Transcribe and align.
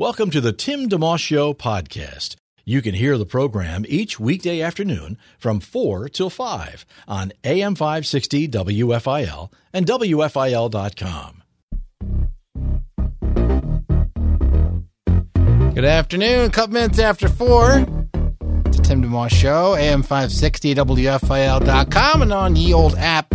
Welcome 0.00 0.30
to 0.30 0.40
the 0.40 0.52
Tim 0.52 0.88
DeMoss 0.88 1.18
Show 1.18 1.52
podcast. 1.52 2.36
You 2.64 2.82
can 2.82 2.94
hear 2.94 3.18
the 3.18 3.26
program 3.26 3.84
each 3.88 4.20
weekday 4.20 4.60
afternoon 4.60 5.18
from 5.40 5.58
4 5.58 6.08
till 6.08 6.30
5 6.30 6.86
on 7.08 7.32
AM 7.42 7.74
560 7.74 8.46
WFIL 8.46 9.52
and 9.72 9.84
WFIL.com. 9.86 11.42
Good 15.74 15.84
afternoon. 15.84 16.44
A 16.44 16.50
couple 16.50 16.74
minutes 16.74 17.00
after 17.00 17.28
4. 17.28 17.84
It's 18.66 18.78
a 18.78 18.82
Tim 18.82 19.02
DeMoss 19.02 19.32
Show, 19.32 19.74
AM 19.74 20.04
560 20.04 20.76
WFIL.com 20.76 22.22
and 22.22 22.32
on 22.32 22.54
the 22.54 22.72
old 22.72 22.94
app. 22.94 23.34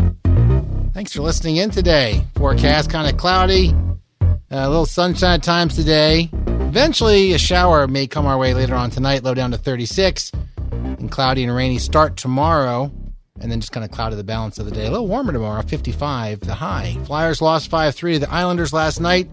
Thanks 0.94 1.12
for 1.12 1.24
listening 1.24 1.58
in 1.58 1.72
today. 1.72 2.26
Forecast 2.36 2.90
kind 2.90 3.14
of 3.14 3.18
cloudy. 3.18 3.74
Uh, 4.22 4.28
a 4.50 4.70
little 4.70 4.86
sunshine 4.86 5.42
times 5.42 5.76
today. 5.76 6.30
Eventually, 6.74 7.34
a 7.34 7.38
shower 7.38 7.88
may 7.88 8.08
come 8.08 8.26
our 8.26 8.36
way 8.36 8.56
later 8.56 8.74
on 8.74 8.90
tonight, 8.90 9.24
low 9.24 9.36
down 9.36 9.52
to 9.52 9.60
36. 9.60 10.32
And 10.72 11.12
cloudy 11.12 11.44
and 11.44 11.56
rainy 11.56 11.78
start 11.78 12.18
tomorrow. 12.18 12.92
And 13.40 13.52
then 13.52 13.60
just 13.60 13.72
kind 13.72 13.84
of 13.84 13.92
cloudy 13.92 14.16
the 14.16 14.24
balance 14.24 14.58
of 14.58 14.66
the 14.66 14.72
day. 14.72 14.88
A 14.88 14.90
little 14.90 15.08
warmer 15.08 15.32
tomorrow, 15.32 15.62
55 15.62 16.40
the 16.40 16.56
high. 16.56 16.98
Flyers 17.06 17.44
lost 17.44 17.70
5 17.70 17.94
3 17.94 18.14
to 18.14 18.20
the 18.22 18.32
Islanders 18.32 18.74
last 18.74 19.00
night. 19.00 19.30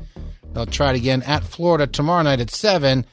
They'll 0.52 0.66
try 0.66 0.90
it 0.90 0.96
again 0.96 1.22
at 1.22 1.42
Florida 1.42 1.86
tomorrow 1.86 2.22
night 2.22 2.40
at 2.40 2.50
7. 2.50 3.06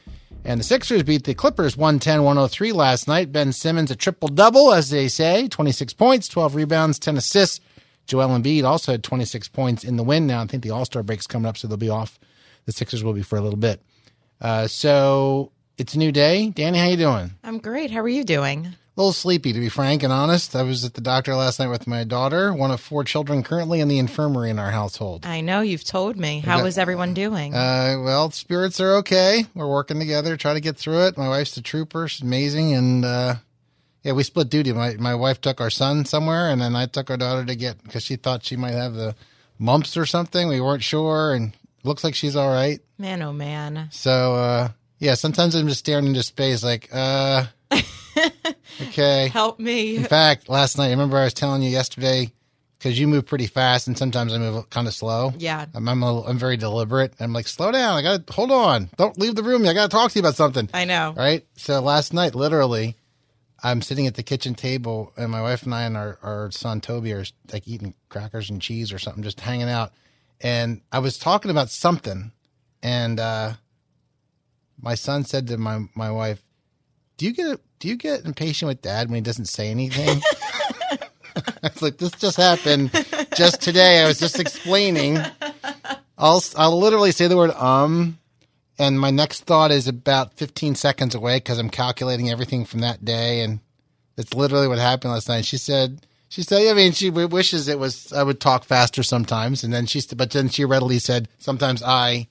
And 0.43 0.59
the 0.59 0.65
Sixers 0.65 1.03
beat 1.03 1.23
the 1.23 1.33
Clippers 1.33 1.77
110 1.77 2.21
103 2.23 2.73
last 2.73 3.07
night. 3.07 3.31
Ben 3.31 3.53
Simmons 3.53 3.91
a 3.91 3.95
triple 3.95 4.27
double, 4.27 4.73
as 4.73 4.89
they 4.89 5.07
say 5.07 5.47
26 5.47 5.93
points, 5.93 6.27
12 6.27 6.53
rebounds, 6.53 6.99
10 6.99 7.15
assists. 7.15 7.61
Joel 8.07 8.37
Embiid 8.37 8.65
also 8.65 8.91
had 8.91 9.05
26 9.05 9.47
points 9.47 9.85
in 9.85 9.95
the 9.95 10.03
win. 10.03 10.27
Now, 10.27 10.41
I 10.41 10.47
think 10.47 10.63
the 10.63 10.71
All 10.71 10.83
Star 10.83 11.01
break's 11.01 11.27
coming 11.27 11.47
up, 11.47 11.55
so 11.55 11.69
they'll 11.69 11.77
be 11.77 11.87
off. 11.87 12.19
The 12.65 12.73
Sixers 12.73 13.05
will 13.05 13.13
be 13.13 13.23
for 13.23 13.37
a 13.37 13.41
little 13.41 13.57
bit. 13.57 13.81
Uh, 14.39 14.67
so 14.67 15.51
it's 15.77 15.95
a 15.95 15.99
new 15.99 16.11
day. 16.11 16.49
Danny, 16.49 16.77
how 16.77 16.87
you 16.87 16.97
doing? 16.97 17.31
I'm 17.43 17.59
great. 17.59 17.91
How 17.91 17.99
are 18.01 18.09
you 18.09 18.23
doing? 18.23 18.65
A 18.67 18.97
little 18.97 19.13
sleepy, 19.13 19.53
to 19.53 19.59
be 19.59 19.69
frank 19.69 20.01
and 20.01 20.11
honest. 20.11 20.55
I 20.55 20.63
was 20.63 20.83
at 20.83 20.95
the 20.95 21.01
doctor 21.01 21.35
last 21.35 21.59
night 21.59 21.67
with 21.67 21.85
my 21.85 22.03
daughter, 22.03 22.51
one 22.51 22.71
of 22.71 22.81
four 22.81 23.03
children 23.03 23.43
currently 23.43 23.79
in 23.79 23.89
the 23.89 23.99
infirmary 23.99 24.49
in 24.49 24.57
our 24.57 24.71
household. 24.71 25.23
I 25.23 25.41
know 25.41 25.61
you've 25.61 25.83
told 25.83 26.17
me. 26.17 26.39
How 26.39 26.65
is 26.65 26.79
everyone 26.79 27.13
doing? 27.13 27.53
Uh, 27.53 28.01
well, 28.03 28.31
spirits 28.31 28.79
are 28.79 28.95
okay. 28.95 29.45
We're 29.53 29.69
working 29.69 29.99
together, 29.99 30.35
try 30.35 30.55
to 30.55 30.59
get 30.59 30.77
through 30.77 31.05
it. 31.05 31.17
My 31.17 31.29
wife's 31.29 31.55
a 31.57 31.61
trooper; 31.61 32.07
she's 32.07 32.23
amazing, 32.23 32.73
and 32.73 33.05
uh, 33.05 33.35
yeah, 34.01 34.13
we 34.13 34.23
split 34.23 34.49
duty. 34.49 34.73
My 34.73 34.95
my 34.95 35.13
wife 35.13 35.41
took 35.41 35.61
our 35.61 35.69
son 35.69 36.05
somewhere, 36.05 36.49
and 36.49 36.59
then 36.59 36.75
I 36.75 36.87
took 36.87 37.11
our 37.11 37.17
daughter 37.17 37.45
to 37.45 37.55
get 37.55 37.83
because 37.83 38.01
she 38.01 38.15
thought 38.15 38.45
she 38.45 38.55
might 38.55 38.73
have 38.73 38.95
the 38.95 39.15
mumps 39.59 39.95
or 39.95 40.07
something. 40.07 40.47
We 40.47 40.59
weren't 40.59 40.83
sure, 40.83 41.35
and 41.35 41.53
looks 41.83 42.03
like 42.03 42.15
she's 42.15 42.35
all 42.35 42.49
right. 42.49 42.79
man, 42.97 43.21
oh 43.21 43.33
man. 43.33 43.89
So 43.91 44.35
uh, 44.35 44.69
yeah, 44.99 45.13
sometimes 45.13 45.55
I'm 45.55 45.67
just 45.67 45.79
staring 45.79 46.07
into 46.07 46.23
space, 46.23 46.63
like, 46.63 46.89
uh, 46.91 47.45
okay. 48.81 49.27
Help 49.27 49.59
me. 49.59 49.97
In 49.97 50.03
fact, 50.03 50.49
last 50.49 50.77
night, 50.77 50.89
remember 50.89 51.17
I 51.17 51.25
was 51.25 51.33
telling 51.33 51.61
you 51.61 51.69
yesterday 51.69 52.31
because 52.77 52.99
you 52.99 53.07
move 53.07 53.25
pretty 53.25 53.47
fast, 53.47 53.87
and 53.87 53.97
sometimes 53.97 54.33
I 54.33 54.37
move 54.37 54.69
kind 54.69 54.87
of 54.87 54.93
slow. 54.93 55.33
Yeah. 55.37 55.65
I'm 55.73 55.87
I'm, 55.87 56.03
a, 56.03 56.23
I'm 56.23 56.37
very 56.37 56.57
deliberate. 56.57 57.13
I'm 57.19 57.33
like, 57.33 57.47
slow 57.47 57.71
down. 57.71 57.97
I 57.97 58.01
got 58.01 58.27
to 58.27 58.33
hold 58.33 58.51
on. 58.51 58.89
Don't 58.97 59.17
leave 59.19 59.35
the 59.35 59.43
room. 59.43 59.67
I 59.67 59.73
got 59.73 59.89
to 59.89 59.95
talk 59.95 60.11
to 60.11 60.15
you 60.15 60.21
about 60.21 60.35
something. 60.35 60.69
I 60.73 60.85
know. 60.85 61.13
Right. 61.15 61.45
So 61.55 61.79
last 61.81 62.13
night, 62.13 62.35
literally, 62.35 62.95
I'm 63.63 63.81
sitting 63.81 64.07
at 64.07 64.15
the 64.15 64.23
kitchen 64.23 64.55
table, 64.55 65.11
and 65.17 65.31
my 65.31 65.41
wife 65.41 65.63
and 65.63 65.73
I 65.73 65.83
and 65.83 65.97
our, 65.97 66.19
our 66.21 66.51
son 66.51 66.81
Toby 66.81 67.13
are 67.13 67.25
like 67.51 67.67
eating 67.67 67.93
crackers 68.09 68.49
and 68.49 68.61
cheese 68.61 68.91
or 68.91 68.99
something, 68.99 69.23
just 69.23 69.39
hanging 69.39 69.69
out. 69.69 69.93
And 70.41 70.81
I 70.91 70.99
was 70.99 71.17
talking 71.17 71.51
about 71.51 71.69
something, 71.69 72.31
and 72.83 73.19
uh, 73.19 73.53
my 74.79 74.95
son 74.95 75.23
said 75.23 75.47
to 75.47 75.57
my 75.57 75.85
my 75.95 76.11
wife, 76.11 76.43
"Do 77.17 77.25
you 77.25 77.33
get 77.33 77.59
do 77.79 77.87
you 77.87 77.95
get 77.95 78.25
impatient 78.25 78.67
with 78.67 78.81
dad 78.81 79.07
when 79.07 79.15
he 79.15 79.21
doesn't 79.21 79.45
say 79.45 79.69
anything?" 79.69 80.21
I 81.35 81.69
was 81.73 81.81
like, 81.81 81.97
"This 81.97 82.11
just 82.11 82.37
happened 82.37 82.91
just 83.35 83.61
today. 83.61 84.03
I 84.03 84.07
was 84.07 84.19
just 84.19 84.39
explaining. 84.39 85.17
I'll 86.17 86.43
I'll 86.55 86.79
literally 86.79 87.11
say 87.11 87.27
the 87.27 87.37
word 87.37 87.51
um." 87.51 88.19
And 88.79 88.99
my 88.99 89.09
next 89.09 89.45
thought 89.45 89.71
is 89.71 89.87
about 89.87 90.33
15 90.33 90.75
seconds 90.75 91.15
away 91.15 91.37
because 91.37 91.57
I'm 91.57 91.69
calculating 91.69 92.29
everything 92.29 92.63
from 92.63 92.81
that 92.81 93.03
day. 93.03 93.41
And 93.41 93.59
that's 94.15 94.33
literally 94.33 94.67
what 94.67 94.77
happened 94.77 95.13
last 95.13 95.29
night. 95.29 95.45
She 95.45 95.57
said, 95.57 96.05
she 96.29 96.43
said, 96.43 96.67
I 96.67 96.73
mean, 96.73 96.91
she 96.91 97.09
wishes 97.09 97.67
it 97.67 97.79
was, 97.79 98.11
I 98.13 98.23
would 98.23 98.39
talk 98.39 98.63
faster 98.65 99.03
sometimes. 99.03 99.63
And 99.63 99.73
then 99.73 99.85
she, 99.85 100.01
but 100.15 100.31
then 100.31 100.49
she 100.49 100.65
readily 100.65 100.99
said, 100.99 101.27
sometimes 101.39 101.81
I, 101.83 102.27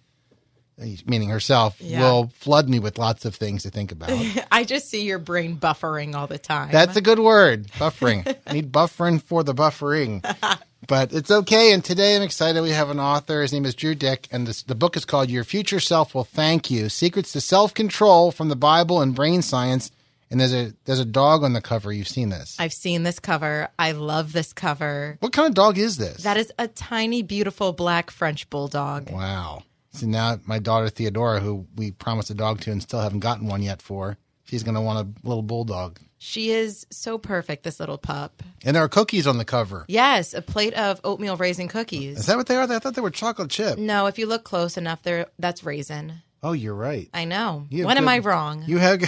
meaning 1.06 1.30
herself, 1.30 1.76
Yeah. 1.80 2.00
will 2.02 2.28
flood 2.34 2.68
me 2.68 2.78
with 2.78 2.98
lots 2.98 3.24
of 3.24 3.34
things 3.34 3.62
to 3.62 3.70
think 3.70 3.92
about. 3.92 4.10
I 4.52 4.64
just 4.64 4.90
see 4.90 5.04
your 5.04 5.18
brain 5.18 5.56
buffering 5.56 6.14
all 6.14 6.26
the 6.26 6.38
time. 6.38 6.70
That's 6.70 6.96
a 6.96 7.00
good 7.00 7.18
word, 7.18 7.68
buffering. 7.72 8.36
I 8.46 8.52
need 8.52 8.70
buffering 8.72 9.22
for 9.22 9.42
the 9.42 9.54
buffering. 9.54 10.22
But 10.88 11.12
it's 11.12 11.32
okay. 11.32 11.72
And 11.72 11.84
today 11.84 12.14
I'm 12.14 12.22
excited. 12.22 12.60
We 12.62 12.70
have 12.70 12.90
an 12.90 13.00
author. 13.00 13.42
His 13.42 13.52
name 13.52 13.64
is 13.64 13.74
Drew 13.74 13.96
Dyck, 13.96 14.28
and 14.30 14.46
this, 14.46 14.62
the 14.62 14.76
book 14.76 14.96
is 14.96 15.04
called 15.04 15.28
Your 15.30 15.42
Future 15.42 15.80
Self 15.80 16.14
Will 16.14 16.22
Thank 16.22 16.70
You 16.70 16.88
Secrets 16.88 17.32
to 17.32 17.40
Self 17.40 17.74
Control 17.74 18.30
from 18.30 18.50
the 18.50 18.54
Bible 18.56 19.00
and 19.00 19.12
Brain 19.12 19.42
Science. 19.42 19.90
And 20.30 20.40
there's 20.40 20.52
a 20.54 20.72
there's 20.84 20.98
a 20.98 21.04
dog 21.04 21.44
on 21.44 21.52
the 21.52 21.60
cover. 21.60 21.92
You've 21.92 22.08
seen 22.08 22.30
this. 22.30 22.56
I've 22.58 22.72
seen 22.72 23.04
this 23.04 23.18
cover. 23.20 23.68
I 23.78 23.92
love 23.92 24.32
this 24.32 24.52
cover. 24.52 25.16
What 25.20 25.32
kind 25.32 25.48
of 25.48 25.54
dog 25.54 25.78
is 25.78 25.98
this? 25.98 26.24
That 26.24 26.36
is 26.36 26.52
a 26.58 26.66
tiny, 26.68 27.22
beautiful 27.22 27.72
black 27.72 28.10
French 28.10 28.48
bulldog. 28.50 29.10
wow. 29.10 29.62
See 29.92 30.06
now 30.06 30.38
my 30.44 30.58
daughter 30.58 30.88
Theodora, 30.90 31.40
who 31.40 31.66
we 31.76 31.90
promised 31.92 32.28
a 32.30 32.34
dog 32.34 32.60
to 32.62 32.70
and 32.72 32.82
still 32.82 33.00
haven't 33.00 33.20
gotten 33.20 33.46
one 33.46 33.62
yet 33.62 33.80
for, 33.80 34.18
she's 34.44 34.62
gonna 34.62 34.82
want 34.82 34.98
a 34.98 35.26
little 35.26 35.42
bulldog. 35.42 35.98
She 36.18 36.50
is 36.50 36.86
so 36.90 37.18
perfect, 37.18 37.62
this 37.62 37.78
little 37.78 37.96
pup. 37.98 38.42
And 38.64 38.74
there 38.74 38.82
are 38.82 38.88
cookies 38.88 39.26
on 39.26 39.38
the 39.38 39.44
cover. 39.44 39.84
Yes, 39.86 40.34
a 40.34 40.42
plate 40.42 40.74
of 40.74 41.00
oatmeal 41.04 41.36
raisin 41.36 41.68
cookies. 41.68 42.18
Is 42.18 42.26
that 42.26 42.36
what 42.36 42.46
they 42.46 42.56
are? 42.56 42.62
I 42.70 42.78
thought 42.78 42.94
they 42.94 43.00
were 43.00 43.10
chocolate 43.10 43.50
chip. 43.50 43.78
no, 43.78 44.06
if 44.06 44.18
you 44.18 44.26
look 44.26 44.42
close 44.44 44.76
enough, 44.76 45.02
there 45.02 45.26
that's 45.38 45.62
raisin. 45.62 46.14
Oh, 46.42 46.52
you're 46.52 46.74
right. 46.74 47.08
I 47.14 47.24
know. 47.24 47.66
When 47.70 47.96
am 47.96 48.08
I 48.08 48.18
wrong? 48.18 48.64
You 48.66 48.78
have, 48.78 49.00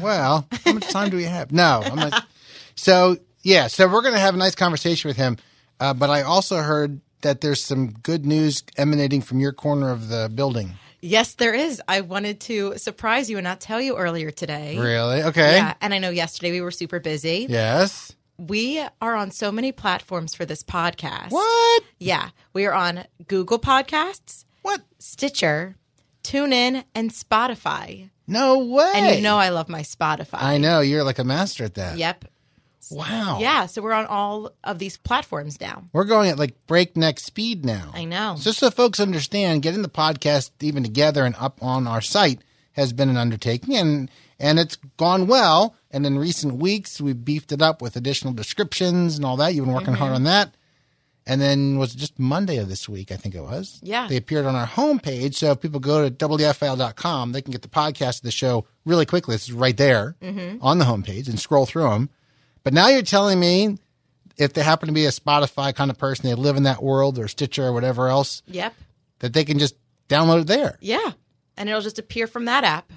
well, 0.00 0.46
how 0.64 0.72
much 0.72 0.88
time 0.88 1.10
do 1.10 1.16
we 1.16 1.24
have? 1.24 1.52
No, 1.52 1.82
I'm 1.84 1.96
not. 1.96 2.26
So, 2.74 3.16
yeah, 3.42 3.68
so 3.68 3.88
we're 3.88 4.02
going 4.02 4.14
to 4.14 4.20
have 4.20 4.34
a 4.34 4.38
nice 4.38 4.54
conversation 4.54 5.08
with 5.08 5.16
him. 5.16 5.36
Uh, 5.80 5.94
but 5.94 6.10
I 6.10 6.22
also 6.22 6.56
heard 6.58 7.00
that 7.22 7.40
there's 7.40 7.62
some 7.62 7.90
good 7.90 8.24
news 8.26 8.62
emanating 8.76 9.20
from 9.22 9.40
your 9.40 9.52
corner 9.52 9.90
of 9.90 10.08
the 10.08 10.30
building. 10.34 10.72
Yes, 11.00 11.34
there 11.34 11.54
is. 11.54 11.80
I 11.86 12.00
wanted 12.00 12.40
to 12.42 12.78
surprise 12.78 13.30
you 13.30 13.36
and 13.38 13.44
not 13.44 13.60
tell 13.60 13.80
you 13.80 13.96
earlier 13.96 14.30
today. 14.30 14.78
Really? 14.78 15.22
Okay. 15.22 15.56
Yeah, 15.56 15.74
and 15.80 15.92
I 15.94 15.98
know 15.98 16.10
yesterday 16.10 16.52
we 16.52 16.60
were 16.60 16.70
super 16.70 17.00
busy. 17.00 17.46
Yes. 17.48 18.14
We 18.38 18.84
are 19.00 19.14
on 19.14 19.30
so 19.30 19.50
many 19.52 19.72
platforms 19.72 20.34
for 20.34 20.44
this 20.44 20.62
podcast. 20.62 21.30
What? 21.30 21.82
Yeah, 21.98 22.30
we 22.52 22.66
are 22.66 22.74
on 22.74 23.04
Google 23.28 23.58
Podcasts, 23.58 24.44
What? 24.62 24.82
Stitcher, 24.98 25.76
TuneIn, 26.24 26.84
and 26.94 27.10
Spotify. 27.10 28.10
No 28.26 28.58
way. 28.58 28.92
And 28.94 29.16
you 29.16 29.22
know 29.22 29.36
I 29.38 29.50
love 29.50 29.68
my 29.68 29.82
Spotify. 29.82 30.42
I 30.42 30.58
know. 30.58 30.80
You're 30.80 31.04
like 31.04 31.18
a 31.18 31.24
master 31.24 31.64
at 31.64 31.74
that. 31.74 31.96
Yep. 31.98 32.24
Wow. 32.90 33.38
Yeah, 33.40 33.66
so 33.66 33.82
we're 33.82 33.92
on 33.92 34.06
all 34.06 34.52
of 34.62 34.78
these 34.78 34.96
platforms 34.96 35.60
now. 35.60 35.82
We're 35.92 36.04
going 36.04 36.30
at 36.30 36.38
like 36.38 36.54
breakneck 36.68 37.18
speed 37.18 37.64
now. 37.64 37.90
I 37.92 38.04
know. 38.04 38.36
Just 38.38 38.58
so 38.60 38.70
folks 38.70 39.00
understand, 39.00 39.62
getting 39.62 39.82
the 39.82 39.88
podcast 39.88 40.50
even 40.60 40.84
together 40.84 41.24
and 41.24 41.34
up 41.36 41.58
on 41.62 41.88
our 41.88 42.00
site 42.00 42.42
has 42.72 42.92
been 42.92 43.08
an 43.08 43.16
undertaking, 43.16 43.74
and 43.76 44.10
and 44.38 44.58
it's 44.60 44.76
gone 44.98 45.26
well. 45.26 45.74
And 45.90 46.06
in 46.06 46.16
recent 46.18 46.56
weeks, 46.56 47.00
we 47.00 47.12
beefed 47.12 47.50
it 47.50 47.60
up 47.62 47.80
with 47.82 47.96
additional 47.96 48.32
descriptions 48.34 49.16
and 49.16 49.24
all 49.24 49.36
that. 49.38 49.54
You've 49.54 49.64
been 49.64 49.74
working 49.74 49.94
Mm-hmm. 49.94 50.02
hard 50.02 50.12
on 50.12 50.24
that. 50.24 50.54
And 51.28 51.40
then 51.40 51.76
was 51.76 51.94
it 51.94 51.98
just 51.98 52.18
Monday 52.20 52.58
of 52.58 52.68
this 52.68 52.88
week, 52.88 53.10
I 53.10 53.16
think 53.16 53.34
it 53.34 53.40
was. 53.42 53.80
Yeah. 53.82 54.06
They 54.06 54.16
appeared 54.16 54.46
on 54.46 54.54
our 54.54 54.66
homepage. 54.66 55.34
So 55.34 55.50
if 55.50 55.60
people 55.60 55.80
go 55.80 56.08
to 56.08 56.14
WFIL.com, 56.28 57.32
they 57.32 57.42
can 57.42 57.50
get 57.52 57.62
the 57.62 57.68
podcast 57.68 58.18
of 58.18 58.22
the 58.22 58.30
show 58.30 58.64
really 58.84 59.06
quickly. 59.06 59.34
It's 59.34 59.50
right 59.50 59.76
there 59.76 60.14
Mm-hmm. 60.22 60.58
on 60.64 60.78
the 60.78 60.84
homepage 60.84 61.28
and 61.28 61.38
scroll 61.40 61.66
through 61.66 61.88
them. 61.90 62.10
But 62.62 62.72
now 62.74 62.88
you're 62.88 63.02
telling 63.02 63.40
me 63.40 63.78
if 64.36 64.52
they 64.52 64.62
happen 64.62 64.86
to 64.86 64.92
be 64.92 65.06
a 65.06 65.10
Spotify 65.10 65.74
kind 65.74 65.90
of 65.90 65.98
person, 65.98 66.28
they 66.28 66.34
live 66.34 66.56
in 66.56 66.62
that 66.64 66.82
world 66.82 67.18
or 67.18 67.26
Stitcher 67.26 67.64
or 67.64 67.72
whatever 67.72 68.08
else, 68.08 68.42
Yep. 68.46 68.74
that 69.20 69.32
they 69.32 69.44
can 69.44 69.58
just 69.58 69.74
download 70.08 70.42
it 70.42 70.46
there. 70.46 70.78
Yeah. 70.80 71.12
and 71.56 71.68
it'll 71.68 71.80
just 71.80 71.98
appear 71.98 72.26
from 72.26 72.44
that 72.44 72.62
app. 72.64 72.92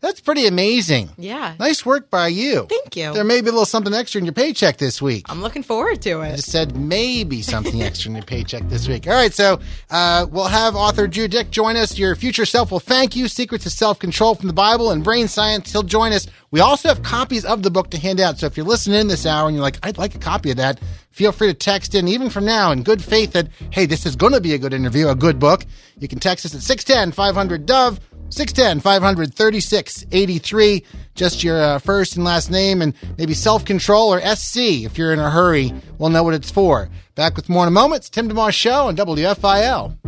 That's 0.00 0.20
pretty 0.20 0.46
amazing. 0.46 1.10
Yeah. 1.18 1.54
Nice 1.58 1.84
work 1.84 2.10
by 2.10 2.28
you. 2.28 2.66
Thank 2.68 2.96
you. 2.96 3.12
There 3.12 3.24
may 3.24 3.40
be 3.40 3.48
a 3.48 3.52
little 3.52 3.64
something 3.64 3.92
extra 3.92 4.20
in 4.20 4.24
your 4.24 4.34
paycheck 4.34 4.76
this 4.78 5.02
week. 5.02 5.26
I'm 5.28 5.42
looking 5.42 5.62
forward 5.62 6.00
to 6.02 6.12
I 6.20 6.28
it. 6.28 6.36
just 6.36 6.50
said 6.50 6.76
maybe 6.76 7.42
something 7.42 7.82
extra 7.88 8.10
in 8.10 8.16
your 8.16 8.24
paycheck 8.24 8.68
this 8.68 8.88
week. 8.88 9.06
All 9.06 9.14
right, 9.14 9.32
so 9.32 9.60
uh, 9.90 10.26
we'll 10.30 10.44
have 10.46 10.76
author 10.76 11.06
Drew 11.06 11.28
Dyck 11.28 11.50
join 11.50 11.76
us. 11.76 11.98
Your 11.98 12.14
future 12.14 12.46
self 12.46 12.70
will 12.70 12.80
thank 12.80 13.16
you. 13.16 13.28
Secrets 13.28 13.66
of 13.66 13.72
Self 13.72 13.98
Control 13.98 14.34
from 14.34 14.46
the 14.46 14.52
Bible 14.54 14.90
and 14.90 15.02
Brain 15.02 15.28
Science. 15.28 15.72
He'll 15.72 15.82
join 15.82 16.12
us. 16.12 16.26
We 16.50 16.60
also 16.60 16.88
have 16.88 17.02
copies 17.02 17.44
of 17.44 17.62
the 17.62 17.70
book 17.70 17.90
to 17.90 17.98
hand 17.98 18.20
out. 18.20 18.38
So 18.38 18.46
if 18.46 18.56
you're 18.56 18.66
listening 18.66 19.00
in 19.00 19.08
this 19.08 19.24
hour 19.24 19.46
and 19.48 19.56
you're 19.56 19.62
like, 19.62 19.78
I'd 19.82 19.96
like 19.96 20.14
a 20.14 20.18
copy 20.18 20.50
of 20.50 20.58
that, 20.58 20.78
feel 21.10 21.32
free 21.32 21.48
to 21.48 21.54
text 21.54 21.94
in, 21.94 22.08
even 22.08 22.28
from 22.28 22.44
now, 22.44 22.72
in 22.72 22.82
good 22.82 23.02
faith 23.02 23.32
that, 23.32 23.48
hey, 23.70 23.86
this 23.86 24.04
is 24.04 24.16
going 24.16 24.34
to 24.34 24.40
be 24.40 24.52
a 24.52 24.58
good 24.58 24.74
interview, 24.74 25.08
a 25.08 25.14
good 25.14 25.38
book. 25.38 25.64
You 25.98 26.08
can 26.08 26.18
text 26.18 26.44
us 26.44 26.54
at 26.54 26.60
610 26.60 27.12
500 27.12 27.64
Dove. 27.64 28.00
610 28.32 28.80
536 28.80 30.06
83. 30.10 30.84
Just 31.14 31.44
your 31.44 31.62
uh, 31.62 31.78
first 31.78 32.16
and 32.16 32.24
last 32.24 32.50
name 32.50 32.82
and 32.82 32.94
maybe 33.18 33.34
self 33.34 33.64
control 33.64 34.12
or 34.12 34.20
SC 34.20 34.84
if 34.84 34.96
you're 34.96 35.12
in 35.12 35.18
a 35.18 35.30
hurry. 35.30 35.72
We'll 35.98 36.10
know 36.10 36.22
what 36.22 36.34
it's 36.34 36.50
for. 36.50 36.88
Back 37.14 37.36
with 37.36 37.48
more 37.48 37.64
in 37.64 37.68
a 37.68 37.70
moment. 37.70 38.00
It's 38.00 38.10
Tim 38.10 38.28
DeMoss 38.28 38.52
Show 38.52 38.88
on 38.88 38.96
WFIL. 38.96 39.98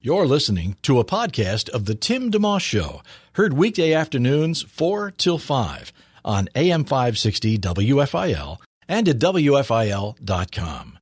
You're 0.00 0.26
listening 0.26 0.76
to 0.82 0.98
a 1.00 1.04
podcast 1.04 1.68
of 1.70 1.84
The 1.84 1.94
Tim 1.94 2.30
DeMoss 2.30 2.62
Show, 2.62 3.02
heard 3.34 3.52
weekday 3.52 3.92
afternoons 3.92 4.62
4 4.62 5.10
till 5.10 5.38
5 5.38 5.92
on 6.24 6.48
AM 6.54 6.84
560 6.84 7.58
WFIL 7.58 8.58
and 8.88 9.08
at 9.08 9.18
WFIL.com. 9.18 10.97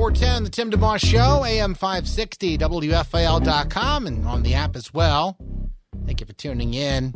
410, 0.00 0.44
the 0.44 0.48
Tim 0.48 0.70
DeMoss 0.70 1.04
Show, 1.04 1.44
AM 1.44 1.74
560, 1.74 2.56
WFIL.com, 2.56 4.06
and 4.06 4.26
on 4.26 4.42
the 4.42 4.54
app 4.54 4.74
as 4.74 4.94
well. 4.94 5.36
Thank 6.06 6.20
you 6.20 6.26
for 6.26 6.32
tuning 6.32 6.72
in. 6.72 7.12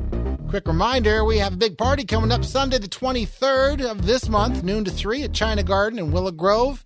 Quick 0.51 0.69
reminder 0.69 1.25
we 1.25 1.39
have 1.39 1.55
a 1.55 1.57
big 1.57 1.79
party 1.79 2.05
coming 2.05 2.31
up 2.31 2.45
Sunday, 2.45 2.77
the 2.77 2.87
23rd 2.87 3.91
of 3.91 4.05
this 4.05 4.29
month, 4.29 4.63
noon 4.63 4.85
to 4.85 4.91
3 4.91 5.23
at 5.23 5.33
China 5.33 5.63
Garden 5.63 5.99
in 5.99 6.13
Willow 6.13 6.31
Grove. 6.31 6.85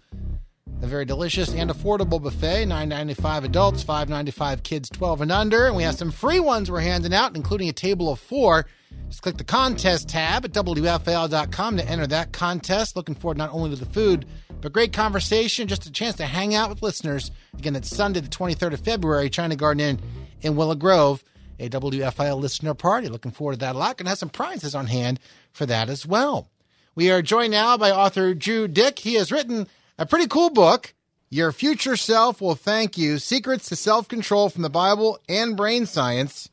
A 0.82 0.86
very 0.86 1.04
delicious 1.04 1.52
and 1.52 1.68
affordable 1.68 2.22
buffet, 2.22 2.66
$9.95 2.66 3.42
adults, 3.42 3.82
$5.95 3.82 4.62
kids 4.62 4.88
12 4.90 5.22
and 5.22 5.32
under. 5.32 5.66
And 5.66 5.74
we 5.74 5.82
have 5.82 5.96
some 5.96 6.12
free 6.12 6.38
ones 6.38 6.70
we're 6.70 6.78
handing 6.78 7.12
out, 7.12 7.34
including 7.34 7.68
a 7.68 7.72
table 7.72 8.12
of 8.12 8.20
four. 8.20 8.66
Just 9.08 9.22
click 9.22 9.36
the 9.36 9.42
contest 9.42 10.08
tab 10.08 10.44
at 10.44 10.52
WFIL.com 10.52 11.76
to 11.76 11.84
enter 11.88 12.06
that 12.06 12.32
contest. 12.32 12.94
Looking 12.94 13.16
forward 13.16 13.36
not 13.38 13.50
only 13.52 13.70
to 13.70 13.76
the 13.76 13.90
food, 13.90 14.26
but 14.60 14.72
great 14.72 14.92
conversation, 14.92 15.68
just 15.68 15.86
a 15.86 15.92
chance 15.92 16.16
to 16.16 16.26
hang 16.26 16.54
out 16.54 16.70
with 16.70 16.82
listeners. 16.82 17.30
Again, 17.58 17.76
it's 17.76 17.94
Sunday, 17.94 18.20
the 18.20 18.28
23rd 18.28 18.74
of 18.74 18.80
February, 18.80 19.30
China 19.30 19.56
Garden 19.56 19.80
Inn 19.80 20.00
in 20.42 20.56
Willow 20.56 20.74
Grove, 20.74 21.22
a 21.58 21.68
WFIL 21.68 22.40
listener 22.40 22.74
party. 22.74 23.08
Looking 23.08 23.30
forward 23.30 23.54
to 23.54 23.58
that 23.60 23.76
a 23.76 23.78
lot. 23.78 23.96
Going 23.96 24.06
to 24.06 24.10
have 24.10 24.18
some 24.18 24.28
prizes 24.28 24.74
on 24.74 24.86
hand 24.86 25.20
for 25.52 25.66
that 25.66 25.88
as 25.88 26.06
well. 26.06 26.48
We 26.94 27.10
are 27.10 27.22
joined 27.22 27.52
now 27.52 27.76
by 27.76 27.92
author 27.92 28.34
Drew 28.34 28.66
Dyck. 28.68 28.98
He 28.98 29.14
has 29.14 29.30
written 29.30 29.68
a 29.98 30.06
pretty 30.06 30.26
cool 30.26 30.50
book. 30.50 30.94
Your 31.30 31.52
future 31.52 31.96
self 31.96 32.40
will 32.40 32.54
thank 32.54 32.96
you. 32.96 33.18
Secrets 33.18 33.68
to 33.68 33.76
self 33.76 34.08
control 34.08 34.48
from 34.48 34.62
the 34.62 34.70
Bible 34.70 35.18
and 35.28 35.56
brain 35.56 35.86
science. 35.86 36.48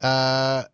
Uh, 0.00 0.64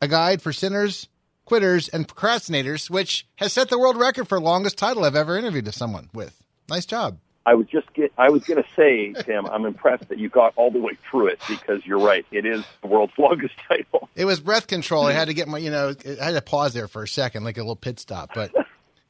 a 0.00 0.08
guide 0.08 0.40
for 0.40 0.52
sinners, 0.52 1.08
quitters, 1.50 1.88
and 1.88 2.06
procrastinators, 2.06 2.88
which 2.88 3.26
has 3.34 3.52
set 3.52 3.68
the 3.70 3.78
world 3.78 3.96
record 3.96 4.28
for 4.28 4.40
longest 4.40 4.78
title 4.78 5.04
I've 5.04 5.16
ever 5.16 5.36
interviewed 5.36 5.74
someone 5.74 6.08
with. 6.14 6.40
Nice 6.68 6.86
job. 6.86 7.18
I 7.44 7.54
was 7.54 7.66
just 7.66 7.92
get, 7.92 8.12
I 8.16 8.30
was 8.30 8.44
going 8.44 8.62
to 8.62 8.68
say, 8.76 9.12
Tim, 9.24 9.46
I'm 9.46 9.64
impressed 9.64 10.10
that 10.10 10.18
you 10.18 10.28
got 10.28 10.52
all 10.54 10.70
the 10.70 10.78
way 10.78 10.92
through 11.10 11.26
it 11.26 11.40
because 11.48 11.84
you're 11.84 11.98
right. 11.98 12.24
It 12.30 12.46
is 12.46 12.62
the 12.82 12.86
world's 12.86 13.14
longest 13.18 13.54
title. 13.68 14.08
It 14.14 14.26
was 14.26 14.38
breath 14.38 14.68
control. 14.68 15.06
I 15.06 15.12
had 15.12 15.26
to 15.26 15.34
get 15.34 15.48
my, 15.48 15.58
you 15.58 15.72
know, 15.72 15.92
I 16.20 16.26
had 16.26 16.34
to 16.34 16.40
pause 16.40 16.72
there 16.72 16.86
for 16.86 17.02
a 17.02 17.08
second, 17.08 17.42
like 17.42 17.56
a 17.56 17.62
little 17.62 17.74
pit 17.74 17.98
stop, 17.98 18.30
but 18.32 18.52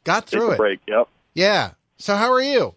got 0.04 0.26
through 0.26 0.52
it. 0.52 0.56
break. 0.56 0.80
Yep. 0.88 1.08
Yeah. 1.34 1.72
So 1.98 2.16
how 2.16 2.32
are 2.32 2.40
you? 2.40 2.74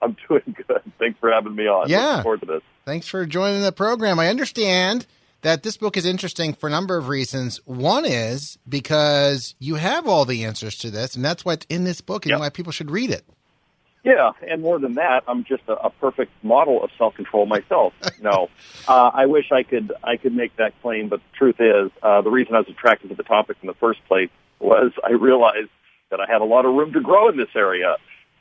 I'm 0.00 0.16
doing 0.26 0.56
good. 0.66 0.80
Thanks 0.98 1.18
for 1.20 1.30
having 1.30 1.54
me 1.54 1.66
on. 1.66 1.90
Yeah. 1.90 2.06
Looking 2.06 2.22
forward 2.22 2.40
to 2.40 2.46
this. 2.46 2.62
Thanks 2.86 3.08
for 3.08 3.26
joining 3.26 3.60
the 3.60 3.72
program. 3.72 4.18
I 4.18 4.28
understand 4.28 5.04
that 5.46 5.62
this 5.62 5.76
book 5.76 5.96
is 5.96 6.04
interesting 6.04 6.52
for 6.52 6.66
a 6.66 6.70
number 6.70 6.96
of 6.96 7.06
reasons. 7.06 7.60
One 7.66 8.04
is 8.04 8.58
because 8.68 9.54
you 9.60 9.76
have 9.76 10.08
all 10.08 10.24
the 10.24 10.44
answers 10.44 10.76
to 10.78 10.90
this, 10.90 11.14
and 11.14 11.24
that's 11.24 11.44
what's 11.44 11.64
in 11.68 11.84
this 11.84 12.00
book 12.00 12.24
and 12.24 12.30
Yep. 12.30 12.40
why 12.40 12.48
people 12.50 12.72
should 12.72 12.90
read 12.90 13.10
it. 13.10 13.24
Yeah, 14.02 14.32
and 14.42 14.60
more 14.60 14.80
than 14.80 14.94
that, 14.94 15.22
I'm 15.28 15.44
just 15.44 15.62
a, 15.68 15.74
a 15.74 15.90
perfect 15.90 16.32
model 16.42 16.82
of 16.82 16.90
self-control 16.98 17.46
myself. 17.46 17.92
No, 18.20 18.48
uh, 18.88 19.10
I 19.14 19.26
wish 19.26 19.52
I 19.52 19.62
could 19.62 19.92
I 20.02 20.16
could 20.16 20.34
make 20.34 20.56
that 20.56 20.72
claim, 20.82 21.08
but 21.08 21.20
the 21.20 21.36
truth 21.36 21.60
is, 21.60 21.92
uh, 22.02 22.22
the 22.22 22.30
reason 22.30 22.56
I 22.56 22.58
was 22.58 22.68
attracted 22.68 23.10
to 23.10 23.14
the 23.14 23.22
topic 23.22 23.56
in 23.62 23.68
the 23.68 23.74
first 23.74 24.04
place 24.08 24.30
was 24.58 24.90
I 25.04 25.12
realized 25.12 25.70
that 26.10 26.18
I 26.18 26.26
had 26.28 26.40
a 26.40 26.44
lot 26.44 26.64
of 26.66 26.74
room 26.74 26.92
to 26.94 27.00
grow 27.00 27.28
in 27.28 27.36
this 27.36 27.54
area. 27.54 27.98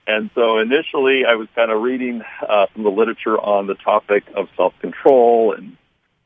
And 0.07 0.31
so 0.33 0.57
initially, 0.57 1.23
I 1.25 1.35
was 1.35 1.49
kind 1.53 1.69
of 1.69 1.83
reading 1.83 2.23
uh, 2.41 2.65
some 2.73 2.83
of 2.83 2.91
the 2.91 2.97
literature 2.97 3.37
on 3.37 3.67
the 3.67 3.75
topic 3.75 4.23
of 4.35 4.47
self-control 4.55 5.53
and 5.53 5.77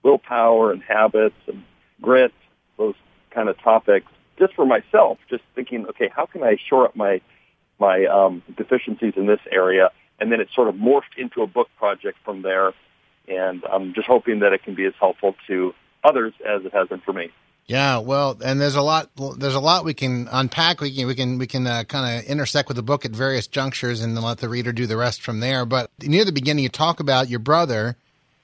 willpower 0.04 0.72
and 0.72 0.82
habits 0.82 1.36
and 1.48 1.64
grit, 2.02 2.34
those 2.78 2.96
kind 3.32 3.50
of 3.50 3.60
topics, 3.62 4.08
just 4.38 4.54
for 4.56 4.66
myself, 4.66 5.18
just 5.30 5.44
thinking, 5.56 5.86
okay, 5.88 6.10
how 6.14 6.26
can 6.26 6.44
I 6.44 6.58
shore 6.70 6.86
up 6.86 6.96
my 6.96 7.22
my 7.80 8.06
um, 8.06 8.42
deficiencies 8.58 9.14
in 9.16 9.26
this 9.26 9.40
area? 9.52 9.90
And 10.20 10.32
then 10.32 10.42
it 10.42 10.50
sort 10.54 10.68
of 10.68 10.76
morphed 10.76 11.18
into 11.18 11.42
a 11.42 11.48
book 11.48 11.70
project 11.78 12.18
from 12.26 12.42
there. 12.42 12.74
And 13.28 13.64
I'm 13.72 13.94
just 13.94 14.08
hoping 14.08 14.40
that 14.40 14.52
it 14.54 14.64
can 14.64 14.76
be 14.76 14.86
as 14.86 14.94
helpful 15.00 15.36
to 15.48 15.74
others 16.04 16.34
as 16.46 16.66
it 16.66 16.74
has 16.74 16.90
been 16.90 17.00
for 17.00 17.14
me. 17.14 17.30
Yeah, 17.68 18.00
well, 18.00 18.36
and 18.44 18.60
there's 18.60 18.76
a 18.76 18.82
lot. 18.82 19.12
There's 19.38 19.54
a 19.54 19.60
lot 19.60 19.86
we 19.86 19.94
can 19.94 20.28
unpack. 20.32 20.82
We 20.82 20.96
can 20.96 21.06
we 21.06 21.14
can 21.14 21.38
we 21.38 21.46
can 21.46 21.68
uh, 21.68 21.84
kind 21.84 22.18
of 22.18 22.26
intersect 22.26 22.68
with 22.68 22.78
the 22.78 22.84
book 22.84 23.06
at 23.06 23.12
various 23.12 23.46
junctures, 23.46 24.02
and 24.02 24.18
then 24.18 24.24
let 24.24 24.40
the 24.40 24.50
reader 24.50 24.72
do 24.72 24.88
the 24.88 24.98
rest 24.98 25.22
from 25.22 25.40
there. 25.40 25.66
But 25.68 25.92
near 26.02 26.26
the 26.26 26.32
beginning, 26.32 26.64
you 26.64 26.70
talk 26.70 27.00
about 27.00 27.30
your 27.30 27.40
brother 27.40 27.96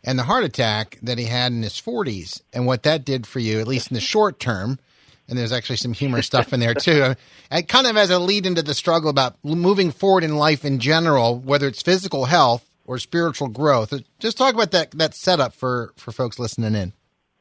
and 0.05 0.19
the 0.19 0.23
heart 0.23 0.43
attack 0.43 0.97
that 1.01 1.17
he 1.17 1.25
had 1.25 1.51
in 1.51 1.63
his 1.63 1.73
40s, 1.73 2.41
and 2.53 2.65
what 2.65 2.83
that 2.83 3.03
did 3.03 3.25
for 3.25 3.39
you, 3.39 3.59
at 3.59 3.67
least 3.67 3.89
in 3.89 3.95
the 3.95 4.01
short 4.01 4.39
term. 4.39 4.79
And 5.27 5.37
there's 5.37 5.51
actually 5.51 5.77
some 5.77 5.93
humorous 5.93 6.27
stuff 6.27 6.53
in 6.53 6.59
there 6.59 6.75
too, 6.75 7.15
and 7.51 7.67
kind 7.67 7.87
of 7.87 7.97
as 7.97 8.11
a 8.11 8.19
lead 8.19 8.45
into 8.45 8.61
the 8.61 8.75
struggle 8.75 9.09
about 9.09 9.35
moving 9.43 9.89
forward 9.89 10.23
in 10.23 10.37
life 10.37 10.63
in 10.63 10.79
general, 10.79 11.39
whether 11.39 11.67
it's 11.67 11.81
physical 11.81 12.25
health 12.25 12.63
or 12.85 12.99
spiritual 12.99 13.47
growth. 13.47 13.91
Just 14.19 14.37
talk 14.37 14.53
about 14.53 14.69
that 14.71 14.91
that 14.91 15.15
setup 15.15 15.53
for 15.53 15.91
for 15.97 16.11
folks 16.11 16.37
listening 16.37 16.75
in. 16.75 16.93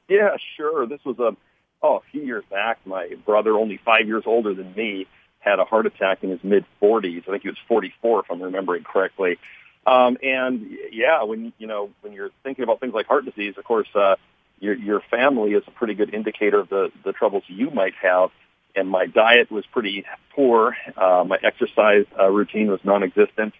Yeah, 0.09 0.37
sure. 0.56 0.87
This 0.87 1.04
was 1.04 1.18
a 1.18 1.37
oh 1.83 1.97
a 1.97 2.00
few 2.11 2.23
years 2.23 2.44
back. 2.50 2.78
My 2.87 3.11
brother, 3.26 3.52
only 3.52 3.78
five 3.85 4.06
years 4.06 4.23
older 4.25 4.54
than 4.54 4.75
me, 4.75 5.06
had 5.40 5.59
a 5.59 5.64
heart 5.66 5.85
attack 5.85 6.25
in 6.25 6.30
his 6.30 6.42
mid 6.42 6.64
40s. 6.80 7.28
I 7.28 7.33
think 7.33 7.42
he 7.42 7.49
was 7.49 7.59
44, 7.68 8.21
if 8.21 8.30
I'm 8.30 8.40
remembering 8.40 8.83
correctly. 8.83 9.37
Um, 9.86 10.16
and 10.22 10.66
yeah, 10.92 11.24
when 11.24 11.52
you 11.58 11.66
know 11.66 11.90
when 12.00 12.12
you're 12.12 12.30
thinking 12.42 12.64
about 12.64 12.80
things 12.80 12.94
like 12.94 13.06
heart 13.06 13.24
disease, 13.24 13.54
of 13.58 13.64
course, 13.64 13.88
uh, 13.94 14.16
your 14.58 14.74
your 14.74 15.00
family 15.10 15.52
is 15.52 15.62
a 15.66 15.70
pretty 15.70 15.94
good 15.94 16.14
indicator 16.14 16.60
of 16.60 16.68
the 16.68 16.90
the 17.04 17.12
troubles 17.12 17.44
you 17.48 17.70
might 17.70 17.94
have. 18.00 18.30
And 18.76 18.88
my 18.88 19.06
diet 19.06 19.52
was 19.52 19.64
pretty 19.66 20.04
poor. 20.34 20.76
Uh, 20.96 21.24
my 21.24 21.38
exercise 21.42 22.06
uh, 22.18 22.28
routine 22.28 22.68
was 22.68 22.80
non-existent. 22.82 23.54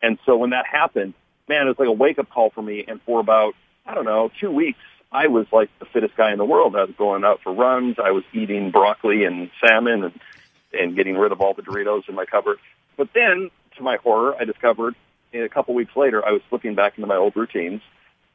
And 0.00 0.16
so 0.24 0.36
when 0.36 0.50
that 0.50 0.64
happened, 0.64 1.14
man, 1.48 1.66
it 1.66 1.70
was 1.70 1.78
like 1.78 1.88
a 1.88 1.92
wake 1.92 2.20
up 2.20 2.30
call 2.30 2.50
for 2.50 2.62
me. 2.62 2.84
And 2.86 3.00
for 3.02 3.18
about 3.18 3.54
I 3.84 3.94
don't 3.94 4.04
know 4.04 4.30
two 4.38 4.50
weeks, 4.50 4.78
I 5.10 5.26
was 5.26 5.46
like 5.50 5.70
the 5.80 5.86
fittest 5.86 6.16
guy 6.16 6.32
in 6.32 6.38
the 6.38 6.44
world. 6.44 6.76
I 6.76 6.84
was 6.84 6.94
going 6.96 7.24
out 7.24 7.40
for 7.42 7.52
runs. 7.52 7.96
I 7.98 8.10
was 8.12 8.24
eating 8.32 8.70
broccoli 8.70 9.24
and 9.24 9.50
salmon 9.64 10.04
and 10.04 10.20
and 10.72 10.94
getting 10.94 11.16
rid 11.16 11.32
of 11.32 11.40
all 11.40 11.54
the 11.54 11.62
Doritos 11.62 12.08
in 12.08 12.14
my 12.14 12.26
cupboard. 12.26 12.58
But 12.96 13.08
then, 13.12 13.50
to 13.76 13.82
my 13.82 13.96
horror, 13.96 14.36
I 14.38 14.44
discovered 14.44 14.94
a 15.32 15.48
couple 15.48 15.74
weeks 15.74 15.96
later 15.96 16.24
I 16.26 16.32
was 16.32 16.42
slipping 16.48 16.74
back 16.74 16.96
into 16.96 17.06
my 17.06 17.16
old 17.16 17.36
routines, 17.36 17.82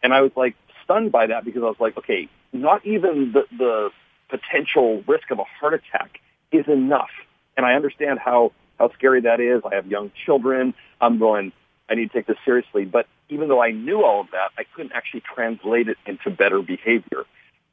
and 0.04 0.14
I 0.14 0.22
was 0.22 0.32
like 0.36 0.56
stunned 0.84 1.12
by 1.12 1.28
that 1.28 1.46
because 1.46 1.64
I 1.64 1.68
was 1.68 1.80
like, 1.80 1.98
okay, 1.98 2.30
not 2.54 2.86
even 2.86 3.34
the 3.34 3.44
the 3.58 3.90
potential 4.30 5.04
risk 5.08 5.32
of 5.32 5.40
a 5.40 5.44
heart 5.44 5.74
attack 5.74 6.20
is 6.52 6.68
enough, 6.68 7.12
and 7.58 7.66
I 7.66 7.74
understand 7.74 8.20
how 8.20 8.52
how 8.80 8.92
scary 8.94 9.22
that 9.22 9.40
is. 9.40 9.62
I 9.70 9.76
have 9.76 9.88
young 9.88 10.12
children. 10.26 10.74
I'm 11.00 11.20
going. 11.20 11.52
I 11.90 11.96
need 11.96 12.12
to 12.12 12.14
take 12.18 12.28
this 12.28 12.38
seriously. 12.44 12.86
But 12.86 13.08
even 13.30 13.48
though 13.48 13.62
I 13.62 13.72
knew 13.72 14.04
all 14.04 14.22
of 14.22 14.32
that, 14.32 14.50
I 14.58 14.64
couldn't 14.76 14.94
actually 14.94 15.22
translate 15.22 15.88
it 15.88 15.98
into 16.06 16.30
better 16.30 16.62
behavior. 16.62 17.26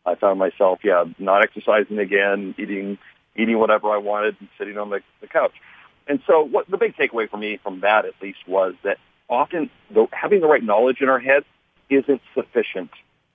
I 0.04 0.16
found 0.16 0.38
myself, 0.38 0.80
yeah, 0.82 1.04
not 1.18 1.42
exercising 1.42 1.98
again, 1.98 2.54
eating 2.58 2.98
eating 3.36 3.58
whatever 3.58 3.90
I 3.90 3.98
wanted, 3.98 4.36
and 4.40 4.48
sitting 4.58 4.76
on 4.76 4.90
the, 4.90 5.00
the 5.20 5.26
couch. 5.26 5.52
And 6.06 6.20
so, 6.26 6.42
what 6.42 6.68
the 6.68 6.76
big 6.76 6.96
takeaway 6.96 7.30
for 7.30 7.36
me 7.36 7.58
from 7.62 7.80
that, 7.80 8.04
at 8.04 8.14
least, 8.20 8.38
was 8.46 8.74
that 8.82 8.98
often 9.28 9.70
the, 9.92 10.06
having 10.12 10.40
the 10.40 10.46
right 10.46 10.62
knowledge 10.62 11.00
in 11.00 11.08
our 11.08 11.18
head 11.18 11.44
isn't 11.90 12.20
sufficient 12.34 12.90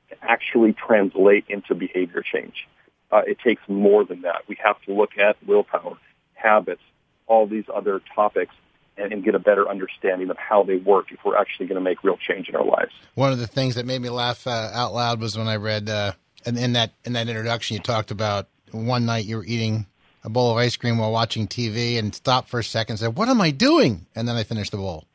to 0.09 0.15
actually 0.21 0.73
translate 0.73 1.45
into 1.49 1.75
behavior 1.75 2.23
change. 2.23 2.67
Uh, 3.11 3.21
it 3.25 3.37
takes 3.39 3.61
more 3.67 4.03
than 4.03 4.21
that. 4.21 4.41
We 4.47 4.57
have 4.63 4.81
to 4.83 4.93
look 4.93 5.17
at 5.17 5.37
willpower, 5.45 5.97
habits, 6.33 6.81
all 7.27 7.47
these 7.47 7.65
other 7.73 8.01
topics 8.15 8.53
and, 8.97 9.23
get 9.23 9.35
a 9.35 9.39
better 9.39 9.69
understanding 9.69 10.29
of 10.29 10.37
how 10.37 10.63
they 10.63 10.77
work 10.77 11.11
if 11.11 11.19
we're 11.23 11.37
actually 11.37 11.67
going 11.67 11.75
to 11.75 11.83
make 11.83 12.03
real 12.03 12.17
change 12.17 12.49
in 12.49 12.55
our 12.55 12.65
lives. 12.65 12.91
One 13.15 13.31
of 13.31 13.39
the 13.39 13.47
things 13.47 13.75
that 13.75 13.85
made 13.85 14.01
me 14.01 14.09
laugh 14.09 14.47
uh, 14.47 14.71
out 14.73 14.93
loud 14.93 15.19
was 15.19 15.37
when 15.37 15.47
I 15.47 15.57
read, 15.57 15.89
uh, 15.89 16.13
and 16.45 16.57
in 16.57 16.73
that 16.73 16.93
in 17.03 17.13
that 17.13 17.27
introduction, 17.27 17.75
you 17.75 17.81
talked 17.81 18.11
about 18.11 18.47
one 18.71 19.05
night 19.05 19.25
you 19.25 19.37
were 19.37 19.45
eating 19.45 19.85
a 20.23 20.29
bowl 20.29 20.51
of 20.51 20.57
ice 20.57 20.75
cream 20.75 20.97
while 20.97 21.11
watching 21.11 21.47
TV 21.47 21.99
and 21.99 22.13
stopped 22.13 22.49
for 22.49 22.59
a 22.59 22.63
second 22.63 22.93
and 22.93 22.99
said, 22.99 23.15
"What 23.17 23.29
am 23.29 23.41
I 23.41 23.51
doing?" 23.51 24.07
And 24.15 24.27
then 24.27 24.35
I 24.35 24.43
finished 24.43 24.71
the 24.71 24.77
bowl. 24.77 25.05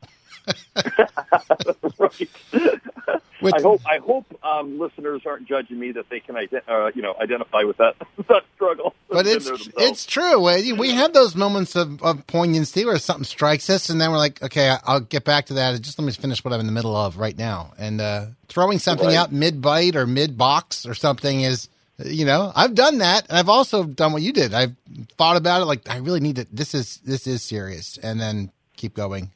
right. 1.99 2.29
With, 3.43 3.55
I 3.55 3.61
hope 3.61 3.81
I 3.85 3.97
hope 3.97 4.39
um, 4.41 4.79
listeners 4.79 5.23
aren't 5.25 5.47
judging 5.47 5.77
me 5.77 5.91
that 5.91 6.07
they 6.09 6.21
can 6.21 6.37
uh, 6.37 6.91
you 6.95 7.01
know 7.01 7.13
identify 7.21 7.63
with 7.63 7.75
that 7.77 7.95
that 8.29 8.43
struggle. 8.55 8.95
But 9.09 9.27
it's 9.27 9.49
it's 9.77 10.05
true. 10.05 10.39
We 10.41 10.91
have 10.91 11.11
those 11.11 11.35
moments 11.35 11.75
of, 11.75 12.01
of 12.01 12.25
poignancy 12.25 12.85
where 12.85 12.97
something 12.99 13.25
strikes 13.25 13.69
us, 13.69 13.89
and 13.89 13.99
then 13.99 14.11
we're 14.11 14.17
like, 14.17 14.41
okay, 14.41 14.75
I'll 14.85 15.01
get 15.01 15.25
back 15.25 15.47
to 15.47 15.55
that. 15.55 15.79
Just 15.81 15.99
let 15.99 16.05
me 16.05 16.13
finish 16.13 16.43
what 16.43 16.53
I'm 16.53 16.61
in 16.61 16.65
the 16.65 16.71
middle 16.71 16.95
of 16.95 17.17
right 17.17 17.37
now. 17.37 17.73
And 17.77 17.99
uh, 17.99 18.27
throwing 18.47 18.79
something 18.79 19.07
right. 19.07 19.17
out 19.17 19.33
mid 19.33 19.61
bite 19.61 19.97
or 19.97 20.07
mid 20.07 20.37
box 20.37 20.85
or 20.85 20.93
something 20.93 21.41
is, 21.41 21.67
you 22.05 22.25
know, 22.25 22.49
I've 22.55 22.75
done 22.75 22.99
that, 22.99 23.27
and 23.27 23.37
I've 23.37 23.49
also 23.49 23.83
done 23.83 24.13
what 24.13 24.21
you 24.21 24.31
did. 24.31 24.53
I've 24.53 24.75
thought 25.17 25.35
about 25.35 25.61
it 25.61 25.65
like 25.65 25.89
I 25.89 25.97
really 25.97 26.21
need 26.21 26.37
to. 26.37 26.47
This 26.49 26.73
is 26.73 27.01
this 27.03 27.27
is 27.27 27.43
serious, 27.43 27.97
and 27.97 28.21
then 28.21 28.51
keep 28.77 28.95
going, 28.95 29.31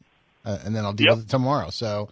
uh, 0.47 0.59
and 0.63 0.75
then 0.75 0.85
I'll 0.85 0.93
deal 0.93 1.07
yep. 1.07 1.15
with 1.17 1.25
it 1.25 1.29
tomorrow. 1.29 1.69
So 1.69 2.09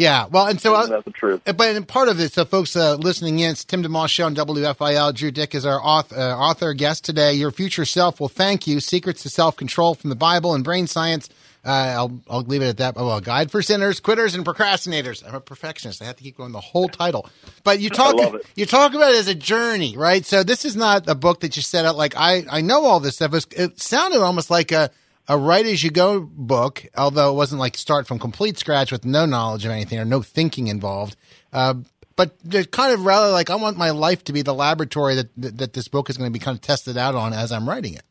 yeah, 0.00 0.28
well, 0.28 0.46
and 0.46 0.58
so 0.58 0.74
uh, 0.74 0.86
that's 0.86 1.04
the 1.04 1.10
truth. 1.10 1.42
But 1.44 1.86
part 1.86 2.08
of 2.08 2.18
it, 2.20 2.32
so 2.32 2.46
folks 2.46 2.74
uh, 2.74 2.94
listening 2.94 3.40
in, 3.40 3.50
it's 3.50 3.66
Tim 3.66 3.82
DeMoss 3.82 4.08
show 4.08 4.24
on 4.24 4.34
WFIL. 4.34 5.14
Drew 5.14 5.30
Dyck 5.30 5.54
is 5.54 5.66
our 5.66 5.78
author, 5.78 6.16
uh, 6.16 6.36
author 6.36 6.72
guest 6.72 7.04
today. 7.04 7.34
Your 7.34 7.50
future 7.50 7.84
self 7.84 8.18
will 8.18 8.30
thank 8.30 8.66
you. 8.66 8.80
Secrets 8.80 9.24
to 9.24 9.28
self 9.28 9.56
control 9.56 9.94
from 9.94 10.08
the 10.08 10.16
Bible 10.16 10.54
and 10.54 10.64
brain 10.64 10.86
science. 10.86 11.28
Uh, 11.62 11.68
I'll 11.68 12.20
I'll 12.30 12.40
leave 12.40 12.62
it 12.62 12.68
at 12.68 12.76
that. 12.78 12.94
Oh, 12.96 13.14
a 13.14 13.20
guide 13.20 13.50
for 13.50 13.60
sinners, 13.60 14.00
quitters, 14.00 14.34
and 14.34 14.42
procrastinators. 14.42 15.22
I'm 15.26 15.34
a 15.34 15.40
perfectionist. 15.40 16.00
I 16.00 16.06
have 16.06 16.16
to 16.16 16.22
keep 16.22 16.38
going 16.38 16.52
the 16.52 16.60
whole 16.60 16.88
title. 16.88 17.28
But 17.62 17.80
you 17.80 17.90
talk 17.90 18.16
you 18.54 18.64
talk 18.64 18.94
about 18.94 19.12
it 19.12 19.18
as 19.18 19.28
a 19.28 19.34
journey, 19.34 19.98
right? 19.98 20.24
So 20.24 20.42
this 20.42 20.64
is 20.64 20.76
not 20.76 21.10
a 21.10 21.14
book 21.14 21.40
that 21.40 21.56
you 21.56 21.62
set 21.62 21.84
out 21.84 21.98
like 21.98 22.14
I 22.16 22.46
I 22.50 22.62
know 22.62 22.86
all 22.86 23.00
this 23.00 23.16
stuff. 23.16 23.34
It 23.50 23.78
sounded 23.78 24.22
almost 24.22 24.50
like 24.50 24.72
a 24.72 24.90
a 25.30 25.38
write 25.38 25.64
as 25.64 25.84
you 25.84 25.90
go 25.92 26.20
book, 26.20 26.84
although 26.96 27.30
it 27.30 27.36
wasn't 27.36 27.60
like 27.60 27.76
start 27.76 28.08
from 28.08 28.18
complete 28.18 28.58
scratch 28.58 28.90
with 28.90 29.04
no 29.04 29.26
knowledge 29.26 29.64
of 29.64 29.70
anything 29.70 30.00
or 30.00 30.04
no 30.04 30.22
thinking 30.22 30.66
involved. 30.66 31.16
Uh, 31.52 31.74
but 32.16 32.36
kind 32.72 32.92
of 32.92 33.04
rather 33.04 33.30
like 33.30 33.48
I 33.48 33.54
want 33.54 33.78
my 33.78 33.90
life 33.90 34.24
to 34.24 34.32
be 34.32 34.42
the 34.42 34.52
laboratory 34.52 35.14
that, 35.14 35.28
that, 35.36 35.58
that 35.58 35.72
this 35.72 35.86
book 35.86 36.10
is 36.10 36.16
going 36.16 36.28
to 36.28 36.36
be 36.36 36.42
kind 36.42 36.56
of 36.56 36.60
tested 36.60 36.96
out 36.96 37.14
on 37.14 37.32
as 37.32 37.52
I'm 37.52 37.68
writing 37.68 37.94
it. 37.94 38.02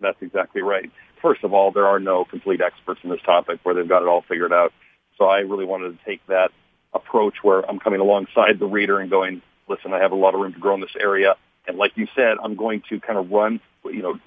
That's 0.00 0.16
exactly 0.22 0.62
right. 0.62 0.90
First 1.20 1.44
of 1.44 1.52
all, 1.52 1.72
there 1.72 1.86
are 1.86 2.00
no 2.00 2.24
complete 2.24 2.62
experts 2.62 3.00
in 3.04 3.10
this 3.10 3.20
topic 3.20 3.60
where 3.62 3.74
they've 3.74 3.86
got 3.86 4.00
it 4.00 4.08
all 4.08 4.24
figured 4.26 4.52
out. 4.52 4.72
So 5.18 5.26
I 5.26 5.40
really 5.40 5.66
wanted 5.66 5.98
to 5.98 6.04
take 6.06 6.26
that 6.28 6.52
approach 6.94 7.34
where 7.42 7.68
I'm 7.68 7.80
coming 7.80 8.00
alongside 8.00 8.58
the 8.58 8.66
reader 8.66 8.98
and 8.98 9.10
going, 9.10 9.42
listen, 9.68 9.92
I 9.92 9.98
have 9.98 10.12
a 10.12 10.16
lot 10.16 10.34
of 10.34 10.40
room 10.40 10.54
to 10.54 10.58
grow 10.58 10.74
in 10.74 10.80
this 10.80 10.96
area. 10.98 11.34
And 11.68 11.76
like 11.76 11.92
you 11.96 12.06
said, 12.16 12.38
I'm 12.42 12.56
going 12.56 12.82
to 12.88 12.98
kind 12.98 13.18
of 13.18 13.30
run, 13.30 13.60
you 13.84 14.00
know, 14.00 14.18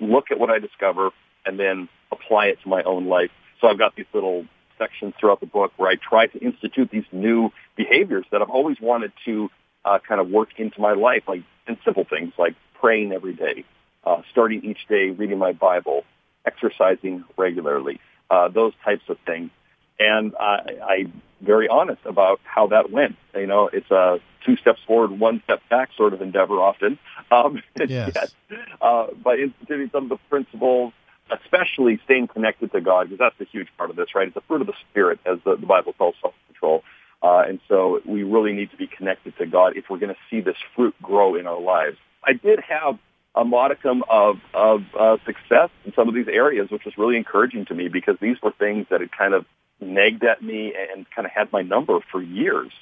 look 0.00 0.30
at 0.30 0.38
what 0.38 0.50
I 0.50 0.60
discover, 0.60 1.10
and 1.46 1.58
then 1.58 1.88
apply 2.12 2.46
it 2.46 2.58
to 2.62 2.68
my 2.68 2.82
own 2.82 3.06
life. 3.06 3.30
So 3.60 3.68
I've 3.68 3.78
got 3.78 3.96
these 3.96 4.06
little 4.12 4.46
sections 4.78 5.14
throughout 5.18 5.40
the 5.40 5.46
book 5.46 5.72
where 5.76 5.90
I 5.90 5.94
try 5.96 6.26
to 6.26 6.38
institute 6.38 6.90
these 6.90 7.04
new 7.12 7.50
behaviors 7.76 8.26
that 8.30 8.42
I've 8.42 8.50
always 8.50 8.80
wanted 8.80 9.12
to 9.24 9.50
uh, 9.84 9.98
kind 10.06 10.20
of 10.20 10.28
work 10.28 10.48
into 10.58 10.80
my 10.80 10.92
life, 10.92 11.22
like 11.26 11.42
in 11.66 11.78
simple 11.84 12.04
things 12.04 12.32
like 12.38 12.54
praying 12.80 13.12
every 13.12 13.34
day, 13.34 13.64
uh, 14.04 14.22
starting 14.30 14.64
each 14.64 14.86
day 14.88 15.10
reading 15.10 15.38
my 15.38 15.52
Bible, 15.52 16.04
exercising 16.44 17.24
regularly, 17.36 18.00
uh, 18.30 18.48
those 18.48 18.72
types 18.84 19.04
of 19.08 19.16
things. 19.24 19.50
And 19.98 20.34
I, 20.38 20.78
I'm 20.86 21.22
very 21.40 21.68
honest 21.68 22.00
about 22.04 22.40
how 22.44 22.66
that 22.68 22.90
went. 22.90 23.16
You 23.34 23.46
know, 23.46 23.70
it's 23.72 23.90
a 23.90 24.18
two 24.44 24.56
steps 24.56 24.80
forward, 24.86 25.18
one 25.18 25.42
step 25.44 25.60
back 25.70 25.90
sort 25.96 26.12
of 26.12 26.20
endeavor 26.20 26.54
often. 26.54 26.98
Um, 27.30 27.62
yes. 27.88 28.12
yet, 28.14 28.34
uh, 28.80 29.06
by 29.22 29.36
instituting 29.36 29.90
some 29.92 30.04
of 30.04 30.08
the 30.10 30.18
principles 30.28 30.92
especially 31.30 32.00
staying 32.04 32.28
connected 32.28 32.72
to 32.72 32.80
God, 32.80 33.04
because 33.04 33.18
that's 33.18 33.38
the 33.38 33.44
huge 33.44 33.68
part 33.76 33.90
of 33.90 33.96
this, 33.96 34.14
right? 34.14 34.28
It's 34.28 34.36
a 34.36 34.40
fruit 34.42 34.60
of 34.60 34.66
the 34.66 34.74
Spirit, 34.90 35.18
as 35.26 35.38
the, 35.44 35.56
the 35.56 35.66
Bible 35.66 35.92
calls 35.92 36.14
self-control. 36.20 36.82
Uh, 37.22 37.44
and 37.48 37.60
so 37.68 38.00
we 38.04 38.22
really 38.22 38.52
need 38.52 38.70
to 38.70 38.76
be 38.76 38.86
connected 38.86 39.36
to 39.38 39.46
God 39.46 39.76
if 39.76 39.84
we're 39.88 39.98
going 39.98 40.14
to 40.14 40.20
see 40.30 40.40
this 40.40 40.56
fruit 40.74 40.94
grow 41.02 41.34
in 41.34 41.46
our 41.46 41.60
lives. 41.60 41.96
I 42.22 42.34
did 42.34 42.60
have 42.60 42.98
a 43.34 43.44
modicum 43.44 44.04
of, 44.08 44.38
of 44.54 44.82
uh, 44.98 45.16
success 45.24 45.70
in 45.84 45.92
some 45.94 46.08
of 46.08 46.14
these 46.14 46.28
areas, 46.28 46.70
which 46.70 46.84
was 46.84 46.96
really 46.96 47.16
encouraging 47.16 47.66
to 47.66 47.74
me 47.74 47.88
because 47.88 48.16
these 48.20 48.40
were 48.42 48.52
things 48.52 48.86
that 48.90 49.00
had 49.00 49.10
kind 49.12 49.34
of 49.34 49.44
nagged 49.80 50.24
at 50.24 50.42
me 50.42 50.74
and 50.74 51.06
kind 51.10 51.26
of 51.26 51.32
had 51.32 51.52
my 51.52 51.62
number 51.62 51.98
for 52.10 52.22
years. 52.22 52.72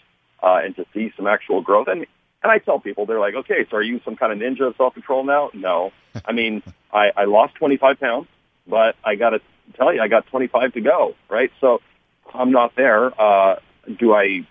Uh, 0.43 0.61
and 0.63 0.77
to 0.77 0.85
see 0.93 1.11
some 1.17 1.27
actual 1.27 1.63
growth. 1.63 1.89
And 1.89 2.07
and 2.45 2.53
I 2.53 2.59
tell 2.59 2.79
people, 2.79 3.07
they're 3.07 3.19
like, 3.19 3.35
okay, 3.35 3.65
so 3.71 3.79
are 3.79 3.83
you 3.83 4.03
some 4.05 4.17
kind 4.17 4.31
of 4.31 4.39
ninja 4.39 4.69
of 4.69 4.77
self-control 4.77 5.25
now? 5.25 5.51
No. 5.55 5.93
I 6.27 6.33
mean, 6.33 6.63
I, 6.93 7.11
I 7.17 7.25
lost 7.25 7.55
25 7.55 7.99
pounds 7.99 8.29
but 8.67 8.97
I 9.05 9.15
got 9.15 9.31
to 9.31 9.41
tell 9.77 9.93
you, 9.95 10.01
I 10.01 10.09
got 10.09 10.27
25 10.27 10.75
to 10.75 10.81
go, 10.81 11.15
right? 11.29 11.51
So 11.61 11.81
I'm 12.33 12.51
not 12.51 12.75
there. 12.77 13.19
Uh, 13.21 13.57
do 13.99 14.15
I 14.15 14.47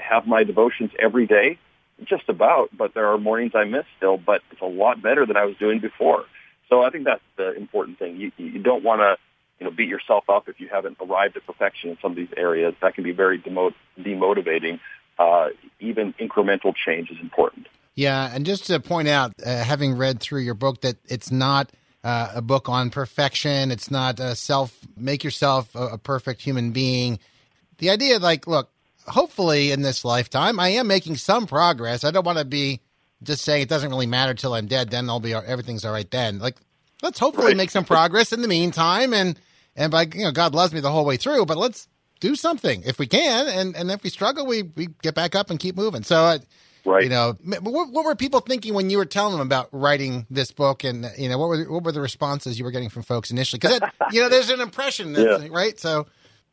have 0.00 0.26
my 0.26 0.44
devotions 0.44 0.90
every 0.98 1.26
day? 1.26 1.58
Just 2.04 2.28
about, 2.28 2.70
but 2.76 2.94
there 2.94 3.08
are 3.08 3.18
mornings 3.18 3.52
I 3.54 3.64
miss 3.64 3.84
still, 3.96 4.18
but 4.18 4.42
it's 4.52 4.60
a 4.60 4.66
lot 4.66 5.02
better 5.02 5.26
than 5.26 5.36
I 5.36 5.44
was 5.44 5.56
doing 5.56 5.80
before. 5.80 6.24
So 6.68 6.82
I 6.82 6.90
think 6.90 7.04
that's 7.04 7.22
the 7.36 7.54
important 7.54 7.98
thing. 7.98 8.16
You, 8.16 8.30
you 8.36 8.62
don't 8.62 8.84
want 8.84 9.00
to, 9.00 9.16
you 9.58 9.66
know, 9.66 9.74
beat 9.74 9.88
yourself 9.88 10.24
up 10.28 10.48
if 10.48 10.60
you 10.60 10.68
haven't 10.68 10.98
arrived 11.00 11.36
at 11.36 11.44
perfection 11.44 11.90
in 11.90 11.98
some 12.00 12.12
of 12.12 12.16
these 12.16 12.28
areas. 12.36 12.74
That 12.82 12.94
can 12.94 13.02
be 13.02 13.12
very 13.12 13.38
demo- 13.38 13.74
demotivating. 13.98 14.78
Uh, 15.18 15.48
even 15.80 16.12
incremental 16.20 16.72
change 16.76 17.10
is 17.10 17.16
important. 17.20 17.66
Yeah, 17.96 18.30
and 18.32 18.46
just 18.46 18.66
to 18.66 18.78
point 18.78 19.08
out, 19.08 19.32
uh, 19.44 19.64
having 19.64 19.96
read 19.96 20.20
through 20.20 20.42
your 20.42 20.54
book, 20.54 20.82
that 20.82 20.96
it's 21.06 21.32
not– 21.32 21.72
uh, 22.04 22.32
a 22.36 22.42
book 22.42 22.68
on 22.68 22.90
perfection. 22.90 23.70
It's 23.70 23.90
not 23.90 24.20
a 24.20 24.34
self 24.34 24.76
make 24.96 25.24
yourself 25.24 25.74
a, 25.74 25.88
a 25.88 25.98
perfect 25.98 26.42
human 26.42 26.72
being. 26.72 27.18
The 27.78 27.90
idea, 27.90 28.18
like, 28.18 28.46
look, 28.46 28.70
hopefully 29.06 29.72
in 29.72 29.82
this 29.82 30.04
lifetime, 30.04 30.60
I 30.60 30.70
am 30.70 30.86
making 30.86 31.16
some 31.16 31.46
progress. 31.46 32.04
I 32.04 32.10
don't 32.10 32.26
want 32.26 32.38
to 32.38 32.44
be 32.44 32.80
just 33.22 33.44
saying 33.44 33.62
it 33.62 33.68
doesn't 33.68 33.90
really 33.90 34.06
matter 34.06 34.34
till 34.34 34.54
I'm 34.54 34.66
dead. 34.66 34.90
Then 34.90 35.08
I'll 35.08 35.20
be 35.20 35.34
everything's 35.34 35.84
all 35.84 35.92
right. 35.92 36.10
Then, 36.10 36.38
like, 36.38 36.56
let's 37.02 37.18
hopefully 37.18 37.48
right. 37.48 37.56
make 37.56 37.70
some 37.70 37.84
progress 37.84 38.32
in 38.32 38.42
the 38.42 38.48
meantime. 38.48 39.12
And 39.12 39.38
and 39.76 39.90
by 39.90 40.02
you 40.02 40.24
know, 40.24 40.32
God 40.32 40.54
loves 40.54 40.72
me 40.72 40.80
the 40.80 40.90
whole 40.90 41.04
way 41.04 41.16
through. 41.16 41.46
But 41.46 41.58
let's 41.58 41.88
do 42.20 42.36
something 42.36 42.82
if 42.84 42.98
we 42.98 43.06
can. 43.06 43.48
And 43.48 43.76
and 43.76 43.90
if 43.90 44.02
we 44.02 44.10
struggle, 44.10 44.46
we 44.46 44.62
we 44.62 44.88
get 45.02 45.14
back 45.14 45.34
up 45.34 45.50
and 45.50 45.58
keep 45.58 45.76
moving. 45.76 46.04
So. 46.04 46.16
Uh, 46.16 46.38
Right. 46.88 47.04
You 47.04 47.10
know, 47.10 47.36
what, 47.60 47.90
what, 47.92 48.04
were 48.04 48.14
people 48.14 48.40
thinking 48.40 48.72
when 48.72 48.88
you 48.88 48.96
were 48.96 49.04
telling 49.04 49.32
them 49.32 49.46
about 49.46 49.68
writing 49.72 50.26
this 50.30 50.52
book, 50.52 50.84
and 50.84 51.06
you 51.18 51.28
know, 51.28 51.36
what 51.36 51.48
were 51.48 51.64
what 51.70 51.84
were 51.84 51.92
the 51.92 52.00
responses 52.00 52.58
you 52.58 52.64
were 52.64 52.70
getting 52.70 52.88
from 52.88 53.02
folks 53.02 53.30
initially? 53.30 53.58
Because 53.58 53.80
you 54.10 54.22
know, 54.22 54.30
there's 54.30 54.48
an 54.48 54.60
impression, 54.60 55.14
yeah. 55.18 55.48
right? 55.50 55.78
So, 55.78 56.06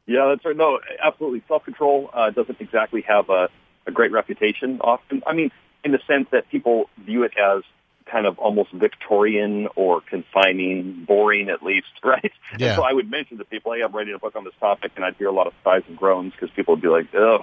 yeah, 0.06 0.28
that's 0.28 0.44
right. 0.44 0.58
No, 0.58 0.80
absolutely. 1.02 1.42
Self 1.48 1.64
control 1.64 2.10
uh, 2.14 2.32
doesn't 2.32 2.60
exactly 2.60 3.02
have 3.08 3.30
a, 3.30 3.48
a 3.88 3.92
great 3.92 4.12
reputation. 4.12 4.82
Often, 4.82 5.24
I 5.26 5.34
mean, 5.34 5.52
in 5.86 5.94
the 5.94 6.00
sense 6.06 6.28
that 6.32 6.50
people 6.50 6.90
view 7.06 7.24
it 7.24 7.32
as 7.42 7.64
kind 8.06 8.28
of 8.28 8.38
almost 8.38 8.72
Victorian 8.74 9.70
or 9.78 10.02
confining, 10.02 11.06
boring 11.06 11.50
at 11.50 11.64
least, 11.64 11.88
right? 12.04 12.32
Yeah. 12.58 12.68
And 12.68 12.76
so 12.76 12.84
I 12.84 12.92
would 12.92 13.10
mention 13.10 13.38
to 13.38 13.46
people, 13.46 13.72
hey, 13.72 13.82
I'm 13.82 13.94
writing 13.94 14.14
a 14.14 14.20
book 14.20 14.36
on 14.36 14.44
this 14.44 14.54
topic, 14.60 14.92
and 14.98 15.06
I'd 15.06 15.16
hear 15.16 15.30
a 15.30 15.32
lot 15.32 15.48
of 15.48 15.54
sighs 15.64 15.84
and 15.88 15.98
groans 15.98 16.34
because 16.34 16.50
people 16.54 16.76
would 16.76 16.82
be 16.82 16.90
like, 16.90 17.08
ugh 17.16 17.42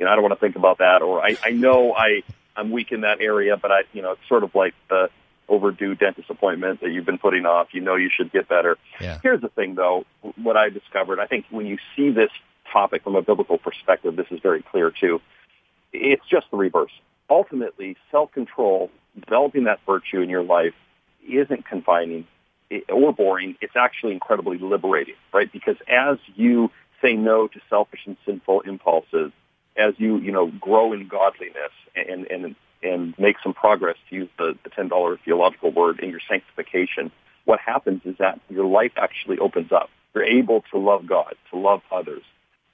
you 0.00 0.06
know, 0.06 0.12
I 0.12 0.14
don't 0.16 0.22
want 0.24 0.34
to 0.34 0.40
think 0.40 0.56
about 0.56 0.78
that, 0.78 1.02
or 1.02 1.22
I, 1.22 1.36
I 1.44 1.50
know 1.50 1.94
I, 1.94 2.22
I'm 2.56 2.70
weak 2.70 2.90
in 2.90 3.02
that 3.02 3.20
area, 3.20 3.58
but 3.58 3.70
I, 3.70 3.82
you 3.92 4.00
know, 4.00 4.12
it's 4.12 4.26
sort 4.28 4.42
of 4.42 4.54
like 4.54 4.74
the 4.88 5.10
overdue 5.46 5.94
dentist 5.94 6.30
appointment 6.30 6.80
that 6.80 6.90
you've 6.90 7.04
been 7.04 7.18
putting 7.18 7.44
off. 7.44 7.68
You 7.72 7.82
know, 7.82 7.96
you 7.96 8.08
should 8.10 8.32
get 8.32 8.48
better. 8.48 8.78
Yeah. 8.98 9.18
Here's 9.22 9.42
the 9.42 9.50
thing, 9.50 9.74
though. 9.74 10.06
What 10.36 10.56
I 10.56 10.70
discovered, 10.70 11.20
I 11.20 11.26
think, 11.26 11.44
when 11.50 11.66
you 11.66 11.76
see 11.94 12.10
this 12.10 12.30
topic 12.72 13.04
from 13.04 13.14
a 13.14 13.20
biblical 13.20 13.58
perspective, 13.58 14.16
this 14.16 14.28
is 14.30 14.40
very 14.40 14.62
clear 14.62 14.90
too. 14.90 15.20
It's 15.92 16.26
just 16.26 16.50
the 16.50 16.56
reverse. 16.56 16.92
Ultimately, 17.28 17.96
self-control, 18.10 18.90
developing 19.20 19.64
that 19.64 19.80
virtue 19.86 20.20
in 20.20 20.30
your 20.30 20.42
life, 20.42 20.74
isn't 21.28 21.66
confining 21.66 22.26
or 22.88 23.12
boring. 23.12 23.56
It's 23.60 23.76
actually 23.76 24.14
incredibly 24.14 24.56
liberating, 24.56 25.16
right? 25.34 25.52
Because 25.52 25.76
as 25.86 26.16
you 26.36 26.70
say 27.02 27.14
no 27.14 27.48
to 27.48 27.60
selfish 27.68 28.00
and 28.06 28.16
sinful 28.24 28.62
impulses, 28.62 29.32
as 29.76 29.94
you 29.98 30.18
you 30.18 30.32
know 30.32 30.48
grow 30.60 30.92
in 30.92 31.08
godliness 31.08 31.72
and 31.94 32.26
and 32.30 32.56
and 32.82 33.14
make 33.18 33.36
some 33.42 33.52
progress 33.52 33.96
to 34.08 34.16
use 34.16 34.28
the, 34.38 34.56
the 34.64 34.70
ten 34.70 34.88
dollar 34.88 35.18
theological 35.24 35.70
word 35.70 36.00
in 36.00 36.10
your 36.10 36.20
sanctification, 36.28 37.10
what 37.44 37.60
happens 37.60 38.02
is 38.04 38.16
that 38.18 38.40
your 38.48 38.64
life 38.64 38.92
actually 38.96 39.38
opens 39.38 39.72
up. 39.72 39.90
You're 40.14 40.24
able 40.24 40.64
to 40.72 40.78
love 40.78 41.06
God, 41.06 41.34
to 41.50 41.58
love 41.58 41.82
others. 41.92 42.22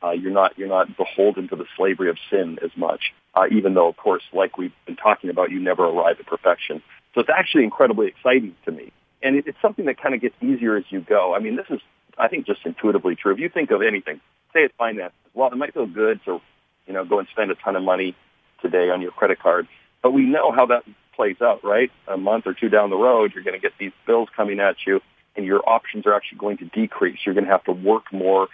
Uh, 0.03 0.11
you're 0.11 0.33
not 0.33 0.59
you're 0.59 0.69
not 0.69 0.97
beholden 0.97 1.49
to 1.49 1.57
the 1.57 1.67
slavery 1.77 2.11
of 2.11 2.19
sin 2.31 2.59
as 2.63 2.71
much. 2.77 3.13
Uh, 3.35 3.47
even 3.51 3.75
though, 3.75 3.89
of 3.89 3.97
course, 3.97 4.23
like 4.33 4.57
we've 4.57 4.73
been 4.87 4.97
talking 4.97 5.31
about, 5.31 5.51
you 5.51 5.61
never 5.61 5.85
arrive 5.85 6.17
at 6.21 6.27
perfection. 6.27 6.83
So 7.15 7.21
it's 7.21 7.31
actually 7.31 7.65
incredibly 7.65 8.09
exciting 8.09 8.55
to 8.67 8.73
me, 8.73 8.93
and 9.23 9.37
it, 9.37 9.47
it's 9.47 9.59
something 9.61 9.87
that 9.87 10.01
kind 10.01 10.15
of 10.15 10.21
gets 10.21 10.35
easier 10.43 10.77
as 10.77 10.85
you 10.91 11.01
go. 11.01 11.35
I 11.35 11.39
mean, 11.39 11.57
this 11.57 11.67
is 11.71 11.81
I 12.19 12.29
think, 12.29 12.47
just 12.47 12.65
intuitively 12.65 13.15
true. 13.15 13.33
If 13.33 13.39
you 13.39 13.49
think 13.49 13.71
of 13.71 13.83
anything, 13.83 14.21
say 14.53 14.61
it's 14.61 14.75
finances. 14.79 15.17
Well, 15.35 15.51
it 15.53 15.57
might 15.57 15.75
feel 15.75 15.87
good 15.87 16.21
to, 16.25 16.41
you 16.87 16.95
know, 16.95 17.05
go 17.05 17.19
and 17.19 17.29
spend 17.29 17.51
a 17.51 17.55
ton 17.55 17.77
of 17.77 17.83
money 17.83 18.15
today 18.63 18.91
on 18.91 19.03
your 19.03 19.11
credit 19.11 19.39
card, 19.39 19.69
but 20.03 20.13
we 20.13 20.23
know 20.23 20.53
how 20.53 20.67
that 20.67 20.85
plays 21.15 21.41
out, 21.41 21.65
right? 21.65 21.91
A 22.07 22.17
month 22.17 22.47
or 22.47 22.55
two 22.55 22.69
down 22.69 22.91
the 22.91 22.97
road, 22.97 23.33
you're 23.35 23.45
going 23.45 23.55
to 23.55 23.61
get 23.61 23.73
these 23.79 23.93
bills 24.07 24.29
coming 24.37 24.61
at 24.61 24.77
you, 24.87 25.01
and 25.35 25.45
your 25.45 25.67
options 25.69 26.07
are 26.07 26.15
actually 26.15 26.39
going 26.39 26.59
to 26.59 26.67
decrease. 26.67 27.19
You're 27.25 27.35
going 27.35 27.47
to 27.47 27.51
have 27.51 27.65
to 27.65 27.73
work 27.73 28.13
more, 28.13 28.49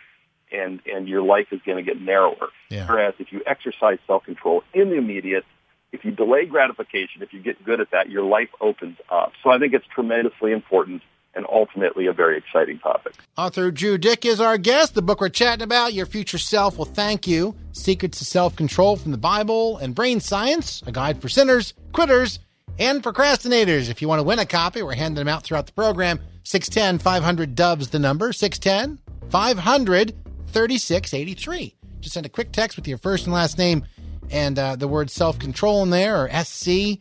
and 0.51 0.81
and 0.87 1.09
your 1.09 1.23
life 1.23 1.49
is 1.51 1.61
going 1.67 1.79
to 1.79 1.83
get 1.83 2.01
narrower. 2.01 2.49
Yeah. 2.69 2.87
Whereas 2.87 3.15
if 3.19 3.33
you 3.33 3.43
exercise 3.47 3.99
self 4.07 4.25
control 4.25 4.63
in 4.73 4.91
the 4.91 4.97
immediate, 4.97 5.45
if 5.93 6.05
you 6.05 6.11
delay 6.11 6.47
gratification, 6.47 7.23
if 7.23 7.33
you 7.33 7.41
get 7.41 7.63
good 7.65 7.81
at 7.81 7.91
that, 7.91 8.09
your 8.11 8.25
life 8.25 8.49
opens 8.61 8.97
up. 9.11 9.33
So 9.43 9.51
I 9.51 9.59
think 9.59 9.75
it's 9.75 9.87
tremendously 9.87 10.53
important 10.53 11.03
and 11.35 11.47
ultimately 11.51 12.07
a 12.07 12.13
very 12.13 12.37
exciting 12.37 12.79
topic. 12.79 13.15
Author 13.37 13.71
Drew 13.71 13.99
Dyck 13.99 14.25
is 14.25 14.41
our 14.41 14.59
guest. 14.59 14.95
The 14.95 15.03
book 15.03 15.21
we're 15.21 15.29
chatting 15.29 15.63
about, 15.63 15.95
Your 15.95 16.07
Future 16.07 16.39
Self 16.39 16.79
Will 16.79 16.85
Thank 16.85 17.27
You 17.27 17.55
Secrets 17.73 18.19
to 18.19 18.25
Self 18.25 18.57
Control 18.57 18.97
from 18.97 19.13
the 19.13 19.19
Bible 19.19 19.79
and 19.79 19.95
Brain 19.95 20.21
Science, 20.21 20.83
a 20.87 20.93
guide 20.93 21.21
for 21.21 21.29
sinners, 21.29 21.75
quitters, 21.93 22.39
and 22.79 23.03
procrastinators. 23.03 23.91
If 23.91 24.03
you 24.03 24.09
want 24.09 24.21
to 24.21 24.25
win 24.25 24.39
a 24.39 24.47
copy, 24.47 24.83
we're 24.83 24.95
handing 24.95 25.17
them 25.17 25.29
out 25.29 25.45
throughout 25.45 25.67
the 25.67 25.73
program. 25.73 26.21
610 26.45 26.99
500 26.99 27.55
Doves, 27.55 27.89
the 27.91 27.99
number 27.99 28.33
610 28.33 28.99
500 29.31 30.15
3683. 30.49 31.75
Just 32.01 32.15
send 32.15 32.27
a 32.27 32.29
quick 32.29 32.53
text 32.53 32.77
with 32.77 32.89
your 32.89 32.99
first 32.99 33.27
and 33.27 33.33
last 33.33 33.59
name 33.59 33.85
and 34.31 34.59
uh, 34.59 34.77
the 34.77 34.89
word 34.89 35.11
self 35.11 35.39
control 35.39 35.83
in 35.83 35.91
there 35.91 36.25
or 36.25 36.45
SC, 36.45 36.99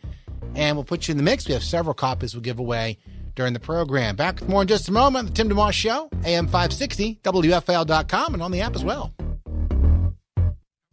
and 0.55 0.77
we'll 0.77 0.83
put 0.83 1.07
you 1.07 1.11
in 1.13 1.17
the 1.17 1.23
mix. 1.23 1.47
We 1.47 1.53
have 1.53 1.63
several 1.63 1.93
copies 1.93 2.33
we'll 2.33 2.41
give 2.41 2.59
away 2.59 2.97
during 3.35 3.53
the 3.53 3.59
program. 3.59 4.15
Back 4.15 4.39
with 4.39 4.50
more 4.50 4.61
in 4.61 4.67
just 4.67 4.89
a 4.89 4.91
moment. 4.91 5.29
The 5.29 5.33
Tim 5.33 5.50
DeMoss 5.50 5.73
Show, 5.73 6.09
AM 6.23 6.45
560, 6.47 7.19
WFIL.com, 7.23 8.33
and 8.33 8.43
on 8.43 8.51
the 8.51 8.61
app 8.61 8.75
as 8.75 8.83
well. 8.83 9.13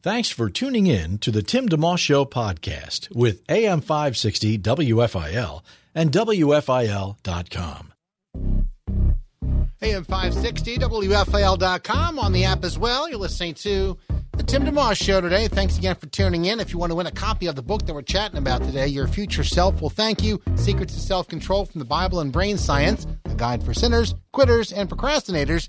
Thanks 0.02 0.30
for 0.30 0.48
tuning 0.48 0.86
in 0.86 1.18
to 1.18 1.30
the 1.30 1.42
Tim 1.42 1.68
DeMoss 1.68 1.98
Show 1.98 2.24
podcast 2.24 3.14
with 3.14 3.42
AM 3.48 3.80
560 3.80 4.58
WFIL 4.58 5.62
and 5.94 6.12
WFIL.com. 6.12 7.92
AM 9.80 10.04
560, 10.04 10.78
WFIL.com, 10.78 12.18
on 12.18 12.32
the 12.32 12.44
app 12.44 12.64
as 12.64 12.78
well. 12.78 13.08
You're 13.08 13.18
listening 13.18 13.54
to 13.54 13.96
the 14.38 14.44
Tim 14.44 14.62
DeMoss 14.62 14.94
Show 14.94 15.20
today. 15.20 15.48
Thanks 15.48 15.76
again 15.76 15.96
for 15.96 16.06
tuning 16.06 16.44
in. 16.44 16.60
If 16.60 16.72
you 16.72 16.78
want 16.78 16.92
to 16.92 16.94
win 16.96 17.08
a 17.08 17.10
copy 17.10 17.48
of 17.48 17.56
the 17.56 17.62
book 17.62 17.84
that 17.86 17.92
we're 17.92 18.02
chatting 18.02 18.38
about 18.38 18.62
today, 18.62 18.86
Your 18.86 19.08
Future 19.08 19.42
Self 19.42 19.82
will 19.82 19.90
thank 19.90 20.22
you 20.22 20.40
Secrets 20.54 20.94
of 20.94 21.02
Self 21.02 21.26
Control 21.26 21.64
from 21.64 21.80
the 21.80 21.84
Bible 21.84 22.20
and 22.20 22.30
Brain 22.30 22.56
Science, 22.56 23.04
a 23.24 23.34
guide 23.34 23.64
for 23.64 23.74
sinners, 23.74 24.14
quitters, 24.32 24.72
and 24.72 24.88
procrastinators. 24.88 25.68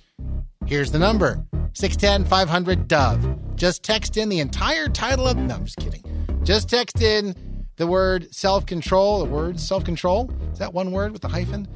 Here's 0.67 0.91
the 0.91 0.99
number 0.99 1.43
610 1.73 2.29
500 2.29 2.87
Dove. 2.87 3.55
Just 3.55 3.81
text 3.81 4.17
in 4.17 4.29
the 4.29 4.39
entire 4.39 4.87
title 4.87 5.27
of. 5.27 5.35
No, 5.35 5.55
I'm 5.55 5.65
just 5.65 5.77
kidding. 5.77 6.03
Just 6.43 6.69
text 6.69 7.01
in 7.01 7.35
the 7.77 7.87
word 7.87 8.33
self 8.33 8.67
control, 8.67 9.19
the 9.19 9.25
word 9.25 9.59
self 9.59 9.83
control. 9.83 10.31
Is 10.53 10.59
that 10.59 10.75
one 10.75 10.91
word 10.91 11.11
with 11.11 11.23
the 11.23 11.27
hyphen? 11.27 11.67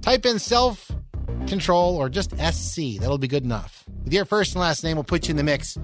Type 0.00 0.24
in 0.24 0.38
self 0.38 0.90
control 1.46 1.96
or 1.96 2.08
just 2.08 2.30
SC. 2.38 2.98
That'll 3.00 3.18
be 3.18 3.28
good 3.28 3.44
enough. 3.44 3.84
With 4.02 4.14
your 4.14 4.24
first 4.24 4.54
and 4.54 4.62
last 4.62 4.82
name, 4.82 4.96
we'll 4.96 5.04
put 5.04 5.28
you 5.28 5.32
in 5.32 5.36
the 5.36 5.42
mix 5.42 5.76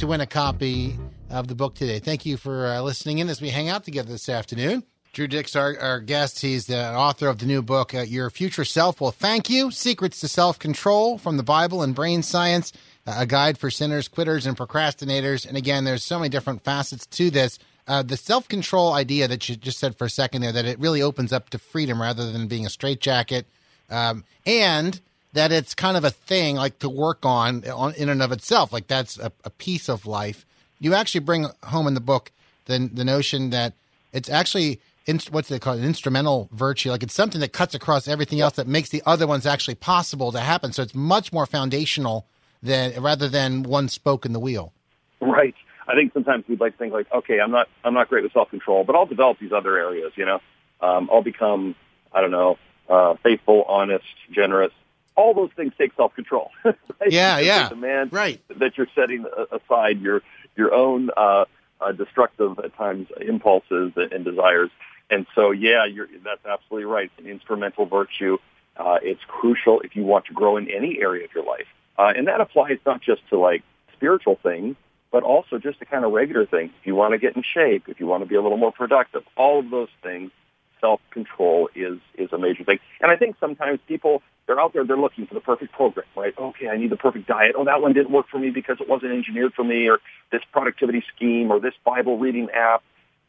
to 0.00 0.06
win 0.06 0.22
a 0.22 0.26
copy 0.26 0.96
of 1.28 1.46
the 1.46 1.54
book 1.54 1.74
today. 1.74 1.98
Thank 1.98 2.24
you 2.24 2.38
for 2.38 2.66
uh, 2.66 2.80
listening 2.80 3.18
in 3.18 3.28
as 3.28 3.42
we 3.42 3.50
hang 3.50 3.68
out 3.68 3.84
together 3.84 4.10
this 4.10 4.30
afternoon. 4.30 4.82
Drew 5.12 5.28
Dyck's, 5.28 5.54
our, 5.54 5.78
our 5.78 6.00
guest. 6.00 6.40
He's 6.40 6.68
the 6.68 6.94
author 6.94 7.28
of 7.28 7.38
the 7.38 7.44
new 7.44 7.60
book, 7.60 7.94
uh, 7.94 8.00
Your 8.00 8.30
Future 8.30 8.64
Self 8.64 9.02
Will 9.02 9.10
Thank 9.10 9.50
You 9.50 9.70
Secrets 9.70 10.20
to 10.20 10.28
Self 10.28 10.58
Control 10.58 11.18
from 11.18 11.36
the 11.36 11.42
Bible 11.42 11.82
and 11.82 11.94
Brain 11.94 12.22
Science, 12.22 12.72
uh, 13.06 13.16
a 13.18 13.26
guide 13.26 13.58
for 13.58 13.70
sinners, 13.70 14.08
quitters, 14.08 14.46
and 14.46 14.56
procrastinators. 14.56 15.46
And 15.46 15.58
again, 15.58 15.84
there's 15.84 16.02
so 16.02 16.18
many 16.18 16.30
different 16.30 16.64
facets 16.64 17.04
to 17.04 17.30
this. 17.30 17.58
Uh, 17.86 18.02
the 18.02 18.16
self 18.16 18.48
control 18.48 18.94
idea 18.94 19.28
that 19.28 19.50
you 19.50 19.56
just 19.56 19.78
said 19.78 19.98
for 19.98 20.06
a 20.06 20.10
second 20.10 20.40
there, 20.40 20.52
that 20.52 20.64
it 20.64 20.78
really 20.78 21.02
opens 21.02 21.30
up 21.30 21.50
to 21.50 21.58
freedom 21.58 22.00
rather 22.00 22.32
than 22.32 22.48
being 22.48 22.64
a 22.64 22.70
straitjacket, 22.70 23.44
um, 23.90 24.24
and 24.46 25.02
that 25.32 25.52
it's 25.52 25.74
kind 25.74 25.96
of 25.96 26.04
a 26.04 26.10
thing 26.10 26.56
like 26.56 26.78
to 26.80 26.88
work 26.88 27.24
on, 27.24 27.68
on 27.68 27.94
in 27.94 28.08
and 28.08 28.22
of 28.22 28.32
itself. 28.32 28.72
Like 28.72 28.88
that's 28.88 29.18
a, 29.18 29.32
a 29.44 29.50
piece 29.50 29.88
of 29.88 30.06
life. 30.06 30.44
You 30.78 30.94
actually 30.94 31.20
bring 31.20 31.46
home 31.64 31.86
in 31.86 31.94
the 31.94 32.00
book 32.00 32.32
the 32.66 32.90
the 32.92 33.04
notion 33.04 33.50
that 33.50 33.74
it's 34.12 34.28
actually 34.28 34.80
in, 35.06 35.20
what's 35.30 35.48
they 35.48 35.58
call 35.58 35.74
it, 35.74 35.80
an 35.80 35.84
instrumental 35.84 36.48
virtue. 36.52 36.90
Like 36.90 37.02
it's 37.02 37.14
something 37.14 37.40
that 37.40 37.52
cuts 37.52 37.74
across 37.74 38.08
everything 38.08 38.40
else 38.40 38.54
that 38.54 38.66
makes 38.66 38.90
the 38.90 39.02
other 39.06 39.26
ones 39.26 39.46
actually 39.46 39.74
possible 39.74 40.32
to 40.32 40.40
happen. 40.40 40.72
So 40.72 40.82
it's 40.82 40.94
much 40.94 41.32
more 41.32 41.46
foundational 41.46 42.26
than 42.62 43.00
rather 43.00 43.28
than 43.28 43.62
one 43.62 43.88
spoke 43.88 44.24
in 44.24 44.32
the 44.32 44.40
wheel. 44.40 44.72
Right. 45.20 45.54
I 45.88 45.94
think 45.94 46.12
sometimes 46.12 46.44
we'd 46.48 46.60
like 46.60 46.72
to 46.72 46.78
think 46.78 46.92
like, 46.92 47.10
okay, 47.12 47.40
I'm 47.40 47.50
not 47.50 47.68
I'm 47.84 47.94
not 47.94 48.08
great 48.08 48.22
with 48.22 48.32
self 48.32 48.50
control, 48.50 48.84
but 48.84 48.94
I'll 48.94 49.06
develop 49.06 49.38
these 49.38 49.52
other 49.52 49.76
areas. 49.76 50.12
You 50.16 50.26
know, 50.26 50.40
um, 50.80 51.10
I'll 51.12 51.22
become 51.22 51.74
I 52.12 52.20
don't 52.20 52.30
know 52.30 52.58
uh, 52.88 53.14
faithful, 53.22 53.64
honest, 53.68 54.04
generous. 54.30 54.72
All 55.16 55.34
those 55.34 55.50
things 55.56 55.72
take 55.76 55.92
self 55.96 56.14
control. 56.14 56.50
right? 56.64 56.74
Yeah, 57.08 57.40
Because 57.40 57.46
yeah. 57.46 58.04
Right. 58.10 58.40
that 58.58 58.78
you're 58.78 58.88
setting 58.94 59.26
aside 59.52 60.00
your 60.00 60.22
your 60.56 60.74
own 60.74 61.10
uh, 61.16 61.44
uh, 61.80 61.92
destructive 61.92 62.58
at 62.58 62.74
times 62.76 63.08
impulses 63.20 63.92
and 63.96 64.24
desires. 64.24 64.70
And 65.10 65.26
so, 65.34 65.50
yeah, 65.50 65.86
you're, 65.86 66.06
that's 66.24 66.44
absolutely 66.46 66.84
right. 66.84 67.10
It's 67.16 67.24
an 67.26 67.30
instrumental 67.30 67.86
virtue. 67.86 68.38
Uh, 68.76 68.98
it's 69.02 69.20
crucial 69.26 69.80
if 69.80 69.96
you 69.96 70.04
want 70.04 70.26
to 70.26 70.32
grow 70.32 70.56
in 70.56 70.70
any 70.70 71.00
area 71.00 71.24
of 71.24 71.34
your 71.34 71.44
life. 71.44 71.66
Uh, 71.98 72.12
and 72.16 72.28
that 72.28 72.40
applies 72.40 72.78
not 72.86 73.02
just 73.02 73.20
to 73.30 73.38
like 73.38 73.62
spiritual 73.94 74.38
things, 74.42 74.76
but 75.10 75.22
also 75.24 75.58
just 75.58 75.80
to 75.80 75.84
kind 75.84 76.04
of 76.04 76.12
regular 76.12 76.46
things. 76.46 76.70
If 76.80 76.86
you 76.86 76.94
want 76.94 77.12
to 77.12 77.18
get 77.18 77.36
in 77.36 77.42
shape, 77.42 77.84
if 77.88 77.98
you 77.98 78.06
want 78.06 78.22
to 78.22 78.28
be 78.28 78.36
a 78.36 78.42
little 78.42 78.56
more 78.56 78.72
productive, 78.72 79.22
all 79.36 79.58
of 79.58 79.70
those 79.70 79.88
things, 80.02 80.30
self-control 80.80 81.70
is, 81.74 81.98
is 82.14 82.32
a 82.32 82.38
major 82.38 82.64
thing. 82.64 82.78
And 83.00 83.10
I 83.10 83.16
think 83.16 83.36
sometimes 83.40 83.80
people, 83.86 84.22
they're 84.46 84.60
out 84.60 84.72
there, 84.72 84.84
they're 84.84 84.96
looking 84.96 85.26
for 85.26 85.34
the 85.34 85.40
perfect 85.40 85.72
program, 85.72 86.06
right? 86.16 86.34
Okay, 86.36 86.68
I 86.68 86.76
need 86.76 86.90
the 86.90 86.96
perfect 86.96 87.26
diet. 87.26 87.54
Oh, 87.56 87.64
that 87.64 87.82
one 87.82 87.92
didn't 87.92 88.10
work 88.10 88.28
for 88.28 88.38
me 88.38 88.50
because 88.50 88.78
it 88.80 88.88
wasn't 88.88 89.12
engineered 89.12 89.54
for 89.54 89.64
me 89.64 89.88
or 89.88 89.98
this 90.32 90.42
productivity 90.52 91.04
scheme 91.14 91.50
or 91.50 91.60
this 91.60 91.74
Bible 91.84 92.18
reading 92.18 92.48
app. 92.50 92.82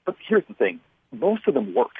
But 0.05 0.15
here's 0.27 0.45
the 0.47 0.53
thing. 0.53 0.79
Most 1.11 1.47
of 1.47 1.53
them 1.53 1.73
work. 1.75 1.91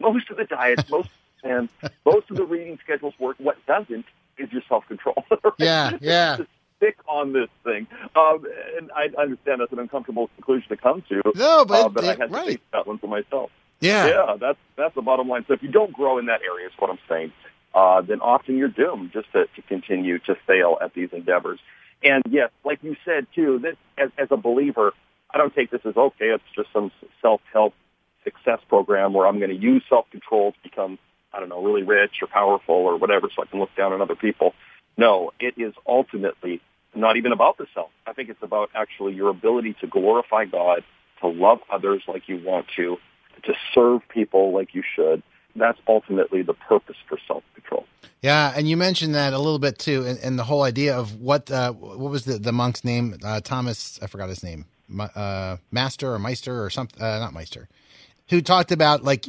Most 0.00 0.30
of 0.30 0.36
the 0.36 0.44
diets, 0.44 0.90
most 0.90 1.08
and 1.44 1.68
most 2.04 2.30
of 2.30 2.36
the 2.36 2.44
reading 2.44 2.78
schedules 2.82 3.14
work. 3.18 3.36
What 3.38 3.64
doesn't 3.66 4.06
is 4.38 4.50
your 4.52 4.62
self-control. 4.68 5.24
right? 5.30 5.52
Yeah, 5.58 5.98
yeah. 6.00 6.38
Stick 6.78 6.96
on 7.06 7.32
this 7.32 7.48
thing. 7.62 7.86
Um, 8.16 8.44
and 8.76 8.90
I 8.94 9.08
understand 9.20 9.60
that's 9.60 9.72
an 9.72 9.78
uncomfortable 9.78 10.28
conclusion 10.34 10.68
to 10.70 10.76
come 10.76 11.02
to. 11.08 11.22
No, 11.34 11.64
but 11.64 11.86
uh, 11.86 11.88
but 11.88 12.04
I 12.04 12.08
had 12.08 12.18
to 12.18 12.26
right. 12.28 12.46
face 12.46 12.58
that 12.72 12.86
one 12.86 12.98
for 12.98 13.06
myself. 13.06 13.50
Yeah. 13.84 14.06
Yeah, 14.06 14.36
that's 14.40 14.58
that's 14.76 14.94
the 14.94 15.02
bottom 15.02 15.28
line. 15.28 15.44
So 15.46 15.54
if 15.54 15.62
you 15.62 15.70
don't 15.70 15.92
grow 15.92 16.18
in 16.18 16.26
that 16.26 16.40
area, 16.42 16.66
is 16.66 16.72
what 16.78 16.90
I'm 16.90 16.98
saying, 17.08 17.32
uh, 17.74 18.00
then 18.00 18.20
often 18.20 18.56
you're 18.56 18.68
doomed 18.68 19.12
just 19.12 19.30
to, 19.32 19.46
to 19.56 19.62
continue 19.62 20.18
to 20.20 20.34
fail 20.46 20.78
at 20.80 20.94
these 20.94 21.10
endeavors. 21.12 21.60
And 22.02 22.22
yes, 22.30 22.50
like 22.64 22.82
you 22.82 22.96
said 23.04 23.26
too, 23.34 23.58
this 23.58 23.76
as, 23.98 24.10
as 24.16 24.28
a 24.30 24.36
believer, 24.36 24.92
I 25.32 25.38
don't 25.38 25.54
take 25.54 25.70
this 25.70 25.82
as 25.84 25.96
okay. 25.96 26.26
It's 26.26 26.44
just 26.56 26.72
some 26.72 26.90
self-help 27.20 27.74
success 28.22 28.60
program 28.68 29.12
where 29.12 29.26
I'm 29.26 29.38
going 29.38 29.50
to 29.50 29.56
use 29.56 29.82
self-control 29.88 30.52
to 30.52 30.58
become, 30.62 30.98
I 31.32 31.40
don't 31.40 31.50
know, 31.50 31.62
really 31.62 31.82
rich 31.82 32.22
or 32.22 32.28
powerful 32.28 32.74
or 32.74 32.96
whatever, 32.96 33.28
so 33.34 33.42
I 33.42 33.46
can 33.46 33.60
look 33.60 33.74
down 33.76 33.92
on 33.92 34.00
other 34.00 34.16
people. 34.16 34.54
No, 34.96 35.32
it 35.40 35.54
is 35.58 35.74
ultimately 35.86 36.62
not 36.94 37.16
even 37.16 37.32
about 37.32 37.58
the 37.58 37.66
self. 37.74 37.90
I 38.06 38.12
think 38.14 38.30
it's 38.30 38.42
about 38.42 38.70
actually 38.74 39.14
your 39.14 39.28
ability 39.28 39.76
to 39.80 39.86
glorify 39.86 40.44
God, 40.46 40.84
to 41.20 41.28
love 41.28 41.58
others 41.70 42.02
like 42.06 42.28
you 42.28 42.40
want 42.42 42.66
to, 42.76 42.96
to 43.46 43.54
serve 43.74 44.00
people 44.08 44.52
like 44.52 44.74
you 44.74 44.82
should. 44.94 45.22
That's 45.56 45.78
ultimately 45.86 46.42
the 46.42 46.54
purpose 46.54 46.96
for 47.08 47.16
self-control. 47.28 47.84
Yeah, 48.22 48.52
and 48.56 48.68
you 48.68 48.76
mentioned 48.76 49.14
that 49.14 49.32
a 49.32 49.38
little 49.38 49.58
bit 49.60 49.78
too, 49.78 50.04
and, 50.04 50.18
and 50.18 50.38
the 50.38 50.44
whole 50.44 50.62
idea 50.62 50.96
of 50.98 51.20
what 51.20 51.50
uh, 51.50 51.72
what 51.72 52.10
was 52.10 52.24
the, 52.24 52.38
the 52.38 52.52
monk's 52.52 52.84
name? 52.84 53.16
Uh, 53.22 53.40
Thomas, 53.40 53.98
I 54.02 54.06
forgot 54.08 54.28
his 54.30 54.42
name, 54.42 54.64
uh, 54.98 55.58
Master 55.70 56.12
or 56.12 56.18
Meister 56.18 56.64
or 56.64 56.70
something, 56.70 57.00
uh, 57.00 57.18
not 57.20 57.32
Meister, 57.34 57.68
who 58.30 58.40
talked 58.40 58.72
about 58.72 59.04
like 59.04 59.26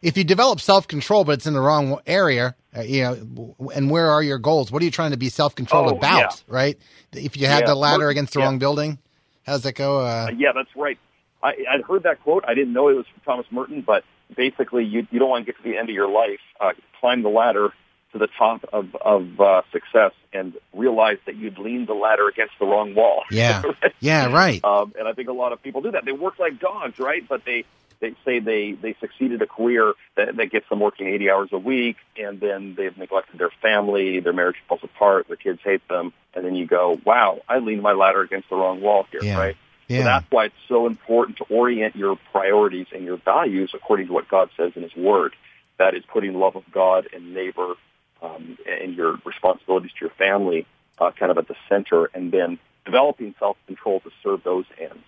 if 0.00 0.16
you 0.16 0.24
develop 0.24 0.60
self 0.60 0.88
control, 0.88 1.24
but 1.24 1.32
it's 1.32 1.46
in 1.46 1.54
the 1.54 1.60
wrong 1.60 1.98
area, 2.06 2.54
uh, 2.74 2.80
you 2.82 3.02
know, 3.02 3.54
and 3.74 3.90
where 3.90 4.10
are 4.10 4.22
your 4.22 4.38
goals? 4.38 4.70
What 4.72 4.80
are 4.80 4.84
you 4.84 4.90
trying 4.92 5.10
to 5.10 5.16
be 5.18 5.28
self 5.28 5.54
controlled 5.54 5.92
Oh, 5.92 5.96
about? 5.98 6.20
yeah. 6.20 6.54
Right? 6.54 6.78
If 7.12 7.36
you 7.36 7.48
have 7.48 7.60
Yeah, 7.60 7.66
the 7.66 7.74
ladder 7.74 8.08
against 8.08 8.32
the 8.32 8.38
yeah. 8.40 8.46
wrong 8.46 8.58
building, 8.58 8.98
how's 9.44 9.62
that 9.64 9.74
go? 9.74 10.00
Uh, 10.00 10.30
yeah, 10.38 10.52
that's 10.54 10.74
right. 10.76 10.98
I, 11.42 11.54
I'd 11.70 11.82
heard 11.82 12.04
that 12.04 12.22
quote. 12.22 12.44
I 12.46 12.54
didn't 12.54 12.72
know 12.72 12.88
it 12.88 12.94
was 12.96 13.06
from 13.06 13.20
Thomas 13.24 13.46
Merton, 13.50 13.82
but 13.82 14.04
basically, 14.34 14.84
you 14.84 15.06
you 15.10 15.18
don't 15.18 15.28
want 15.30 15.46
to 15.46 15.52
get 15.52 15.56
to 15.62 15.68
the 15.68 15.76
end 15.76 15.88
of 15.88 15.94
your 15.94 16.08
life, 16.10 16.40
uh, 16.60 16.72
climb 17.00 17.22
the 17.22 17.28
ladder 17.28 17.70
to 18.12 18.18
the 18.18 18.28
top 18.38 18.64
of 18.72 18.94
of 18.96 19.40
uh, 19.40 19.62
success, 19.72 20.12
and 20.32 20.54
realize 20.74 21.18
that 21.26 21.36
you'd 21.36 21.58
leaned 21.58 21.86
the 21.88 21.94
ladder 21.94 22.28
against 22.28 22.54
the 22.58 22.66
wrong 22.66 22.94
wall. 22.94 23.22
yeah, 23.30 23.62
Right? 23.62 23.92
yeah, 24.00 24.26
right. 24.32 24.64
Um, 24.64 24.94
and 24.98 25.06
I 25.06 25.12
think 25.12 25.28
a 25.28 25.32
lot 25.32 25.52
of 25.52 25.62
people 25.62 25.82
do 25.82 25.90
that. 25.92 26.04
They 26.04 26.12
work 26.12 26.38
like 26.38 26.58
dogs, 26.58 26.98
right? 26.98 27.26
But 27.28 27.44
they 27.44 27.64
they 28.00 28.14
say 28.24 28.40
they 28.40 28.72
they 28.72 28.94
succeeded 29.00 29.40
a 29.42 29.46
career 29.46 29.94
that, 30.16 30.36
that 30.36 30.50
gets 30.50 30.68
them 30.68 30.80
working 30.80 31.06
80 31.08 31.30
hours 31.30 31.48
a 31.52 31.58
week, 31.58 31.96
and 32.18 32.40
then 32.40 32.74
they've 32.76 32.96
neglected 32.96 33.38
their 33.38 33.50
family, 33.62 34.20
their 34.20 34.32
marriage 34.34 34.56
falls 34.68 34.82
apart, 34.84 35.28
their 35.28 35.36
kids 35.36 35.60
hate 35.64 35.86
them, 35.88 36.12
and 36.34 36.44
then 36.44 36.54
you 36.54 36.66
go, 36.66 37.00
wow, 37.04 37.40
I 37.48 37.58
leaned 37.58 37.82
my 37.82 37.92
ladder 37.92 38.20
against 38.22 38.50
the 38.50 38.56
wrong 38.56 38.80
wall 38.82 39.06
here, 39.10 39.22
Yeah. 39.22 39.38
right? 39.38 39.56
Yeah. 39.88 39.98
So 39.98 40.04
that's 40.04 40.26
why 40.30 40.44
it's 40.46 40.54
so 40.68 40.86
important 40.86 41.38
to 41.38 41.44
orient 41.44 41.96
your 41.96 42.18
priorities 42.32 42.86
and 42.94 43.04
your 43.04 43.16
values 43.16 43.72
according 43.74 44.08
to 44.08 44.12
what 44.12 44.28
God 44.28 44.50
says 44.56 44.72
in 44.76 44.82
His 44.82 44.94
Word. 44.96 45.34
That 45.78 45.94
is 45.94 46.02
putting 46.12 46.34
love 46.34 46.56
of 46.56 46.64
God 46.72 47.08
and 47.12 47.34
neighbor 47.34 47.74
um, 48.22 48.58
and 48.66 48.94
your 48.94 49.18
responsibilities 49.24 49.92
to 49.98 50.06
your 50.06 50.14
family 50.16 50.66
uh, 50.98 51.10
kind 51.10 51.30
of 51.30 51.38
at 51.38 51.48
the 51.48 51.56
center, 51.68 52.06
and 52.14 52.32
then 52.32 52.58
developing 52.84 53.34
self-control 53.38 54.00
to 54.00 54.10
serve 54.22 54.42
those 54.42 54.64
ends. 54.80 55.04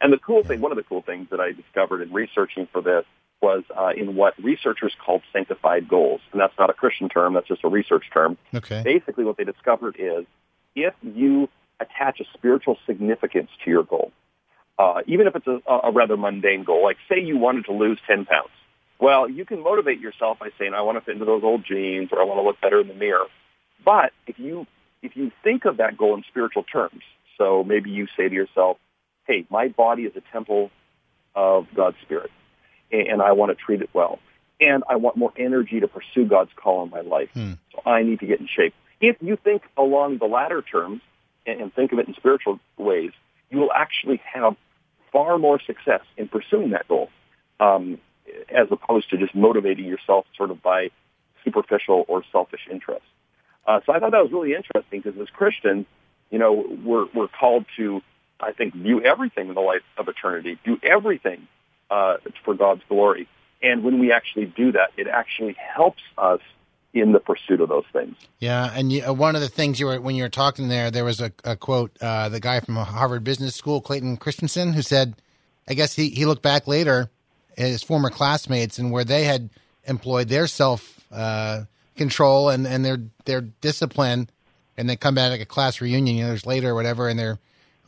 And 0.00 0.12
the 0.12 0.18
cool 0.18 0.44
thing, 0.44 0.60
one 0.60 0.72
of 0.72 0.76
the 0.76 0.84
cool 0.84 1.02
things 1.02 1.28
that 1.30 1.40
I 1.40 1.52
discovered 1.52 2.02
in 2.02 2.12
researching 2.12 2.68
for 2.72 2.80
this 2.80 3.04
was 3.40 3.64
uh, 3.76 3.90
in 3.96 4.14
what 4.14 4.34
researchers 4.42 4.92
called 5.04 5.22
sanctified 5.32 5.88
goals. 5.88 6.20
And 6.30 6.40
that's 6.40 6.56
not 6.58 6.70
a 6.70 6.72
Christian 6.72 7.08
term, 7.08 7.34
that's 7.34 7.48
just 7.48 7.64
a 7.64 7.68
research 7.68 8.04
term. 8.12 8.38
Okay. 8.54 8.82
Basically, 8.84 9.24
what 9.24 9.36
they 9.36 9.44
discovered 9.44 9.96
is 9.98 10.24
if 10.76 10.94
you 11.02 11.48
attach 11.80 12.20
a 12.20 12.24
spiritual 12.34 12.78
significance 12.86 13.50
to 13.64 13.70
your 13.70 13.82
goal, 13.82 14.12
uh, 14.82 15.02
even 15.06 15.28
if 15.28 15.36
it's 15.36 15.46
a, 15.46 15.60
a 15.84 15.92
rather 15.92 16.16
mundane 16.16 16.64
goal, 16.64 16.82
like 16.82 16.96
say 17.08 17.20
you 17.20 17.38
wanted 17.38 17.64
to 17.66 17.72
lose 17.72 18.00
10 18.08 18.26
pounds. 18.26 18.50
Well, 18.98 19.28
you 19.28 19.44
can 19.44 19.62
motivate 19.62 20.00
yourself 20.00 20.40
by 20.40 20.48
saying, 20.58 20.74
I 20.74 20.82
want 20.82 20.98
to 20.98 21.04
fit 21.04 21.12
into 21.12 21.24
those 21.24 21.44
old 21.44 21.64
jeans 21.64 22.08
or 22.12 22.20
I 22.20 22.24
want 22.24 22.38
to 22.38 22.42
look 22.42 22.60
better 22.60 22.80
in 22.80 22.88
the 22.88 22.94
mirror. 22.94 23.26
But 23.84 24.12
if 24.26 24.38
you, 24.38 24.66
if 25.02 25.16
you 25.16 25.30
think 25.44 25.66
of 25.66 25.76
that 25.76 25.96
goal 25.96 26.16
in 26.16 26.24
spiritual 26.28 26.64
terms, 26.64 27.02
so 27.38 27.62
maybe 27.62 27.90
you 27.90 28.08
say 28.16 28.28
to 28.28 28.34
yourself, 28.34 28.76
hey, 29.26 29.46
my 29.50 29.68
body 29.68 30.02
is 30.02 30.16
a 30.16 30.22
temple 30.32 30.70
of 31.34 31.66
God's 31.74 31.96
Spirit 32.02 32.30
and 32.90 33.22
I 33.22 33.32
want 33.32 33.56
to 33.56 33.64
treat 33.64 33.82
it 33.82 33.90
well. 33.92 34.18
And 34.60 34.82
I 34.88 34.96
want 34.96 35.16
more 35.16 35.32
energy 35.36 35.80
to 35.80 35.88
pursue 35.88 36.26
God's 36.26 36.50
call 36.56 36.84
in 36.84 36.90
my 36.90 37.00
life. 37.00 37.30
So 37.72 37.82
I 37.86 38.02
need 38.02 38.20
to 38.20 38.26
get 38.26 38.40
in 38.40 38.48
shape. 38.48 38.74
If 39.00 39.16
you 39.20 39.36
think 39.36 39.62
along 39.76 40.18
the 40.18 40.26
latter 40.26 40.62
terms 40.62 41.02
and, 41.46 41.60
and 41.60 41.74
think 41.74 41.92
of 41.92 41.98
it 41.98 42.08
in 42.08 42.14
spiritual 42.14 42.58
ways, 42.76 43.12
you 43.50 43.58
will 43.58 43.72
actually 43.72 44.20
have 44.32 44.56
far 45.12 45.38
more 45.38 45.60
success 45.60 46.00
in 46.16 46.28
pursuing 46.28 46.70
that 46.70 46.88
goal, 46.88 47.10
um, 47.60 47.98
as 48.48 48.68
opposed 48.70 49.10
to 49.10 49.18
just 49.18 49.34
motivating 49.34 49.84
yourself 49.84 50.26
sort 50.36 50.50
of 50.50 50.62
by 50.62 50.90
superficial 51.44 52.04
or 52.08 52.22
selfish 52.32 52.66
interests. 52.70 53.06
Uh, 53.66 53.80
so 53.86 53.92
I 53.92 54.00
thought 54.00 54.12
that 54.12 54.22
was 54.22 54.32
really 54.32 54.54
interesting 54.54 55.00
because 55.02 55.20
as 55.20 55.28
Christians, 55.30 55.86
you 56.30 56.38
know, 56.38 56.52
we're 56.84 57.06
we're 57.14 57.28
called 57.28 57.66
to, 57.76 58.02
I 58.40 58.52
think, 58.52 58.74
view 58.74 59.02
everything 59.02 59.48
in 59.48 59.54
the 59.54 59.60
light 59.60 59.82
of 59.96 60.08
eternity, 60.08 60.58
do 60.64 60.78
everything 60.82 61.46
uh, 61.90 62.16
for 62.44 62.54
God's 62.54 62.82
glory. 62.88 63.28
And 63.62 63.84
when 63.84 64.00
we 64.00 64.12
actually 64.12 64.46
do 64.46 64.72
that, 64.72 64.90
it 64.96 65.06
actually 65.06 65.54
helps 65.54 66.02
us 66.18 66.40
in 66.94 67.12
the 67.12 67.20
pursuit 67.20 67.60
of 67.60 67.68
those 67.68 67.84
things. 67.92 68.16
Yeah, 68.38 68.70
and 68.74 68.92
you, 68.92 69.04
uh, 69.06 69.12
one 69.12 69.34
of 69.34 69.40
the 69.40 69.48
things 69.48 69.80
you 69.80 69.86
were 69.86 70.00
when 70.00 70.14
you 70.14 70.24
were 70.24 70.28
talking 70.28 70.68
there, 70.68 70.90
there 70.90 71.04
was 71.04 71.20
a, 71.20 71.32
a 71.44 71.56
quote. 71.56 71.96
Uh, 72.00 72.28
the 72.28 72.40
guy 72.40 72.60
from 72.60 72.76
Harvard 72.76 73.24
Business 73.24 73.54
School, 73.54 73.80
Clayton 73.80 74.18
Christensen, 74.18 74.72
who 74.74 74.82
said, 74.82 75.14
"I 75.68 75.74
guess 75.74 75.94
he 75.94 76.10
he 76.10 76.26
looked 76.26 76.42
back 76.42 76.66
later 76.66 77.10
at 77.56 77.66
his 77.66 77.82
former 77.82 78.10
classmates 78.10 78.78
and 78.78 78.92
where 78.92 79.04
they 79.04 79.24
had 79.24 79.50
employed 79.84 80.28
their 80.28 80.46
self 80.46 81.00
uh, 81.10 81.62
control 81.96 82.50
and 82.50 82.66
and 82.66 82.84
their 82.84 82.98
their 83.24 83.40
discipline, 83.40 84.28
and 84.76 84.88
they 84.88 84.96
come 84.96 85.14
back 85.14 85.32
at 85.32 85.40
a 85.40 85.46
class 85.46 85.80
reunion 85.80 86.16
years 86.16 86.44
later 86.46 86.70
or 86.70 86.74
whatever, 86.74 87.08
and 87.08 87.18
their 87.18 87.38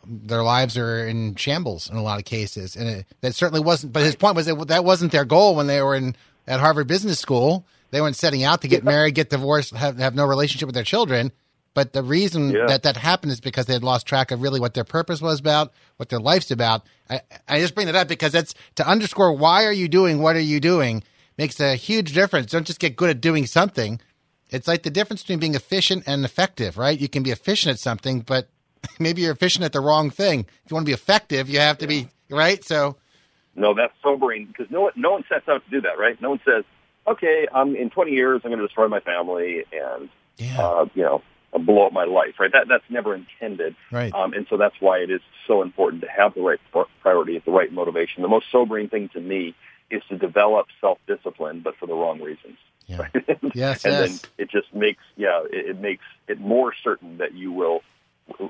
their 0.06 0.42
lives 0.42 0.76
are 0.76 1.06
in 1.06 1.34
shambles 1.34 1.90
in 1.90 1.96
a 1.96 2.02
lot 2.02 2.18
of 2.18 2.24
cases, 2.24 2.76
and 2.76 2.88
it, 2.88 3.06
that 3.20 3.34
certainly 3.34 3.60
wasn't. 3.60 3.92
But 3.92 4.02
his 4.02 4.16
point 4.16 4.36
was 4.36 4.46
that 4.46 4.68
that 4.68 4.84
wasn't 4.84 5.12
their 5.12 5.24
goal 5.24 5.54
when 5.54 5.66
they 5.66 5.82
were 5.82 5.94
in 5.94 6.16
at 6.46 6.60
Harvard 6.60 6.86
Business 6.86 7.18
School. 7.18 7.66
They 7.94 8.00
weren't 8.00 8.16
setting 8.16 8.42
out 8.42 8.60
to 8.62 8.66
get 8.68 8.82
married, 8.82 9.14
get 9.14 9.30
divorced, 9.30 9.72
have 9.72 9.98
have 9.98 10.16
no 10.16 10.26
relationship 10.26 10.66
with 10.66 10.74
their 10.74 10.82
children. 10.82 11.30
But 11.74 11.92
the 11.92 12.02
reason 12.02 12.50
Yeah. 12.50 12.66
that 12.66 12.82
that 12.82 12.96
happened 12.96 13.30
is 13.30 13.40
because 13.40 13.66
they 13.66 13.72
had 13.72 13.84
lost 13.84 14.04
track 14.04 14.32
of 14.32 14.42
really 14.42 14.58
what 14.58 14.74
their 14.74 14.82
purpose 14.82 15.22
was 15.22 15.38
about, 15.38 15.72
what 15.96 16.08
their 16.08 16.18
life's 16.18 16.50
about. 16.50 16.82
I, 17.08 17.20
I 17.48 17.60
just 17.60 17.76
bring 17.76 17.86
that 17.86 17.94
up 17.94 18.08
because 18.08 18.32
that's 18.32 18.52
to 18.74 18.88
underscore 18.88 19.32
why 19.32 19.64
are 19.64 19.72
you 19.72 19.86
doing 19.86 20.20
what 20.20 20.34
are 20.34 20.40
you 20.40 20.58
doing 20.58 21.04
makes 21.38 21.60
a 21.60 21.76
huge 21.76 22.12
difference. 22.14 22.50
Don't 22.50 22.66
just 22.66 22.80
get 22.80 22.96
good 22.96 23.10
at 23.10 23.20
doing 23.20 23.46
something. 23.46 24.00
It's 24.50 24.66
like 24.66 24.82
the 24.82 24.90
difference 24.90 25.22
between 25.22 25.38
being 25.38 25.54
efficient 25.54 26.02
and 26.04 26.24
effective, 26.24 26.76
right? 26.76 26.98
You 26.98 27.08
can 27.08 27.22
be 27.22 27.30
efficient 27.30 27.74
at 27.74 27.78
something, 27.78 28.22
but 28.22 28.48
maybe 28.98 29.22
you're 29.22 29.30
efficient 29.32 29.64
at 29.64 29.72
the 29.72 29.80
wrong 29.80 30.10
thing. 30.10 30.40
If 30.64 30.72
you 30.72 30.74
want 30.74 30.84
to 30.84 30.90
be 30.90 30.94
effective, 30.94 31.48
you 31.48 31.60
have 31.60 31.78
to 31.78 31.86
be 31.86 32.08
right. 32.28 32.64
So 32.64 32.96
No, 33.54 33.72
that's 33.72 33.94
sobering 34.02 34.46
because 34.46 34.68
no 34.68 34.80
one, 34.80 34.92
no 34.96 35.12
one 35.12 35.22
sets 35.28 35.48
out 35.48 35.62
to 35.64 35.70
do 35.70 35.80
that, 35.82 35.96
right? 35.96 36.20
No 36.20 36.30
one 36.30 36.40
says, 36.44 36.64
okay, 37.06 37.46
um, 37.52 37.76
in 37.76 37.90
20 37.90 38.12
years, 38.12 38.40
I'm 38.44 38.50
going 38.50 38.60
to 38.60 38.66
destroy 38.66 38.88
my 38.88 39.00
family 39.00 39.64
and, 39.72 40.08
Yeah. 40.38 40.60
uh, 40.60 40.86
you 40.94 41.02
know, 41.02 41.22
blow 41.58 41.86
up 41.86 41.92
my 41.92 42.04
life, 42.04 42.34
right? 42.40 42.50
That, 42.52 42.66
that's 42.68 42.84
never 42.88 43.14
intended. 43.14 43.76
Right. 43.92 44.12
Um, 44.12 44.32
and 44.32 44.46
so 44.50 44.56
that's 44.56 44.74
why 44.80 44.98
it 44.98 45.10
is 45.10 45.20
so 45.46 45.62
important 45.62 46.02
to 46.02 46.08
have 46.08 46.34
the 46.34 46.40
right 46.42 46.58
pri- 46.72 46.84
priorities, 47.00 47.42
the 47.44 47.52
right 47.52 47.72
motivation. 47.72 48.22
The 48.22 48.28
most 48.28 48.46
sobering 48.50 48.88
thing 48.88 49.08
to 49.10 49.20
me 49.20 49.54
is 49.90 50.02
to 50.08 50.18
develop 50.18 50.66
self-discipline, 50.80 51.60
but 51.60 51.76
for 51.76 51.86
the 51.86 51.94
wrong 51.94 52.20
reasons. 52.20 52.58
Yeah. 52.86 52.96
Right? 53.14 53.38
Yes, 53.54 53.84
and 53.84 53.94
yes. 53.94 54.00
then 54.00 54.20
it 54.36 54.50
just 54.50 54.74
makes, 54.74 55.02
yeah, 55.16 55.42
it, 55.50 55.70
it 55.70 55.80
makes 55.80 56.04
it 56.28 56.40
more 56.40 56.74
certain 56.82 57.18
that 57.18 57.34
you 57.34 57.52
will 57.52 57.82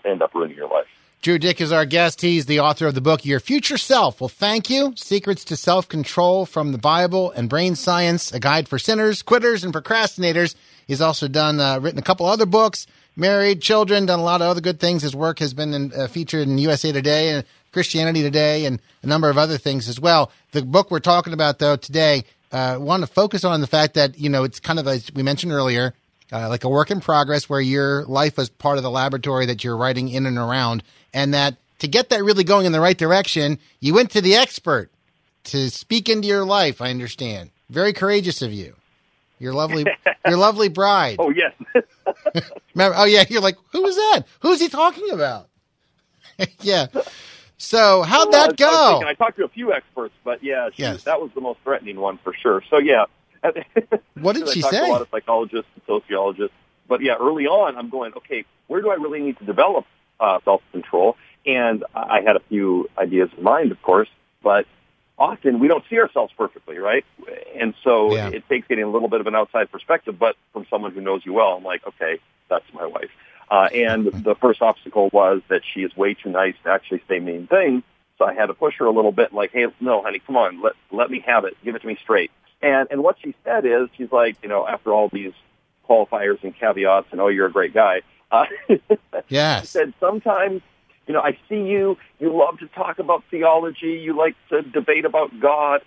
end 0.05 0.23
up 0.23 0.35
ruining 0.35 0.57
your 0.57 0.69
life. 0.69 0.87
Drew 1.25 1.39
Dyck 1.39 1.63
is 1.63 1.73
our 1.73 1.87
guest. 1.87 2.21
He's 2.21 2.45
the 2.45 2.61
author 2.61 2.87
of 2.87 2.95
the 2.95 3.01
book 3.01 3.25
Your 3.25 3.41
Future 3.41 3.79
Self. 3.79 4.21
Well, 4.21 4.29
thank 4.29 4.69
you. 4.69 4.93
Secrets 4.95 5.43
to 5.47 5.57
Self 5.57 5.89
Control 5.89 6.45
from 6.45 6.73
the 6.73 6.77
Bible 6.77 7.31
and 7.31 7.49
Brain 7.49 7.77
Science, 7.77 8.31
a 8.31 8.39
guide 8.39 8.69
for 8.69 8.79
sinners, 8.79 9.23
quitters, 9.23 9.65
and 9.65 9.73
procrastinators. 9.73 10.55
He's 10.87 11.01
also 11.01 11.27
done 11.27 11.61
uh, 11.61 11.79
written 11.81 11.99
a 11.99 12.03
couple 12.03 12.27
other 12.27 12.45
books, 12.45 12.87
married, 13.17 13.63
children, 13.63 14.05
done 14.05 14.19
a 14.19 14.23
lot 14.23 14.43
of 14.43 14.49
other 14.49 14.61
good 14.61 14.79
things. 14.79 15.01
His 15.01 15.17
work 15.17 15.39
has 15.39 15.55
been 15.55 15.73
in, 15.73 15.93
uh, 15.95 16.09
featured 16.09 16.47
in 16.47 16.59
USA 16.59 16.93
Today 16.93 17.31
and 17.31 17.47
Christianity 17.73 18.21
Today, 18.21 18.67
and 18.67 18.79
a 19.03 19.07
number 19.07 19.31
of 19.31 19.39
other 19.39 19.57
things 19.57 19.89
as 19.89 19.99
well. 19.99 20.31
The 20.53 20.61
book 20.61 20.91
we're 20.91 21.01
talking 21.01 21.33
about 21.33 21.59
though 21.59 21.77
today, 21.77 22.25
uh, 22.53 22.77
want 22.79 23.01
to 23.01 23.07
focus 23.07 23.45
on 23.45 23.63
the 23.63 23.67
fact 23.67 23.95
that 23.95 24.19
you 24.19 24.29
know 24.29 24.45
it's 24.45 24.61
kind 24.61 24.79
of 24.79 24.87
as 24.87 25.11
we 25.15 25.23
mentioned 25.23 25.53
earlier, 25.53 25.95
uh, 26.33 26.51
like 26.51 26.65
a 26.65 26.69
work 26.69 26.91
in 26.91 27.01
progress 27.01 27.49
where 27.49 27.63
your 27.63 28.05
life 28.05 28.37
was 28.37 28.51
part 28.51 28.77
of 28.77 28.83
the 28.83 28.91
laboratory 28.91 29.47
that 29.47 29.65
you're 29.65 29.77
writing 29.77 30.09
in 30.09 30.27
and 30.27 30.37
around, 30.37 30.83
and 31.15 31.33
that 31.33 31.57
to 31.79 31.89
get 31.89 32.11
that 32.11 32.23
really 32.23 32.45
going 32.45 32.67
in 32.67 32.73
the 32.73 32.81
right 32.81 32.99
direction, 32.99 33.59
you 33.81 33.95
went 33.95 34.11
to 34.11 34.21
the 34.21 34.35
expert 34.35 34.91
to 35.45 35.71
speak 35.71 36.09
into 36.09 36.29
your 36.29 36.45
life. 36.45 36.81
I 36.83 36.91
understand. 36.91 37.51
Very 37.71 37.93
courageous 37.95 38.43
of 38.43 38.53
you. 38.53 38.75
Your 39.39 39.53
lovely, 39.55 39.85
your 40.27 40.37
lovely 40.37 40.69
bride. 40.69 41.17
Oh, 41.19 41.31
yes. 41.31 41.53
Remember? 42.75 42.97
Oh 42.99 43.05
yeah, 43.05 43.25
you're 43.29 43.41
like, 43.43 43.57
who 43.73 43.83
was 43.83 43.97
that? 43.97 44.23
Who's 44.41 44.61
he 44.61 44.69
talking 44.69 45.11
about? 45.11 45.49
yeah. 46.61 46.87
So 47.59 48.03
how'd 48.03 48.29
Well, 48.31 48.47
that 48.47 48.59
was- 48.61 48.69
I 48.69 48.71
go? 48.71 48.93
thinking- 48.93 49.09
I 49.09 49.15
talked 49.15 49.37
to 49.39 49.45
a 49.45 49.49
few 49.49 49.73
experts, 49.73 50.15
but 50.25 50.43
yeah, 50.43 50.69
she, 50.75 50.83
Yes. 50.83 51.05
that 51.05 51.21
was 51.21 51.31
the 51.35 51.41
most 51.41 51.61
threatening 51.65 51.99
one 52.01 52.19
for 52.23 52.33
sure. 52.35 52.63
So 52.71 52.79
yeah. 52.79 53.05
What 54.15 54.35
did 54.37 54.49
I 54.49 54.53
she 54.53 54.63
To 54.63 54.69
say? 54.69 54.89
a 54.89 54.91
lot 54.91 55.03
of 55.03 55.09
psychologists 55.11 55.69
and 55.75 55.83
sociologists, 55.87 56.55
but 56.89 57.03
yeah, 57.03 57.15
early 57.21 57.47
on, 57.47 57.77
I'm 57.77 57.91
going, 57.91 58.13
okay, 58.17 58.45
where 58.69 58.81
do 58.81 58.91
I 58.91 58.95
really 58.95 59.21
need 59.21 59.39
to 59.39 59.45
develop 59.45 59.85
uh, 60.21 60.39
self-control? 60.45 61.17
And 61.47 61.85
I 61.95 62.19
I 62.19 62.21
had 62.23 62.37
a 62.37 62.41
few 62.49 62.89
ideas 62.97 63.31
in 63.37 63.43
mind, 63.43 63.73
of 63.73 63.81
course, 63.83 64.09
but 64.43 64.67
often 65.19 65.59
we 65.61 65.69
don't 65.69 65.85
see 65.89 65.99
ourselves 65.99 66.33
perfectly, 66.37 66.79
right? 66.79 67.05
And 67.61 67.75
so 67.85 68.15
Yeah. 68.15 68.29
it 68.29 68.49
takes 68.49 68.67
getting 68.69 68.85
a 68.85 68.91
little 68.91 69.09
bit 69.09 69.21
of 69.21 69.27
an 69.27 69.35
outside 69.35 69.71
perspective, 69.71 70.19
but 70.19 70.37
from 70.53 70.67
someone 70.71 70.93
who 70.93 71.01
knows 71.01 71.25
you 71.25 71.33
well, 71.33 71.55
I'm 71.57 71.65
like, 71.65 71.87
okay, 71.87 72.19
that's 72.49 72.65
my 72.73 72.87
wife. 72.87 73.11
Uh, 73.51 73.69
and 73.75 74.07
the 74.25 74.35
first 74.41 74.63
obstacle 74.63 75.11
was 75.13 75.43
that 75.49 75.63
she 75.73 75.81
is 75.83 75.95
way 75.97 76.15
too 76.15 76.31
nice 76.31 76.55
to 76.65 76.71
actually 76.71 77.03
say 77.09 77.21
mean 77.21 77.47
things. 77.47 77.83
So 78.19 78.25
I 78.25 78.33
had 78.33 78.47
to 78.47 78.55
push 78.55 78.75
her 78.79 78.87
a 78.87 78.91
little 78.93 79.13
bit, 79.13 79.33
like, 79.33 79.51
"Hey, 79.53 79.67
no, 79.81 80.03
honey, 80.03 80.21
come 80.21 80.37
on, 80.37 80.63
let 80.63 80.75
let 80.91 81.11
me 81.11 81.21
have 81.27 81.45
it, 81.45 81.57
give 81.65 81.75
it 81.75 81.83
to 81.83 81.87
me 81.87 81.97
straight." 82.03 82.31
And 82.63 82.89
and 82.91 83.03
what 83.03 83.17
she 83.23 83.35
said 83.45 83.67
is, 83.67 83.89
she's 83.97 84.11
like, 84.13 84.37
you 84.43 84.49
know, 84.49 84.67
after 84.67 84.93
all 84.93 85.09
these 85.09 85.33
qualifiers 85.89 86.43
and 86.43 86.57
caveats, 86.57 87.09
and 87.13 87.21
oh, 87.21 87.29
you're 87.29 87.47
a 87.47 87.53
great 87.53 87.75
guy. 87.75 88.01
Uh, 88.35 88.45
she 89.19 89.25
Yes. 89.29 89.71
said 89.71 89.95
sometimes, 90.01 90.63
you 91.07 91.15
know, 91.15 91.21
I 91.21 91.39
see 91.49 91.63
you. 91.63 91.97
You 92.19 92.37
love 92.37 92.59
to 92.61 92.67
talk 92.69 92.99
about 92.99 93.23
theology. 93.31 94.01
You 94.05 94.17
like 94.17 94.35
to 94.51 94.63
debate 94.63 95.05
about 95.05 95.31
God, 95.41 95.83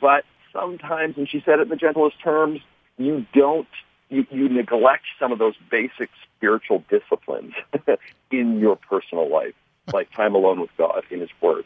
but 0.00 0.24
sometimes, 0.52 1.16
and 1.16 1.28
she 1.28 1.42
said 1.44 1.58
it 1.58 1.62
in 1.62 1.68
the 1.68 1.76
gentlest 1.76 2.20
terms, 2.22 2.60
you 2.98 3.26
don't. 3.34 3.68
You, 4.08 4.26
you 4.30 4.48
neglect 4.48 5.04
some 5.18 5.32
of 5.32 5.38
those 5.38 5.54
basic 5.70 6.10
spiritual 6.36 6.84
disciplines 6.90 7.54
in 8.30 8.58
your 8.58 8.76
personal 8.76 9.30
life, 9.30 9.54
like 9.92 10.12
time 10.14 10.34
alone 10.34 10.60
with 10.60 10.70
God 10.76 11.02
in 11.10 11.20
His 11.20 11.30
Word, 11.40 11.64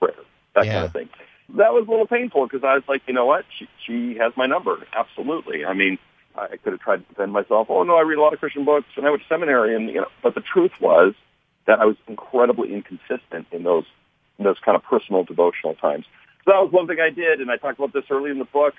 prayer, 0.00 0.14
that 0.56 0.66
Yeah. 0.66 0.72
kind 0.72 0.84
of 0.86 0.92
thing. 0.92 1.08
That 1.50 1.72
was 1.72 1.86
a 1.86 1.90
little 1.90 2.06
painful 2.06 2.46
because 2.48 2.64
I 2.64 2.74
was 2.74 2.82
like, 2.88 3.02
you 3.06 3.14
know 3.14 3.26
what? 3.26 3.44
She, 3.56 3.68
she 3.86 4.16
has 4.18 4.32
my 4.36 4.46
number. 4.46 4.84
Absolutely. 4.92 5.64
I 5.64 5.72
mean, 5.74 5.98
I 6.36 6.56
could 6.56 6.72
have 6.72 6.80
tried 6.80 6.96
to 6.96 7.04
defend 7.04 7.32
myself. 7.32 7.68
Oh 7.70 7.82
no, 7.82 7.96
I 7.96 8.02
read 8.02 8.18
a 8.18 8.20
lot 8.20 8.32
of 8.32 8.40
Christian 8.40 8.64
books 8.64 8.88
and 8.96 9.06
I 9.06 9.10
went 9.10 9.22
to 9.22 9.28
seminary, 9.28 9.74
and 9.74 9.88
you 9.88 10.00
know. 10.00 10.08
But 10.22 10.34
the 10.34 10.40
truth 10.40 10.72
was 10.80 11.14
that 11.66 11.80
I 11.80 11.84
was 11.84 11.96
incredibly 12.06 12.74
inconsistent 12.74 13.46
in 13.52 13.62
those 13.62 13.84
in 14.38 14.44
those 14.44 14.58
kind 14.64 14.76
of 14.76 14.82
personal 14.82 15.24
devotional 15.24 15.74
times. 15.74 16.06
So 16.44 16.52
that 16.52 16.60
was 16.60 16.72
one 16.72 16.86
thing 16.86 16.98
I 17.00 17.10
did, 17.10 17.40
and 17.40 17.50
I 17.50 17.56
talked 17.56 17.78
about 17.78 17.92
this 17.92 18.04
early 18.10 18.30
in 18.30 18.38
the 18.38 18.44
book. 18.44 18.74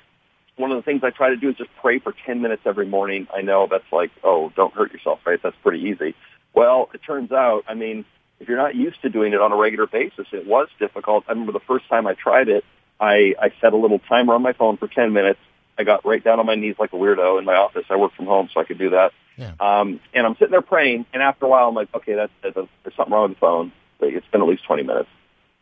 One 0.57 0.71
of 0.71 0.77
the 0.77 0.83
things 0.83 1.01
I 1.03 1.09
try 1.09 1.29
to 1.29 1.35
do 1.35 1.49
is 1.49 1.55
just 1.55 1.69
pray 1.81 1.99
for 1.99 2.13
10 2.25 2.41
minutes 2.41 2.61
every 2.65 2.85
morning. 2.85 3.27
I 3.33 3.41
know 3.41 3.67
that's 3.69 3.91
like, 3.91 4.11
oh, 4.23 4.53
don't 4.55 4.73
hurt 4.73 4.93
yourself, 4.93 5.19
right? 5.25 5.39
That's 5.41 5.55
pretty 5.63 5.83
easy. 5.83 6.15
Well, 6.53 6.89
it 6.93 7.01
turns 7.05 7.31
out, 7.31 7.63
I 7.67 7.73
mean, 7.73 8.05
if 8.39 8.47
you're 8.47 8.57
not 8.57 8.75
used 8.75 9.01
to 9.01 9.09
doing 9.09 9.33
it 9.33 9.41
on 9.41 9.51
a 9.51 9.55
regular 9.57 9.87
basis, 9.87 10.27
it 10.31 10.45
was 10.45 10.69
difficult. 10.79 11.25
I 11.27 11.31
remember 11.31 11.51
the 11.51 11.59
first 11.59 11.89
time 11.89 12.07
I 12.07 12.13
tried 12.13 12.47
it, 12.47 12.63
I, 12.99 13.35
I 13.41 13.51
set 13.59 13.73
a 13.73 13.77
little 13.77 13.99
timer 13.99 14.33
on 14.33 14.41
my 14.41 14.53
phone 14.53 14.77
for 14.77 14.87
10 14.87 15.11
minutes. 15.11 15.39
I 15.77 15.83
got 15.83 16.05
right 16.05 16.23
down 16.23 16.39
on 16.39 16.45
my 16.45 16.55
knees 16.55 16.75
like 16.79 16.93
a 16.93 16.95
weirdo 16.95 17.37
in 17.39 17.45
my 17.45 17.55
office. 17.55 17.85
I 17.89 17.95
work 17.97 18.13
from 18.15 18.25
home, 18.25 18.49
so 18.53 18.59
I 18.61 18.63
could 18.63 18.77
do 18.77 18.91
that. 18.91 19.11
Yeah. 19.37 19.51
Um, 19.59 19.99
and 20.13 20.25
I'm 20.25 20.33
sitting 20.35 20.51
there 20.51 20.61
praying, 20.61 21.05
and 21.13 21.21
after 21.21 21.45
a 21.45 21.49
while, 21.49 21.67
I'm 21.67 21.75
like, 21.75 21.89
okay, 21.93 22.13
that's, 22.15 22.31
that's 22.41 22.55
there's 22.55 22.95
something 22.95 23.13
wrong 23.13 23.29
with 23.29 23.37
the 23.37 23.39
phone. 23.41 23.71
It's 23.99 24.25
been 24.27 24.41
at 24.41 24.47
least 24.47 24.63
20 24.65 24.83
minutes. 24.83 25.09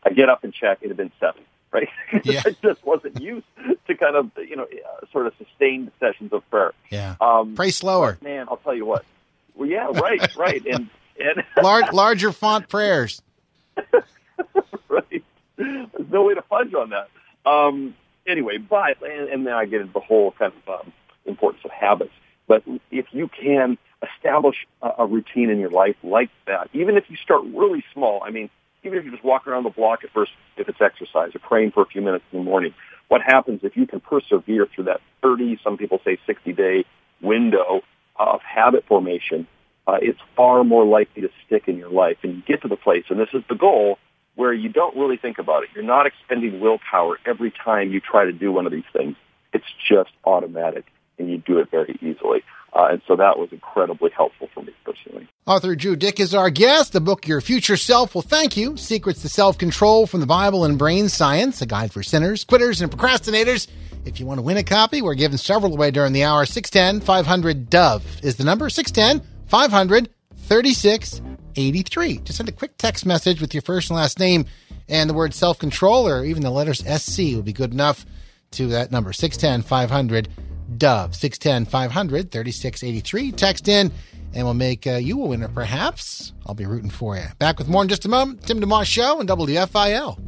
I 0.04 0.10
get 0.10 0.28
up 0.28 0.44
and 0.44 0.52
check. 0.52 0.78
It 0.82 0.88
had 0.88 0.96
been 0.96 1.10
seven, 1.18 1.42
right? 1.72 1.88
Yeah. 2.24 2.42
I 2.46 2.54
just 2.62 2.84
wasn't 2.84 3.20
used 3.20 3.46
to 3.88 3.94
kind 3.96 4.14
of, 4.16 4.30
you 4.36 4.54
know, 4.56 4.64
uh, 4.64 5.06
sort 5.12 5.26
of 5.26 5.32
sustained 5.38 5.90
sessions 5.98 6.32
of 6.32 6.48
prayer. 6.50 6.72
Yeah. 6.90 7.16
Um, 7.20 7.54
Pray 7.56 7.70
slower. 7.70 8.18
man, 8.22 8.46
I'll 8.48 8.58
tell 8.58 8.74
you 8.74 8.86
what. 8.86 9.04
Well, 9.56 9.68
yeah, 9.68 9.86
right, 9.92 10.36
right, 10.36 10.64
and 10.66 10.88
and 11.18 11.44
Large, 11.62 11.92
larger 11.92 12.32
font 12.32 12.68
prayers. 12.68 13.22
right. 14.88 15.24
There's 15.56 16.10
no 16.10 16.24
way 16.24 16.34
to 16.34 16.42
fudge 16.42 16.74
on 16.74 16.90
that. 16.90 17.08
Um, 17.48 17.94
anyway, 18.26 18.58
but 18.58 19.02
and, 19.02 19.28
and 19.28 19.46
then 19.46 19.54
I 19.54 19.64
get 19.66 19.80
into 19.80 19.92
the 19.92 20.00
whole 20.00 20.32
kind 20.32 20.52
of 20.66 20.80
um, 20.80 20.92
importance 21.26 21.62
of 21.64 21.70
habits. 21.70 22.12
But 22.46 22.62
if 22.90 23.06
you 23.12 23.28
can 23.28 23.78
establish 24.02 24.66
a, 24.82 24.90
a 24.98 25.06
routine 25.06 25.50
in 25.50 25.58
your 25.58 25.70
life 25.70 25.96
like 26.02 26.30
that, 26.46 26.68
even 26.72 26.96
if 26.96 27.04
you 27.08 27.16
start 27.16 27.42
really 27.44 27.84
small, 27.92 28.22
I 28.24 28.30
mean, 28.30 28.50
even 28.82 28.98
if 28.98 29.04
you 29.04 29.10
just 29.10 29.24
walk 29.24 29.46
around 29.46 29.64
the 29.64 29.70
block 29.70 30.04
at 30.04 30.10
first, 30.10 30.32
if 30.56 30.68
it's 30.68 30.80
exercise 30.80 31.34
or 31.34 31.38
praying 31.38 31.72
for 31.72 31.82
a 31.82 31.86
few 31.86 32.02
minutes 32.02 32.24
in 32.32 32.38
the 32.40 32.44
morning, 32.44 32.74
what 33.08 33.22
happens 33.22 33.60
if 33.62 33.76
you 33.76 33.86
can 33.86 34.00
persevere 34.00 34.66
through 34.66 34.84
that 34.84 35.00
30, 35.22 35.58
some 35.62 35.76
people 35.76 36.00
say 36.04 36.18
60 36.26 36.52
day 36.52 36.84
window 37.22 37.82
of 38.16 38.40
habit 38.42 38.84
formation? 38.86 39.46
Uh, 39.86 39.98
it's 40.00 40.18
far 40.34 40.64
more 40.64 40.84
likely 40.84 41.22
to 41.22 41.30
stick 41.46 41.68
in 41.68 41.76
your 41.76 41.90
life 41.90 42.16
and 42.22 42.44
get 42.46 42.62
to 42.62 42.68
the 42.68 42.76
place, 42.76 43.04
and 43.10 43.20
this 43.20 43.28
is 43.34 43.42
the 43.48 43.54
goal, 43.54 43.98
where 44.36 44.52
you 44.52 44.68
don't 44.68 44.96
really 44.96 45.16
think 45.16 45.38
about 45.38 45.62
it. 45.62 45.70
You're 45.74 45.84
not 45.84 46.06
expending 46.06 46.60
willpower 46.60 47.18
every 47.26 47.52
time 47.52 47.90
you 47.90 48.00
try 48.00 48.24
to 48.24 48.32
do 48.32 48.52
one 48.52 48.66
of 48.66 48.72
these 48.72 48.84
things. 48.92 49.16
It's 49.52 49.64
just 49.88 50.10
automatic, 50.24 50.84
and 51.18 51.30
you 51.30 51.38
do 51.38 51.58
it 51.58 51.70
very 51.70 51.98
easily. 52.00 52.42
Uh, 52.72 52.88
and 52.90 53.02
so 53.06 53.14
that 53.14 53.38
was 53.38 53.50
incredibly 53.52 54.10
helpful 54.16 54.48
for 54.52 54.64
me 54.64 54.72
personally. 54.84 55.28
Author 55.46 55.76
Drew 55.76 55.94
Dyck 55.94 56.18
is 56.18 56.34
our 56.34 56.50
guest. 56.50 56.92
The 56.92 57.00
book 57.00 57.28
Your 57.28 57.40
Future 57.40 57.76
Self 57.76 58.16
will 58.16 58.22
thank 58.22 58.56
you. 58.56 58.76
Secrets 58.76 59.22
to 59.22 59.28
Self 59.28 59.58
Control 59.58 60.06
from 60.06 60.20
the 60.20 60.26
Bible 60.26 60.64
and 60.64 60.76
Brain 60.76 61.08
Science, 61.08 61.62
a 61.62 61.66
guide 61.66 61.92
for 61.92 62.02
sinners, 62.02 62.42
quitters, 62.44 62.82
and 62.82 62.90
procrastinators. 62.90 63.68
If 64.04 64.18
you 64.18 64.26
want 64.26 64.38
to 64.38 64.42
win 64.42 64.56
a 64.56 64.64
copy, 64.64 65.02
we're 65.02 65.14
giving 65.14 65.38
several 65.38 65.72
away 65.72 65.92
during 65.92 66.12
the 66.12 66.24
hour. 66.24 66.44
610 66.44 67.06
500 67.06 67.70
Dove 67.70 68.04
is 68.22 68.36
the 68.36 68.44
number 68.44 68.68
610 68.68 69.26
500 69.46 70.08
3683. 71.54 72.18
Just 72.18 72.36
send 72.36 72.48
a 72.48 72.52
quick 72.52 72.76
text 72.78 73.06
message 73.06 73.40
with 73.40 73.54
your 73.54 73.62
first 73.62 73.90
and 73.90 73.96
last 73.96 74.18
name 74.18 74.46
and 74.88 75.08
the 75.08 75.14
word 75.14 75.34
self 75.34 75.58
control 75.58 76.06
or 76.08 76.24
even 76.24 76.42
the 76.42 76.50
letters 76.50 76.84
SC 76.86 77.34
would 77.34 77.44
be 77.44 77.52
good 77.52 77.72
enough 77.72 78.04
to 78.52 78.68
that 78.68 78.92
number 78.92 79.12
610 79.12 79.66
500 79.66 80.28
Dove 80.76 81.14
610 81.14 81.66
500 81.66 82.30
3683. 82.30 83.32
Text 83.32 83.68
in 83.68 83.92
and 84.34 84.44
we'll 84.44 84.54
make 84.54 84.86
uh, 84.86 84.92
you 84.92 85.22
a 85.22 85.26
winner 85.26 85.48
perhaps. 85.48 86.32
I'll 86.46 86.54
be 86.54 86.66
rooting 86.66 86.90
for 86.90 87.16
you. 87.16 87.24
Back 87.38 87.58
with 87.58 87.68
more 87.68 87.82
in 87.82 87.88
just 87.88 88.04
a 88.04 88.08
moment. 88.08 88.46
Tim 88.46 88.60
DeMoss 88.60 88.86
Show 88.86 89.20
and 89.20 89.28
WFIL. 89.28 90.18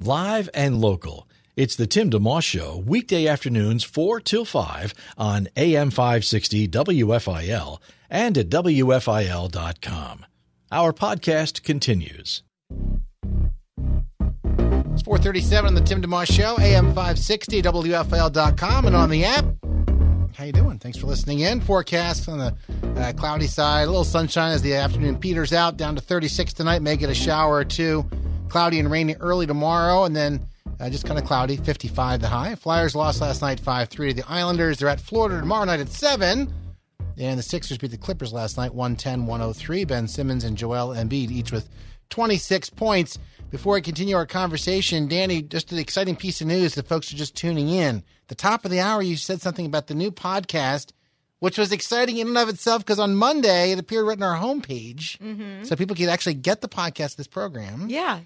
Live 0.00 0.48
and 0.54 0.80
local. 0.80 1.26
It's 1.56 1.74
the 1.74 1.88
Tim 1.88 2.08
DeMoss 2.08 2.44
Show, 2.44 2.84
weekday 2.86 3.26
afternoons 3.26 3.82
4 3.82 4.20
till 4.20 4.44
5 4.44 4.94
on 5.16 5.48
AM 5.56 5.90
560 5.90 6.68
WFIL 6.68 7.80
and 8.10 8.36
at 8.38 8.48
WFIL.com. 8.48 10.26
Our 10.70 10.92
podcast 10.92 11.62
continues. 11.62 12.42
It's 14.98 15.02
437 15.02 15.68
on 15.68 15.74
the 15.74 15.80
Tim 15.80 16.02
DeMoss 16.02 16.30
Show, 16.30 16.58
AM 16.58 16.86
560, 16.86 17.62
WFIL.com, 17.62 18.86
and 18.86 18.96
on 18.96 19.10
the 19.10 19.24
app. 19.24 19.44
How 20.34 20.44
you 20.44 20.52
doing? 20.52 20.78
Thanks 20.78 20.98
for 20.98 21.06
listening 21.06 21.40
in. 21.40 21.60
Forecast 21.60 22.28
on 22.28 22.38
the 22.38 22.54
uh, 23.00 23.12
cloudy 23.12 23.46
side. 23.46 23.82
A 23.82 23.86
little 23.86 24.04
sunshine 24.04 24.52
as 24.52 24.62
the 24.62 24.74
afternoon 24.74 25.18
peters 25.18 25.52
out. 25.52 25.76
Down 25.76 25.96
to 25.96 26.00
36 26.00 26.52
tonight. 26.52 26.80
May 26.82 26.96
get 26.96 27.10
a 27.10 27.14
shower 27.14 27.56
or 27.56 27.64
two. 27.64 28.08
Cloudy 28.48 28.78
and 28.78 28.90
rainy 28.90 29.14
early 29.16 29.46
tomorrow, 29.46 30.04
and 30.04 30.14
then 30.14 30.40
uh, 30.78 30.90
just 30.90 31.06
kind 31.06 31.18
of 31.18 31.24
cloudy. 31.24 31.56
55 31.56 32.20
the 32.20 32.28
high. 32.28 32.54
Flyers 32.54 32.94
lost 32.94 33.20
last 33.20 33.42
night 33.42 33.58
5 33.58 33.88
3 33.88 34.08
to 34.10 34.22
the 34.22 34.30
Islanders. 34.30 34.78
They're 34.78 34.88
at 34.88 35.00
Florida 35.00 35.40
tomorrow 35.40 35.64
night 35.64 35.80
at 35.80 35.88
7. 35.88 36.52
And 37.18 37.38
the 37.38 37.42
Sixers 37.42 37.78
beat 37.78 37.90
the 37.90 37.98
Clippers 37.98 38.32
last 38.32 38.56
night 38.56 38.74
110 38.74 39.26
103. 39.26 39.84
Ben 39.84 40.06
Simmons 40.08 40.44
and 40.44 40.56
Joel 40.56 40.94
Embiid 40.94 41.30
each 41.30 41.50
with 41.52 41.68
26 42.10 42.70
points. 42.70 43.18
Before 43.50 43.74
we 43.74 43.80
continue 43.80 44.14
our 44.16 44.26
conversation, 44.26 45.08
Danny, 45.08 45.42
just 45.42 45.72
an 45.72 45.78
exciting 45.78 46.16
piece 46.16 46.40
of 46.40 46.46
news 46.46 46.74
that 46.74 46.86
folks 46.86 47.12
are 47.12 47.16
just 47.16 47.34
tuning 47.34 47.68
in. 47.70 48.02
The 48.28 48.34
top 48.34 48.64
of 48.64 48.70
the 48.70 48.80
hour, 48.80 49.00
you 49.02 49.16
said 49.16 49.40
something 49.40 49.64
about 49.66 49.86
the 49.86 49.94
new 49.94 50.10
podcast, 50.10 50.92
which 51.38 51.56
was 51.58 51.72
exciting 51.72 52.18
in 52.18 52.28
and 52.28 52.38
of 52.38 52.48
itself 52.50 52.84
because 52.84 52.98
on 52.98 53.16
Monday 53.16 53.72
it 53.72 53.78
appeared 53.78 54.06
right 54.06 54.18
on 54.18 54.22
our 54.22 54.36
homepage. 54.38 55.18
Mm-hmm. 55.18 55.64
So 55.64 55.76
people 55.76 55.96
could 55.96 56.08
actually 56.10 56.34
get 56.34 56.60
the 56.60 56.68
podcast, 56.68 57.16
this 57.16 57.26
program, 57.26 57.86
Yeah. 57.88 58.20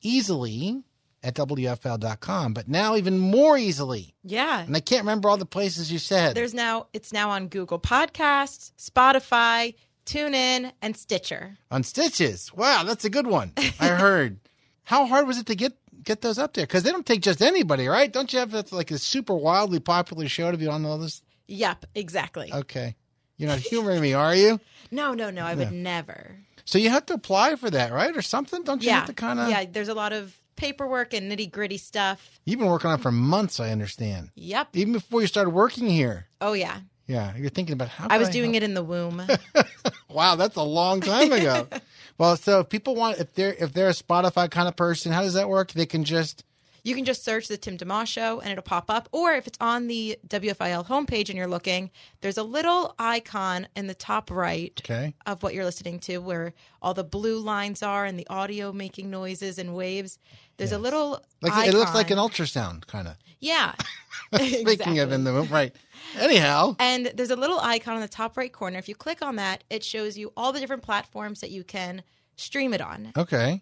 easily 0.00 0.82
at 1.28 1.34
WFIL.com, 1.34 2.54
but 2.54 2.68
now 2.68 2.96
even 2.96 3.18
more 3.18 3.56
easily. 3.56 4.14
Yeah. 4.24 4.60
And 4.62 4.76
I 4.76 4.80
can't 4.80 5.02
remember 5.02 5.28
all 5.28 5.36
the 5.36 5.46
places 5.46 5.92
you 5.92 5.98
said. 5.98 6.34
There's 6.36 6.54
now 6.54 6.86
it's 6.92 7.12
now 7.12 7.30
on 7.30 7.48
Google 7.48 7.78
Podcasts, 7.78 8.72
Spotify, 8.78 9.74
TuneIn, 10.06 10.72
and 10.82 10.96
Stitcher. 10.96 11.58
on 11.70 11.82
Stitches. 11.82 12.52
Wow, 12.54 12.82
that's 12.84 13.04
a 13.04 13.10
good 13.10 13.26
one. 13.26 13.52
I 13.80 13.88
heard. 13.88 14.40
How 14.84 15.06
hard 15.06 15.26
was 15.26 15.38
it 15.38 15.46
to 15.46 15.54
get 15.54 15.74
get 16.02 16.22
those 16.22 16.38
up 16.38 16.54
there? 16.54 16.66
Because 16.66 16.82
they 16.82 16.90
don't 16.90 17.04
take 17.06 17.20
just 17.22 17.42
anybody, 17.42 17.86
right? 17.88 18.10
Don't 18.12 18.32
you 18.32 18.38
have 18.38 18.72
like 18.72 18.90
a 18.90 18.98
super 18.98 19.34
wildly 19.34 19.80
popular 19.80 20.28
show 20.28 20.50
to 20.50 20.56
be 20.56 20.66
on 20.66 20.84
all 20.86 20.98
this? 20.98 21.22
Yep, 21.46 21.86
exactly. 21.94 22.50
Okay, 22.52 22.96
you're 23.36 23.48
not 23.50 23.58
humoring 23.58 24.00
me, 24.00 24.14
are 24.14 24.34
you? 24.34 24.60
No, 24.90 25.12
no, 25.12 25.28
no, 25.28 25.44
I 25.44 25.54
would 25.54 25.70
never. 25.70 26.38
So 26.64 26.78
you 26.78 26.88
have 26.88 27.04
to 27.06 27.12
apply 27.12 27.56
for 27.56 27.68
that, 27.68 27.92
right, 27.92 28.16
or 28.16 28.22
something? 28.22 28.62
Don't 28.62 28.82
you 28.82 28.88
Yeah. 28.88 29.00
have 29.00 29.06
to 29.08 29.12
kind 29.12 29.38
of? 29.38 29.50
Yeah, 29.50 29.66
there's 29.70 29.88
a 29.88 29.94
lot 29.94 30.14
of 30.14 30.34
paperwork 30.58 31.14
and 31.14 31.32
nitty 31.32 31.50
gritty 31.50 31.78
stuff. 31.78 32.40
You've 32.44 32.58
been 32.58 32.68
working 32.68 32.90
on 32.90 32.98
it 32.98 33.02
for 33.02 33.10
months, 33.12 33.60
I 33.60 33.70
understand. 33.70 34.30
Yep. 34.34 34.68
Even 34.74 34.92
before 34.92 35.22
you 35.22 35.26
started 35.26 35.50
working 35.50 35.88
here. 35.88 36.26
Oh 36.42 36.52
yeah. 36.52 36.80
Yeah, 37.06 37.34
you're 37.36 37.48
thinking 37.48 37.72
about 37.72 37.88
how. 37.88 38.08
I 38.10 38.18
was 38.18 38.28
doing 38.28 38.54
it 38.54 38.62
in 38.62 38.74
the 38.74 38.82
womb. 38.82 39.22
Wow, 40.10 40.36
that's 40.36 40.56
a 40.56 40.62
long 40.62 41.00
time 41.00 41.32
ago. 41.32 41.68
well, 42.18 42.36
so 42.36 42.60
if 42.60 42.68
people 42.68 42.94
want, 42.94 43.18
if 43.18 43.34
they're 43.34 43.54
if 43.54 43.72
they're 43.72 43.90
a 43.90 43.92
Spotify 43.92 44.50
kind 44.50 44.66
of 44.66 44.74
person, 44.74 45.12
how 45.12 45.22
does 45.22 45.34
that 45.34 45.48
work? 45.48 45.72
They 45.72 45.86
can 45.86 46.04
just 46.04 46.44
You 46.88 46.94
can 46.94 47.04
just 47.04 47.22
search 47.22 47.48
the 47.48 47.58
Tim 47.58 47.76
DeMoss 47.76 48.06
Show 48.06 48.40
and 48.40 48.50
it'll 48.50 48.62
pop 48.62 48.90
up. 48.90 49.10
Or 49.12 49.34
if 49.34 49.46
it's 49.46 49.58
on 49.60 49.88
the 49.88 50.18
WFIL 50.26 50.86
homepage 50.86 51.28
and 51.28 51.36
you're 51.36 51.46
looking, 51.46 51.90
there's 52.22 52.38
a 52.38 52.42
little 52.42 52.94
icon 52.98 53.68
in 53.76 53.88
the 53.88 53.94
top 53.94 54.30
right 54.30 54.72
okay. 54.82 55.12
of 55.26 55.42
what 55.42 55.52
you're 55.52 55.66
listening 55.66 55.98
to 56.00 56.16
where 56.16 56.54
all 56.80 56.94
the 56.94 57.04
blue 57.04 57.40
lines 57.40 57.82
are 57.82 58.06
and 58.06 58.18
the 58.18 58.26
audio 58.30 58.72
making 58.72 59.10
noises 59.10 59.58
and 59.58 59.74
waves. 59.74 60.18
There's 60.56 60.72
a 60.72 60.78
little 60.78 61.22
Like 61.42 61.68
it 61.68 61.74
looks 61.74 61.92
like 61.92 62.10
an 62.10 62.16
ultrasound, 62.16 62.86
kind 62.86 63.06
of. 63.06 63.16
Yeah. 63.38 63.74
Speaking 64.34 64.98
of 65.00 65.12
in 65.12 65.24
the 65.24 65.32
room, 65.34 65.48
right? 65.48 65.76
Anyhow, 66.18 66.74
And 66.78 67.12
there's 67.14 67.30
a 67.30 67.36
little 67.36 67.60
icon 67.60 67.96
on 67.96 68.00
the 68.00 68.08
top 68.08 68.38
right 68.38 68.52
corner. 68.52 68.78
If 68.78 68.88
you 68.88 68.94
click 68.94 69.20
on 69.20 69.36
that, 69.36 69.62
it 69.68 69.84
shows 69.84 70.16
you 70.16 70.32
all 70.38 70.52
the 70.52 70.60
different 70.60 70.82
platforms 70.82 71.42
that 71.42 71.50
you 71.50 71.64
can 71.64 72.02
stream 72.36 72.72
it 72.72 72.80
on. 72.80 73.12
okay. 73.14 73.60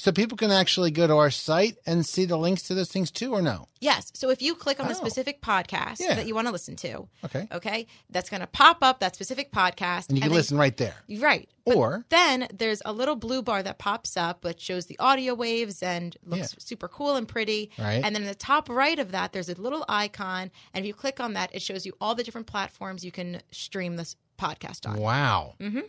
So 0.00 0.12
people 0.12 0.38
can 0.38 0.50
actually 0.50 0.90
go 0.90 1.06
to 1.06 1.14
our 1.16 1.30
site 1.30 1.76
and 1.86 2.06
see 2.06 2.24
the 2.24 2.38
links 2.38 2.62
to 2.64 2.74
those 2.74 2.90
things 2.90 3.10
too, 3.10 3.32
or 3.34 3.42
no? 3.42 3.66
Yes. 3.80 4.10
So 4.14 4.30
if 4.30 4.40
you 4.40 4.54
click 4.54 4.80
on 4.80 4.88
the 4.88 4.94
Oh. 4.94 4.96
specific 4.96 5.42
podcast 5.42 6.00
Yeah. 6.00 6.14
that 6.14 6.26
you 6.26 6.34
want 6.34 6.46
to 6.46 6.52
listen 6.52 6.74
to, 6.76 7.06
Okay. 7.24 7.46
okay, 7.52 7.86
that's 8.08 8.30
going 8.30 8.40
to 8.40 8.46
pop 8.46 8.78
up 8.80 9.00
that 9.00 9.14
specific 9.14 9.52
podcast. 9.52 10.08
And 10.08 10.16
you 10.16 10.22
can 10.22 10.30
then- 10.30 10.36
listen 10.38 10.56
right 10.56 10.74
there. 10.76 10.94
Right. 11.18 11.50
But 11.66 11.76
Or- 11.76 12.06
then 12.08 12.48
there's 12.52 12.80
a 12.86 12.92
little 12.94 13.14
blue 13.14 13.42
bar 13.42 13.62
that 13.62 13.78
pops 13.78 14.16
up 14.16 14.42
which 14.42 14.60
shows 14.62 14.86
the 14.86 14.98
audio 14.98 15.34
waves 15.34 15.82
and 15.82 16.16
looks 16.24 16.54
Yeah. 16.54 16.58
super 16.64 16.88
cool 16.88 17.16
and 17.16 17.28
pretty. 17.28 17.70
Right. 17.78 18.02
And 18.02 18.14
then 18.16 18.22
in 18.22 18.28
the 18.28 18.34
top 18.34 18.70
right 18.70 18.98
of 18.98 19.12
that, 19.12 19.32
there's 19.34 19.50
a 19.50 19.54
little 19.60 19.84
icon. 19.86 20.50
And 20.72 20.82
if 20.82 20.86
you 20.88 20.94
click 20.94 21.20
on 21.20 21.34
that, 21.34 21.50
it 21.54 21.60
shows 21.60 21.84
you 21.84 21.92
all 22.00 22.14
the 22.14 22.24
different 22.24 22.46
platforms 22.46 23.04
you 23.04 23.12
can 23.12 23.42
stream 23.50 23.96
this 23.96 24.16
podcast 24.38 24.88
on. 24.88 24.96
Wow. 24.98 25.56
Mm-hmm. 25.60 25.80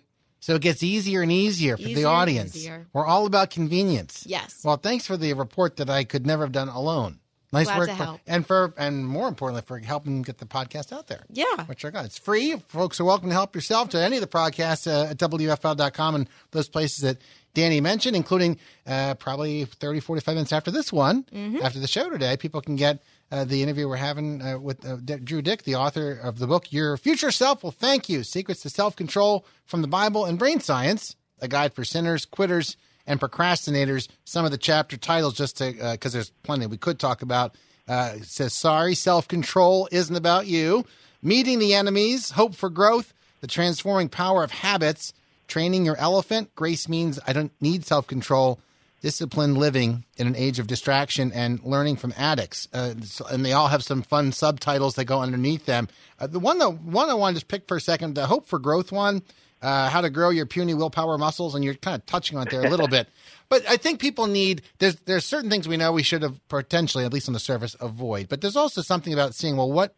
So 0.41 0.55
it 0.55 0.61
gets 0.61 0.83
easier 0.83 1.21
and 1.21 1.31
easier 1.31 1.77
for 1.77 1.83
Easier 1.83 1.95
the 1.95 2.03
audience. 2.05 2.55
easier. 2.55 2.87
We're 2.93 3.05
all 3.05 3.25
about 3.25 3.51
convenience. 3.51 4.25
Yes. 4.27 4.61
Well, 4.63 4.75
thanks 4.77 5.05
for 5.07 5.15
the 5.15 5.33
report 5.33 5.77
that 5.77 5.89
I 5.89 6.03
could 6.03 6.25
never 6.27 6.43
have 6.43 6.51
done 6.51 6.67
alone. 6.67 7.19
Nice 7.53 7.67
Glad 7.67 7.77
work, 7.79 7.89
to 7.89 7.95
for- 7.95 8.03
help. 8.03 8.21
and 8.27 8.47
for 8.47 8.73
and 8.77 9.05
more 9.05 9.27
importantly 9.27 9.61
for 9.67 9.77
helping 9.79 10.21
get 10.21 10.37
the 10.39 10.45
podcast 10.45 10.91
out 10.93 11.07
there. 11.07 11.23
Yeah. 11.29 11.65
which 11.65 11.83
I 11.85 11.89
got. 11.91 12.05
It's 12.05 12.17
free. 12.17 12.55
Folks 12.69 12.99
are 12.99 13.03
welcome 13.05 13.29
to 13.29 13.33
help 13.35 13.53
yourself 13.55 13.89
to 13.89 13.99
any 14.01 14.15
of 14.17 14.21
the 14.21 14.27
podcasts 14.27 14.87
uh, 14.87 15.11
at 15.11 15.17
WFIL.com 15.17 16.15
and 16.15 16.29
those 16.51 16.69
places 16.69 16.99
that 16.99 17.17
Danny 17.53 17.81
mentioned, 17.81 18.15
including 18.15 18.57
uh, 18.87 19.15
probably 19.15 19.65
30, 19.65 19.99
45 19.99 20.35
minutes 20.35 20.53
after 20.53 20.71
this 20.71 20.91
one, 20.93 21.23
Mm-hmm. 21.33 21.57
after 21.61 21.79
the 21.79 21.87
show 21.87 22.09
today. 22.09 22.37
People 22.37 22.61
can 22.61 22.77
get 22.77 23.03
uh, 23.31 23.45
the 23.45 23.63
interview 23.63 23.87
we're 23.87 23.95
having 23.95 24.41
uh, 24.41 24.59
with 24.59 24.85
uh, 24.85 24.97
D- 24.97 25.17
Drew 25.17 25.41
Dyck, 25.41 25.63
the 25.63 25.75
author 25.75 26.11
of 26.11 26.39
the 26.39 26.47
book 26.47 26.71
Your 26.71 26.97
Future 26.97 27.31
Self 27.31 27.63
Will 27.63 27.71
Thank 27.71 28.09
You: 28.09 28.23
Secrets 28.23 28.61
to 28.61 28.69
Self 28.69 28.95
Control 28.95 29.45
from 29.65 29.81
the 29.81 29.87
Bible 29.87 30.25
and 30.25 30.37
Brain 30.37 30.59
Science, 30.59 31.15
a 31.39 31.47
guide 31.47 31.73
for 31.73 31.83
sinners, 31.85 32.25
quitters, 32.25 32.75
and 33.07 33.19
procrastinators. 33.19 34.09
Some 34.25 34.45
of 34.45 34.51
the 34.51 34.57
chapter 34.57 34.97
titles, 34.97 35.35
just 35.35 35.57
to 35.57 35.71
because 35.93 36.13
there's 36.13 36.31
plenty 36.43 36.67
we 36.67 36.77
could 36.77 36.99
talk 36.99 37.21
about. 37.21 37.55
Uh, 37.87 38.15
says, 38.21 38.53
"Sorry, 38.53 38.95
self 38.95 39.27
control 39.27 39.87
isn't 39.91 40.15
about 40.15 40.47
you." 40.47 40.85
Meeting 41.21 41.59
the 41.59 41.75
enemies, 41.75 42.31
hope 42.31 42.55
for 42.55 42.69
growth, 42.69 43.13
the 43.41 43.47
transforming 43.47 44.09
power 44.09 44.43
of 44.43 44.51
habits, 44.51 45.13
training 45.47 45.85
your 45.85 45.97
elephant. 45.97 46.53
Grace 46.55 46.89
means 46.89 47.19
I 47.27 47.33
don't 47.33 47.51
need 47.61 47.85
self 47.85 48.07
control. 48.07 48.59
Disciplined 49.01 49.57
living 49.57 50.05
in 50.17 50.27
an 50.27 50.35
age 50.35 50.59
of 50.59 50.67
distraction 50.67 51.31
and 51.31 51.59
learning 51.63 51.95
from 51.95 52.13
addicts, 52.15 52.67
uh, 52.71 52.93
so- 53.03 53.25
and 53.25 53.43
they 53.43 53.51
all 53.51 53.67
have 53.67 53.83
some 53.83 54.03
fun 54.03 54.31
subtitles 54.31 54.93
that 54.95 55.05
go 55.05 55.19
underneath 55.21 55.65
them. 55.65 55.87
Uh, 56.19 56.27
the 56.27 56.39
one, 56.39 56.59
that, 56.59 56.69
one 56.83 57.09
I 57.09 57.15
want 57.15 57.33
to 57.35 57.39
just 57.39 57.47
pick 57.47 57.67
for 57.67 57.77
a 57.77 57.81
second, 57.81 58.13
the 58.13 58.27
hope 58.27 58.47
for 58.47 58.59
growth 58.59 58.91
one, 58.91 59.23
uh, 59.63 59.89
how 59.89 60.01
to 60.01 60.09
grow 60.11 60.29
your 60.29 60.45
puny 60.45 60.75
willpower 60.75 61.17
muscles, 61.17 61.55
and 61.55 61.63
you're 61.65 61.73
kind 61.73 61.95
of 61.95 62.05
touching 62.05 62.37
on 62.37 62.45
it 62.45 62.51
there 62.51 62.61
a 62.61 62.69
little 62.69 62.87
bit. 62.97 63.09
But 63.49 63.67
I 63.67 63.77
think 63.77 63.99
people 63.99 64.27
need 64.27 64.61
there's 64.77 64.95
there's 65.05 65.25
certain 65.25 65.49
things 65.49 65.67
we 65.67 65.77
know 65.77 65.91
we 65.91 66.03
should 66.03 66.21
have 66.21 66.39
potentially, 66.47 67.03
at 67.03 67.11
least 67.11 67.27
on 67.27 67.33
the 67.33 67.39
surface, 67.39 67.75
avoid. 67.79 68.29
But 68.29 68.41
there's 68.41 68.55
also 68.55 68.81
something 68.83 69.13
about 69.13 69.33
seeing 69.33 69.57
well, 69.57 69.71
what 69.71 69.95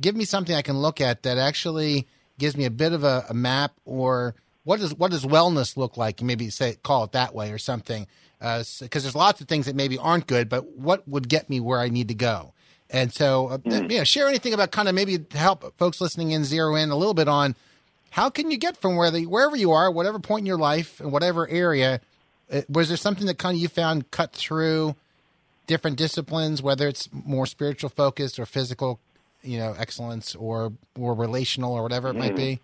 give 0.00 0.16
me 0.16 0.24
something 0.24 0.54
I 0.54 0.62
can 0.62 0.78
look 0.78 1.00
at 1.00 1.22
that 1.24 1.36
actually 1.38 2.06
gives 2.38 2.56
me 2.56 2.64
a 2.64 2.70
bit 2.70 2.92
of 2.92 3.04
a, 3.04 3.26
a 3.28 3.34
map 3.34 3.72
or 3.84 4.34
what 4.64 4.80
does 4.80 4.94
what 4.94 5.10
does 5.10 5.24
wellness 5.24 5.76
look 5.76 5.96
like? 5.96 6.20
Maybe 6.22 6.50
say 6.50 6.76
call 6.82 7.04
it 7.04 7.12
that 7.12 7.34
way 7.34 7.52
or 7.52 7.58
something. 7.58 8.06
Because 8.38 9.02
there's 9.02 9.14
lots 9.14 9.40
of 9.40 9.48
things 9.48 9.66
that 9.66 9.74
maybe 9.74 9.98
aren't 9.98 10.26
good, 10.26 10.48
but 10.48 10.76
what 10.76 11.06
would 11.08 11.28
get 11.28 11.48
me 11.48 11.60
where 11.60 11.80
I 11.80 11.88
need 11.88 12.08
to 12.08 12.14
go? 12.14 12.52
And 12.90 13.12
so, 13.12 13.48
uh, 13.48 13.58
yeah, 13.64 14.04
share 14.04 14.28
anything 14.28 14.54
about 14.54 14.70
kind 14.70 14.88
of 14.88 14.94
maybe 14.94 15.18
to 15.18 15.38
help 15.38 15.76
folks 15.76 16.00
listening 16.00 16.30
in 16.30 16.44
zero 16.44 16.76
in 16.76 16.90
a 16.90 16.96
little 16.96 17.14
bit 17.14 17.28
on 17.28 17.56
how 18.10 18.30
can 18.30 18.50
you 18.50 18.58
get 18.58 18.76
from 18.76 18.96
where 18.96 19.10
the 19.10 19.26
wherever 19.26 19.56
you 19.56 19.72
are, 19.72 19.90
whatever 19.90 20.18
point 20.18 20.42
in 20.42 20.46
your 20.46 20.58
life, 20.58 21.00
in 21.00 21.10
whatever 21.10 21.48
area. 21.48 22.00
Uh, 22.50 22.62
was 22.68 22.88
there 22.88 22.96
something 22.96 23.26
that 23.26 23.38
kind 23.38 23.56
of 23.56 23.60
you 23.60 23.68
found 23.68 24.10
cut 24.12 24.32
through 24.32 24.94
different 25.66 25.96
disciplines, 25.96 26.62
whether 26.62 26.86
it's 26.86 27.08
more 27.12 27.44
spiritual 27.46 27.90
focused 27.90 28.38
or 28.38 28.46
physical, 28.46 29.00
you 29.42 29.58
know, 29.58 29.74
excellence 29.76 30.36
or 30.36 30.72
or 30.96 31.14
relational 31.14 31.74
or 31.74 31.82
whatever 31.82 32.08
it 32.08 32.14
might 32.14 32.36
be? 32.36 32.60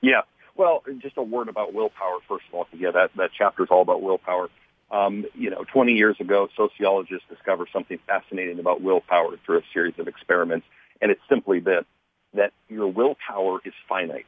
Yeah. 0.00 0.22
Well, 0.56 0.82
just 1.00 1.16
a 1.16 1.22
word 1.22 1.48
about 1.48 1.74
willpower, 1.74 2.18
first 2.28 2.44
of 2.48 2.54
all. 2.54 2.66
Yeah, 2.72 2.90
that, 2.92 3.10
that 3.16 3.30
chapter 3.36 3.64
is 3.64 3.70
all 3.70 3.82
about 3.82 4.02
willpower. 4.02 4.48
Um, 4.94 5.26
you 5.34 5.50
know, 5.50 5.64
20 5.72 5.92
years 5.94 6.16
ago, 6.20 6.48
sociologists 6.56 7.26
discovered 7.28 7.68
something 7.72 7.98
fascinating 8.06 8.60
about 8.60 8.80
willpower 8.80 9.36
through 9.44 9.58
a 9.58 9.62
series 9.72 9.94
of 9.98 10.06
experiments, 10.06 10.66
and 11.02 11.10
it's 11.10 11.20
simply 11.28 11.58
this, 11.58 11.84
that 12.34 12.52
your 12.68 12.86
willpower 12.86 13.58
is 13.64 13.72
finite. 13.88 14.26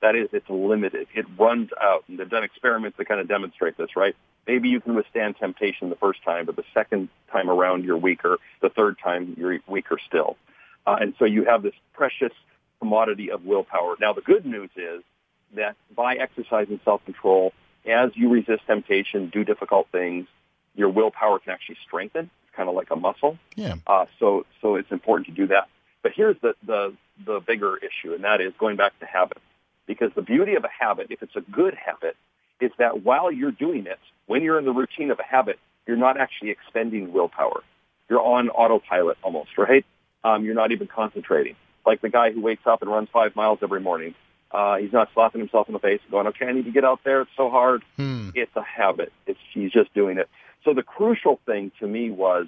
That 0.00 0.16
is, 0.16 0.28
it's 0.32 0.50
limited. 0.50 1.06
It 1.14 1.26
runs 1.38 1.70
out. 1.80 2.02
And 2.08 2.18
they've 2.18 2.28
done 2.28 2.42
experiments 2.42 2.98
that 2.98 3.06
kind 3.06 3.20
of 3.20 3.28
demonstrate 3.28 3.76
this, 3.76 3.94
right? 3.94 4.16
Maybe 4.48 4.68
you 4.68 4.80
can 4.80 4.96
withstand 4.96 5.36
temptation 5.38 5.88
the 5.88 5.96
first 5.96 6.24
time, 6.24 6.46
but 6.46 6.56
the 6.56 6.64
second 6.74 7.08
time 7.30 7.48
around 7.48 7.84
you're 7.84 7.96
weaker. 7.96 8.38
The 8.60 8.70
third 8.70 8.96
time 8.98 9.36
you're 9.38 9.60
weaker 9.68 9.98
still. 10.04 10.36
Uh, 10.84 10.96
and 11.00 11.14
so 11.20 11.24
you 11.24 11.44
have 11.44 11.62
this 11.62 11.74
precious 11.92 12.32
commodity 12.80 13.30
of 13.30 13.44
willpower. 13.44 13.94
Now, 14.00 14.12
the 14.12 14.22
good 14.22 14.44
news 14.44 14.70
is 14.74 15.04
that 15.54 15.76
by 15.94 16.16
exercising 16.16 16.80
self-control, 16.84 17.52
as 17.86 18.10
you 18.14 18.28
resist 18.28 18.66
temptation, 18.66 19.28
do 19.28 19.44
difficult 19.44 19.88
things, 19.90 20.26
your 20.74 20.88
willpower 20.88 21.38
can 21.38 21.52
actually 21.52 21.78
strengthen. 21.84 22.30
It's 22.46 22.56
kind 22.56 22.68
of 22.68 22.74
like 22.74 22.90
a 22.90 22.96
muscle. 22.96 23.38
Yeah. 23.56 23.76
Uh, 23.86 24.06
so, 24.18 24.46
so 24.60 24.76
it's 24.76 24.90
important 24.90 25.26
to 25.26 25.32
do 25.32 25.46
that. 25.48 25.68
But 26.02 26.12
here's 26.14 26.36
the, 26.40 26.54
the, 26.66 26.94
the 27.24 27.40
bigger 27.40 27.76
issue, 27.76 28.14
and 28.14 28.24
that 28.24 28.40
is 28.40 28.52
going 28.58 28.76
back 28.76 28.98
to 29.00 29.06
habits. 29.06 29.40
Because 29.86 30.12
the 30.14 30.22
beauty 30.22 30.54
of 30.54 30.64
a 30.64 30.68
habit, 30.68 31.08
if 31.10 31.22
it's 31.22 31.36
a 31.36 31.40
good 31.40 31.74
habit, 31.74 32.16
is 32.60 32.70
that 32.78 33.02
while 33.02 33.32
you're 33.32 33.50
doing 33.50 33.86
it, 33.86 33.98
when 34.26 34.42
you're 34.42 34.58
in 34.58 34.64
the 34.64 34.72
routine 34.72 35.10
of 35.10 35.18
a 35.18 35.24
habit, 35.24 35.58
you're 35.86 35.96
not 35.96 36.18
actually 36.18 36.50
expending 36.50 37.12
willpower. 37.12 37.62
You're 38.08 38.20
on 38.20 38.48
autopilot 38.50 39.18
almost, 39.22 39.58
right? 39.58 39.84
Um, 40.22 40.44
you're 40.44 40.54
not 40.54 40.70
even 40.70 40.86
concentrating. 40.86 41.56
Like 41.84 42.00
the 42.00 42.08
guy 42.08 42.30
who 42.30 42.40
wakes 42.40 42.62
up 42.66 42.82
and 42.82 42.90
runs 42.90 43.08
five 43.12 43.34
miles 43.34 43.58
every 43.62 43.80
morning. 43.80 44.14
Uh, 44.52 44.76
he's 44.76 44.92
not 44.92 45.08
slapping 45.14 45.40
himself 45.40 45.66
in 45.68 45.72
the 45.72 45.78
face 45.78 46.00
and 46.02 46.10
going, 46.10 46.26
okay, 46.26 46.46
I 46.46 46.52
need 46.52 46.66
to 46.66 46.70
get 46.70 46.84
out 46.84 47.00
there. 47.04 47.22
It's 47.22 47.30
so 47.36 47.48
hard. 47.48 47.82
Hmm. 47.96 48.30
It's 48.34 48.54
a 48.54 48.62
habit. 48.62 49.12
It's, 49.26 49.38
he's 49.54 49.72
just 49.72 49.92
doing 49.94 50.18
it. 50.18 50.28
So 50.64 50.74
the 50.74 50.82
crucial 50.82 51.40
thing 51.46 51.72
to 51.80 51.86
me 51.86 52.10
was, 52.10 52.46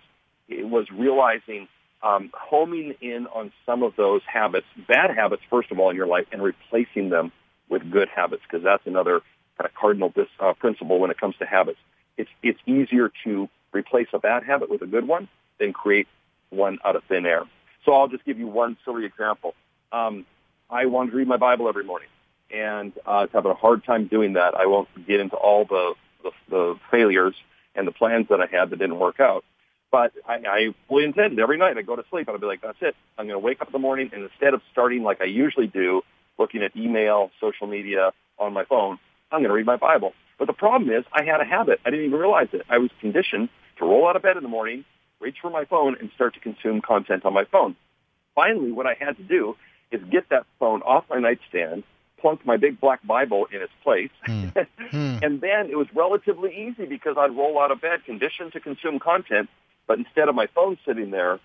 it 0.48 0.68
was 0.68 0.90
realizing, 0.90 1.66
um, 2.02 2.30
homing 2.34 2.94
in 3.00 3.26
on 3.28 3.50
some 3.64 3.82
of 3.82 3.96
those 3.96 4.20
habits, 4.26 4.66
bad 4.86 5.16
habits, 5.16 5.42
first 5.48 5.70
of 5.72 5.80
all, 5.80 5.88
in 5.88 5.96
your 5.96 6.06
life, 6.06 6.26
and 6.30 6.42
replacing 6.42 7.08
them 7.08 7.32
with 7.70 7.90
good 7.90 8.08
habits, 8.14 8.42
because 8.42 8.62
that's 8.62 8.86
another 8.86 9.22
kind 9.56 9.66
of 9.66 9.74
cardinal 9.74 10.10
dis, 10.10 10.26
uh, 10.38 10.52
principle 10.52 10.98
when 10.98 11.10
it 11.10 11.18
comes 11.18 11.34
to 11.38 11.46
habits. 11.46 11.78
It's, 12.18 12.30
it's 12.42 12.60
easier 12.66 13.10
to 13.24 13.48
replace 13.72 14.08
a 14.12 14.18
bad 14.18 14.44
habit 14.44 14.68
with 14.68 14.82
a 14.82 14.86
good 14.86 15.08
one 15.08 15.28
than 15.58 15.72
create 15.72 16.06
one 16.50 16.78
out 16.84 16.94
of 16.94 17.02
thin 17.04 17.24
air. 17.24 17.44
So 17.84 17.92
I'll 17.92 18.08
just 18.08 18.24
give 18.24 18.38
you 18.38 18.46
one 18.46 18.76
silly 18.84 19.06
example. 19.06 19.54
Um, 19.90 20.26
I 20.70 20.87
wanted 20.87 21.12
to 21.12 21.16
read 21.16 21.29
my 21.29 21.37
Bible 21.37 21.68
every 21.68 21.85
morning, 21.85 22.09
and 22.50 22.92
uh, 23.07 23.11
I 23.11 23.20
was 23.22 23.31
having 23.33 23.50
a 23.50 23.55
hard 23.55 23.85
time 23.85 24.07
doing 24.07 24.35
that. 24.35 24.55
I 24.55 24.66
won't 24.66 24.88
get 25.07 25.20
into 25.20 25.37
all 25.37 25.64
the, 25.64 25.94
the, 26.22 26.31
the 26.48 26.74
failures 26.90 27.35
and 27.74 27.87
the 27.87 27.92
plans 27.92 28.29
that 28.31 28.40
I 28.40 28.46
had 28.46 28.70
that 28.70 28.79
didn't 28.79 28.98
work 28.98 29.20
out. 29.20 29.44
But 29.90 30.12
I, 30.27 30.40
I 30.48 30.74
fully 30.88 31.05
intended 31.05 31.38
every 31.38 31.57
night 31.57 31.77
I 31.79 31.83
go 31.83 31.94
to 31.94 32.05
sleep 32.11 32.27
and 32.27 32.35
I'll 32.35 32.40
be 32.40 32.46
like, 32.46 32.62
that's 32.62 32.79
it. 32.81 32.96
I'm 33.16 33.27
going 33.27 33.40
to 33.40 33.44
wake 33.44 33.61
up 33.61 33.68
in 33.68 33.72
the 33.72 33.79
morning 33.79 34.11
and 34.12 34.24
instead 34.24 34.53
of 34.53 34.61
starting 34.72 35.05
like 35.05 35.20
I 35.20 35.27
usually 35.27 35.68
do, 35.68 36.03
looking 36.37 36.62
at 36.64 36.77
email, 36.77 37.31
social 37.40 37.68
media 37.68 38.11
on 38.38 38.53
my 38.53 38.64
phone, 38.64 38.98
I'm 39.31 39.40
going 39.40 39.50
to 39.50 39.55
read 39.55 39.66
my 39.66 39.77
Bible. 39.77 40.12
But 40.38 40.46
the 40.46 40.53
problem 40.53 40.90
is 40.90 41.05
I 41.12 41.22
had 41.22 41.40
a 41.40 41.44
habit. 41.44 41.79
I 41.85 41.90
didn't 41.90 42.07
even 42.07 42.18
realize 42.18 42.48
it. 42.53 42.62
I 42.68 42.79
was 42.79 42.90
conditioned 43.00 43.50
to 43.79 43.85
roll 43.85 44.09
out 44.09 44.16
of 44.16 44.22
bed 44.22 44.37
in 44.37 44.42
the 44.42 44.48
morning, 44.48 44.85
reach 45.20 45.37
for 45.40 45.50
my 45.50 45.64
phone, 45.64 45.96
and 46.00 46.11
start 46.14 46.35
to 46.35 46.40
consume 46.40 46.81
content 46.81 47.24
on 47.24 47.33
my 47.33 47.44
phone. 47.44 47.77
Finally, 48.35 48.72
what 48.72 48.87
I 48.87 48.96
had 48.98 49.16
to 49.16 49.22
do 49.22 49.55
is 49.94 50.02
get 50.11 50.28
that 50.30 50.44
phone 50.59 50.83
off 50.83 51.04
my 51.09 51.18
nightstand, 51.18 51.83
plunk 52.18 52.44
my 52.44 52.57
big 52.57 52.80
black 52.80 53.00
Bible 53.07 53.46
in 53.52 53.61
its 53.62 53.72
place, 53.83 54.11
and 54.26 55.40
then 55.40 55.70
it 55.70 55.76
was 55.76 55.87
relatively 55.94 56.54
easy 56.68 56.87
because 56.87 57.16
I'd 57.18 57.37
roll 57.37 57.59
out 57.61 57.70
of 57.70 57.80
bed 57.80 58.04
conditioned 58.04 58.52
to 58.52 58.61
consume 58.61 58.98
content, 58.98 59.48
but 59.87 59.98
instead 59.98 60.28
of 60.28 60.35
my 60.35 60.46
phone 60.48 60.78
sitting 60.87 61.11
there, 61.11 61.38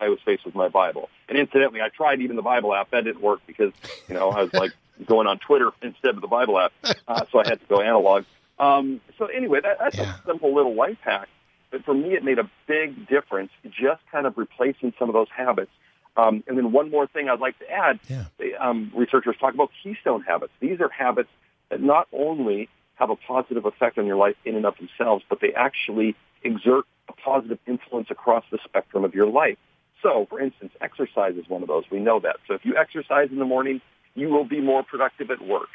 I 0.00 0.08
was 0.08 0.18
faced 0.24 0.44
with 0.44 0.54
my 0.54 0.68
Bible. 0.68 1.08
And 1.28 1.38
incidentally, 1.38 1.80
I 1.80 1.88
tried 1.88 2.20
even 2.20 2.34
the 2.36 2.42
Bible 2.42 2.74
app. 2.74 2.90
That 2.90 3.04
didn't 3.04 3.20
work 3.22 3.40
because, 3.46 3.72
you 4.08 4.14
know, 4.14 4.30
I 4.30 4.42
was 4.42 4.52
like 4.52 4.72
going 5.06 5.26
on 5.28 5.38
Twitter 5.38 5.70
instead 5.80 6.16
of 6.16 6.20
the 6.20 6.26
Bible 6.26 6.58
app. 6.58 6.72
Uh, 7.06 7.24
so 7.30 7.38
I 7.38 7.48
had 7.48 7.60
to 7.60 7.66
go 7.68 7.80
analog. 7.80 8.24
Um, 8.58 9.00
so 9.18 9.26
anyway, 9.26 9.60
that, 9.62 9.78
that's 9.78 9.96
Yeah. 9.96 10.14
a 10.14 10.26
simple 10.26 10.54
little 10.54 10.74
life 10.74 10.98
hack. 11.02 11.28
But 11.70 11.84
for 11.84 11.94
me, 11.94 12.14
it 12.14 12.24
made 12.24 12.38
a 12.38 12.50
big 12.66 13.06
difference 13.08 13.50
just 13.64 14.02
kind 14.10 14.26
of 14.26 14.36
replacing 14.36 14.92
some 14.98 15.08
of 15.08 15.12
those 15.14 15.28
habits. 15.34 15.70
Um, 16.16 16.44
and 16.46 16.58
then 16.58 16.72
one 16.72 16.90
more 16.90 17.06
thing 17.06 17.28
I'd 17.28 17.40
like 17.40 17.58
to 17.60 17.70
add, 17.70 17.98
Yeah. 18.08 18.24
the, 18.38 18.54
um, 18.56 18.92
researchers 18.94 19.36
talk 19.38 19.54
about 19.54 19.70
keystone 19.82 20.22
habits. 20.22 20.52
These 20.60 20.80
are 20.80 20.88
habits 20.90 21.30
that 21.70 21.80
not 21.80 22.06
only 22.12 22.68
have 22.96 23.10
a 23.10 23.16
positive 23.16 23.64
effect 23.64 23.98
on 23.98 24.06
your 24.06 24.16
life 24.16 24.36
in 24.44 24.54
and 24.54 24.66
of 24.66 24.76
themselves, 24.76 25.24
but 25.28 25.40
they 25.40 25.54
actually 25.54 26.14
exert 26.42 26.84
a 27.08 27.12
positive 27.14 27.58
influence 27.66 28.10
across 28.10 28.44
the 28.50 28.58
spectrum 28.64 29.04
of 29.04 29.14
your 29.14 29.26
life. 29.26 29.56
So, 30.02 30.26
for 30.28 30.40
instance, 30.40 30.72
exercise 30.80 31.36
is 31.36 31.48
one 31.48 31.62
of 31.62 31.68
those. 31.68 31.84
We 31.90 32.00
know 32.00 32.20
that. 32.20 32.36
So 32.46 32.54
if 32.54 32.64
you 32.64 32.76
exercise 32.76 33.30
in 33.30 33.38
the 33.38 33.44
morning, 33.44 33.80
you 34.14 34.28
will 34.28 34.44
be 34.44 34.60
more 34.60 34.82
productive 34.82 35.30
at 35.30 35.40
work. 35.40 35.68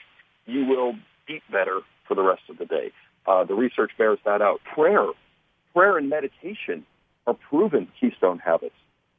You 0.45 0.65
will 0.65 0.95
eat 1.27 1.41
better 1.51 1.79
for 2.07 2.13
the 2.15 2.21
rest 2.21 2.43
of 2.49 2.57
the 2.57 2.65
day. 2.65 2.91
Uh, 3.25 3.43
the 3.43 3.55
research 3.55 3.91
bears 3.97 4.19
that 4.25 4.41
out. 4.41 4.61
Prayer, 4.63 5.07
prayer 5.73 5.97
and 5.97 6.09
meditation 6.09 6.85
are 7.25 7.33
proven 7.33 7.87
keystone 7.99 8.39
habits. 8.39 8.75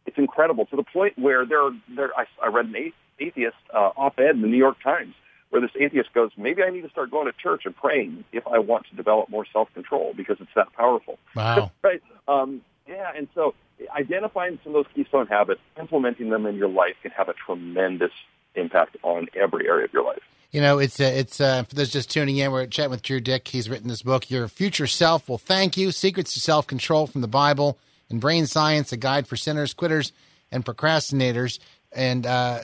It's 0.09 0.17
incredible 0.17 0.65
to 0.67 0.77
the 0.77 0.83
point 0.83 1.19
where 1.19 1.45
there, 1.45 1.63
are, 1.63 1.73
there 1.95 2.11
I, 2.17 2.25
I 2.43 2.49
read 2.49 2.65
an 2.65 2.93
atheist 3.21 3.57
uh, 3.75 3.91
op-ed 3.95 4.37
in 4.37 4.41
the 4.41 4.49
New 4.49 4.57
York 4.57 4.83
Times 4.83 5.15
where 5.51 5.61
this 5.61 5.71
atheist 5.79 6.15
goes, 6.15 6.31
maybe 6.39 6.63
I 6.63 6.71
need 6.71 6.81
to 6.81 6.89
start 6.89 7.11
going 7.11 7.27
to 7.27 7.33
church 7.33 7.63
and 7.67 7.77
praying 7.77 8.25
if 8.33 8.47
I 8.47 8.59
want 8.59 8.87
to 8.89 8.97
develop 8.97 9.29
more 9.29 9.45
self-control 9.53 10.15
because 10.17 10.39
it's 10.41 10.51
that 10.57 10.73
powerful. 10.73 11.19
Wow. 11.37 11.73
right? 11.83 12.03
Um, 12.27 12.63
yeah, 12.87 13.11
and 13.15 13.29
so 13.35 13.55
identifying 13.95 14.59
some 14.65 14.75
of 14.75 14.85
those 14.85 14.93
keystone 14.95 15.27
habits, 15.27 15.61
implementing 15.79 16.31
them 16.31 16.47
in 16.47 16.57
your 16.57 16.69
life 16.69 16.95
can 17.03 17.11
have 17.11 17.29
a 17.29 17.35
tremendous 17.35 18.13
impact 18.55 18.97
on 19.03 19.27
every 19.39 19.69
area 19.69 19.85
of 19.85 19.93
your 19.93 20.05
life. 20.05 20.23
You 20.53 20.63
know, 20.63 20.79
it's 20.79 20.99
uh, 20.99 21.05
it's 21.05 21.43
uh, 21.43 21.65
for 21.65 21.75
those 21.75 21.91
just 21.91 22.11
tuning 22.11 22.39
in. 22.39 22.51
We're 22.51 22.65
chatting 22.67 22.91
with 22.91 23.03
Drew 23.03 23.21
Dyck. 23.21 23.49
He's 23.49 23.69
written 23.69 23.89
this 23.89 24.01
book, 24.01 24.31
"Your 24.31 24.49
Future 24.49 24.87
Self 24.87 25.29
Will 25.29 25.37
Thank 25.37 25.77
You: 25.77 25.93
Secrets 25.93 26.33
to 26.33 26.41
Self 26.41 26.67
Control 26.67 27.07
from 27.07 27.21
the 27.21 27.29
Bible 27.29 27.79
and 28.11 28.21
Brain 28.21 28.47
Science: 28.47 28.93
A 28.93 28.97
Guide 28.97 29.27
for 29.27 29.37
Sinners, 29.37 29.75
Quitters, 29.75 30.13
and 30.51 30.65
Procrastinators. 30.65 31.59
And 31.93 32.27
uh, 32.27 32.61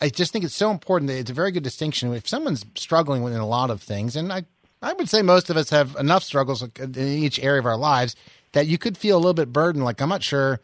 I 0.00 0.08
just 0.08 0.32
think 0.32 0.44
it's 0.44 0.54
so 0.54 0.70
important 0.70 1.08
that 1.08 1.18
it's 1.18 1.30
a 1.30 1.34
very 1.34 1.50
good 1.50 1.62
distinction. 1.62 2.12
If 2.14 2.28
someone's 2.28 2.64
struggling 2.74 3.22
with 3.22 3.34
a 3.34 3.44
lot 3.44 3.70
of 3.70 3.82
things, 3.82 4.16
and 4.16 4.32
I, 4.32 4.44
I 4.80 4.92
would 4.94 5.08
say 5.08 5.22
most 5.22 5.50
of 5.50 5.56
us 5.56 5.70
have 5.70 5.96
enough 5.96 6.22
struggles 6.22 6.62
in 6.62 6.96
each 6.96 7.38
area 7.38 7.60
of 7.60 7.66
our 7.66 7.76
lives 7.76 8.16
that 8.52 8.66
you 8.66 8.78
could 8.78 8.96
feel 8.96 9.16
a 9.16 9.20
little 9.20 9.34
bit 9.34 9.52
burdened. 9.52 9.84
Like 9.84 10.00
I'm 10.00 10.08
not 10.08 10.22
sure 10.22 10.60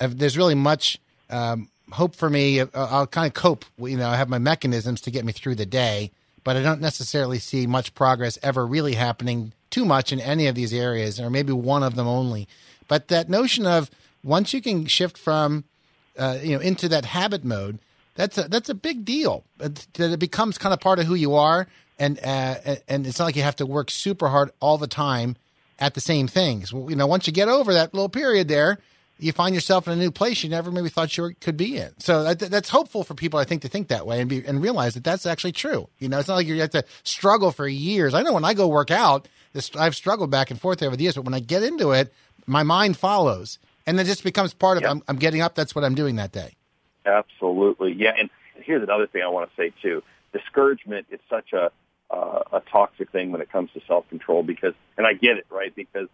if 0.00 0.16
there's 0.16 0.36
really 0.36 0.54
much 0.54 0.98
um, 1.30 1.68
hope 1.90 2.14
for 2.14 2.28
me. 2.28 2.60
I'll 2.74 3.06
kind 3.06 3.26
of 3.26 3.34
cope. 3.34 3.64
You 3.78 3.96
know, 3.96 4.08
I 4.08 4.16
have 4.16 4.28
my 4.28 4.38
mechanisms 4.38 5.00
to 5.02 5.10
get 5.10 5.24
me 5.24 5.32
through 5.32 5.54
the 5.54 5.66
day, 5.66 6.12
but 6.44 6.56
I 6.56 6.62
don't 6.62 6.80
necessarily 6.80 7.38
see 7.38 7.66
much 7.66 7.94
progress 7.94 8.38
ever 8.42 8.66
really 8.66 8.94
happening 8.94 9.52
too 9.70 9.84
much 9.84 10.12
in 10.12 10.20
any 10.20 10.46
of 10.46 10.54
these 10.54 10.72
areas, 10.72 11.20
or 11.20 11.30
maybe 11.30 11.52
one 11.52 11.82
of 11.82 11.94
them 11.94 12.06
only. 12.06 12.48
But 12.88 13.08
that 13.08 13.28
notion 13.28 13.66
of 13.66 13.90
once 14.22 14.52
you 14.52 14.60
can 14.60 14.86
shift 14.86 15.16
from, 15.16 15.64
uh, 16.18 16.38
you 16.42 16.56
know, 16.56 16.60
into 16.62 16.88
that 16.88 17.04
habit 17.04 17.44
mode, 17.44 17.78
that's 18.14 18.38
a 18.38 18.48
that's 18.48 18.68
a 18.68 18.74
big 18.74 19.04
deal. 19.04 19.44
That 19.58 19.86
it 19.98 20.18
becomes 20.18 20.58
kind 20.58 20.72
of 20.72 20.80
part 20.80 20.98
of 20.98 21.06
who 21.06 21.14
you 21.14 21.34
are, 21.34 21.66
and 21.98 22.18
uh, 22.22 22.76
and 22.88 23.06
it's 23.06 23.18
not 23.18 23.26
like 23.26 23.36
you 23.36 23.42
have 23.42 23.56
to 23.56 23.66
work 23.66 23.90
super 23.90 24.28
hard 24.28 24.50
all 24.60 24.78
the 24.78 24.86
time 24.86 25.36
at 25.78 25.94
the 25.94 26.00
same 26.00 26.26
things. 26.26 26.72
Well, 26.72 26.90
you 26.90 26.96
know, 26.96 27.06
once 27.06 27.26
you 27.26 27.32
get 27.32 27.48
over 27.48 27.74
that 27.74 27.92
little 27.92 28.08
period 28.08 28.48
there, 28.48 28.78
you 29.18 29.32
find 29.32 29.54
yourself 29.54 29.86
in 29.86 29.92
a 29.92 29.96
new 29.96 30.10
place 30.10 30.42
you 30.42 30.50
never 30.50 30.70
maybe 30.70 30.88
thought 30.88 31.16
you 31.16 31.34
could 31.40 31.56
be 31.56 31.76
in. 31.76 31.90
So 31.98 32.22
that, 32.24 32.38
that's 32.38 32.68
hopeful 32.68 33.04
for 33.04 33.14
people, 33.14 33.38
I 33.38 33.44
think, 33.44 33.62
to 33.62 33.68
think 33.68 33.88
that 33.88 34.06
way 34.06 34.20
and 34.20 34.28
be 34.28 34.44
and 34.44 34.62
realize 34.62 34.94
that 34.94 35.04
that's 35.04 35.26
actually 35.26 35.52
true. 35.52 35.88
You 35.98 36.08
know, 36.08 36.18
it's 36.18 36.28
not 36.28 36.36
like 36.36 36.46
you 36.46 36.60
have 36.60 36.70
to 36.70 36.84
struggle 37.02 37.50
for 37.50 37.66
years. 37.66 38.14
I 38.14 38.22
know 38.22 38.32
when 38.32 38.44
I 38.44 38.54
go 38.54 38.68
work 38.68 38.90
out, 38.90 39.28
this, 39.52 39.70
I've 39.76 39.94
struggled 39.94 40.30
back 40.30 40.50
and 40.50 40.60
forth 40.60 40.82
over 40.82 40.96
the 40.96 41.02
years, 41.02 41.14
but 41.14 41.24
when 41.24 41.34
I 41.34 41.40
get 41.40 41.62
into 41.62 41.92
it, 41.92 42.12
my 42.46 42.62
mind 42.62 42.96
follows, 42.96 43.58
and 43.86 43.98
then 43.98 44.06
it 44.06 44.08
just 44.08 44.24
becomes 44.24 44.54
part 44.54 44.76
of. 44.76 44.82
Yep. 44.82 44.90
I'm, 44.90 45.02
I'm 45.08 45.16
getting 45.16 45.40
up. 45.40 45.54
That's 45.54 45.74
what 45.74 45.84
I'm 45.84 45.94
doing 45.94 46.16
that 46.16 46.32
day. 46.32 46.54
Absolutely, 47.04 47.92
yeah. 47.92 48.12
And 48.18 48.30
here's 48.54 48.82
another 48.82 49.06
thing 49.06 49.22
I 49.22 49.28
want 49.28 49.50
to 49.50 49.56
say 49.56 49.72
too: 49.82 50.02
discouragement 50.32 51.06
is 51.10 51.20
such 51.28 51.52
a 51.52 51.70
uh, 52.10 52.42
a 52.52 52.60
toxic 52.70 53.10
thing 53.10 53.32
when 53.32 53.40
it 53.40 53.50
comes 53.50 53.70
to 53.72 53.80
self 53.86 54.08
control 54.08 54.42
because, 54.42 54.74
and 54.96 55.06
I 55.06 55.12
get 55.12 55.38
it, 55.38 55.46
right? 55.50 55.74
Because 55.74 56.08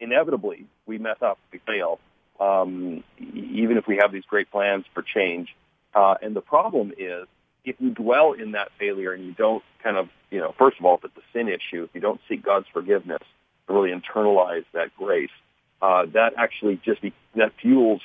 inevitably 0.00 0.66
we 0.86 0.98
mess 0.98 1.18
up, 1.22 1.38
we 1.52 1.60
fail, 1.66 2.00
um, 2.40 3.04
even 3.18 3.76
if 3.76 3.86
we 3.86 3.96
have 3.96 4.12
these 4.12 4.24
great 4.24 4.50
plans 4.50 4.84
for 4.94 5.02
change. 5.02 5.54
Uh, 5.94 6.16
and 6.22 6.34
the 6.34 6.40
problem 6.40 6.92
is 6.96 7.26
if 7.64 7.76
you 7.80 7.90
dwell 7.90 8.32
in 8.32 8.52
that 8.52 8.70
failure 8.78 9.12
and 9.12 9.24
you 9.24 9.32
don't 9.32 9.62
kind 9.82 9.96
of, 9.96 10.08
you 10.30 10.38
know, 10.38 10.54
first 10.58 10.78
of 10.78 10.84
all, 10.84 10.96
if 10.96 11.04
it's 11.04 11.16
a 11.16 11.32
sin 11.32 11.48
issue, 11.48 11.84
if 11.84 11.90
you 11.94 12.00
don't 12.00 12.20
seek 12.28 12.42
God's 12.42 12.66
forgiveness, 12.72 13.22
really 13.68 13.90
internalize 13.90 14.64
that 14.72 14.94
grace, 14.96 15.30
uh, 15.80 16.06
that 16.12 16.34
actually 16.36 16.80
just 16.84 17.00
be, 17.00 17.12
that 17.34 17.52
fuels 17.60 18.00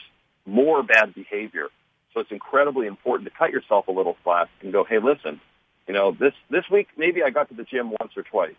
more 0.46 0.84
bad 0.84 1.14
behavior. 1.14 1.68
So 2.14 2.20
it's 2.20 2.32
incredibly 2.32 2.88
important 2.88 3.30
to 3.30 3.36
cut 3.36 3.52
yourself 3.52 3.88
a 3.88 3.92
little 3.92 4.16
slack 4.24 4.50
and 4.62 4.72
go, 4.72 4.84
hey, 4.84 5.00
listen, 5.00 5.42
you 5.88 5.94
know, 5.94 6.12
this 6.12 6.34
this 6.50 6.64
week 6.72 6.88
maybe 6.96 7.24
I 7.24 7.30
got 7.30 7.50
to 7.50 7.56
the 7.56 7.64
gym 7.64 7.90
once 7.90 8.14
or 8.16 8.24
twice, 8.24 8.56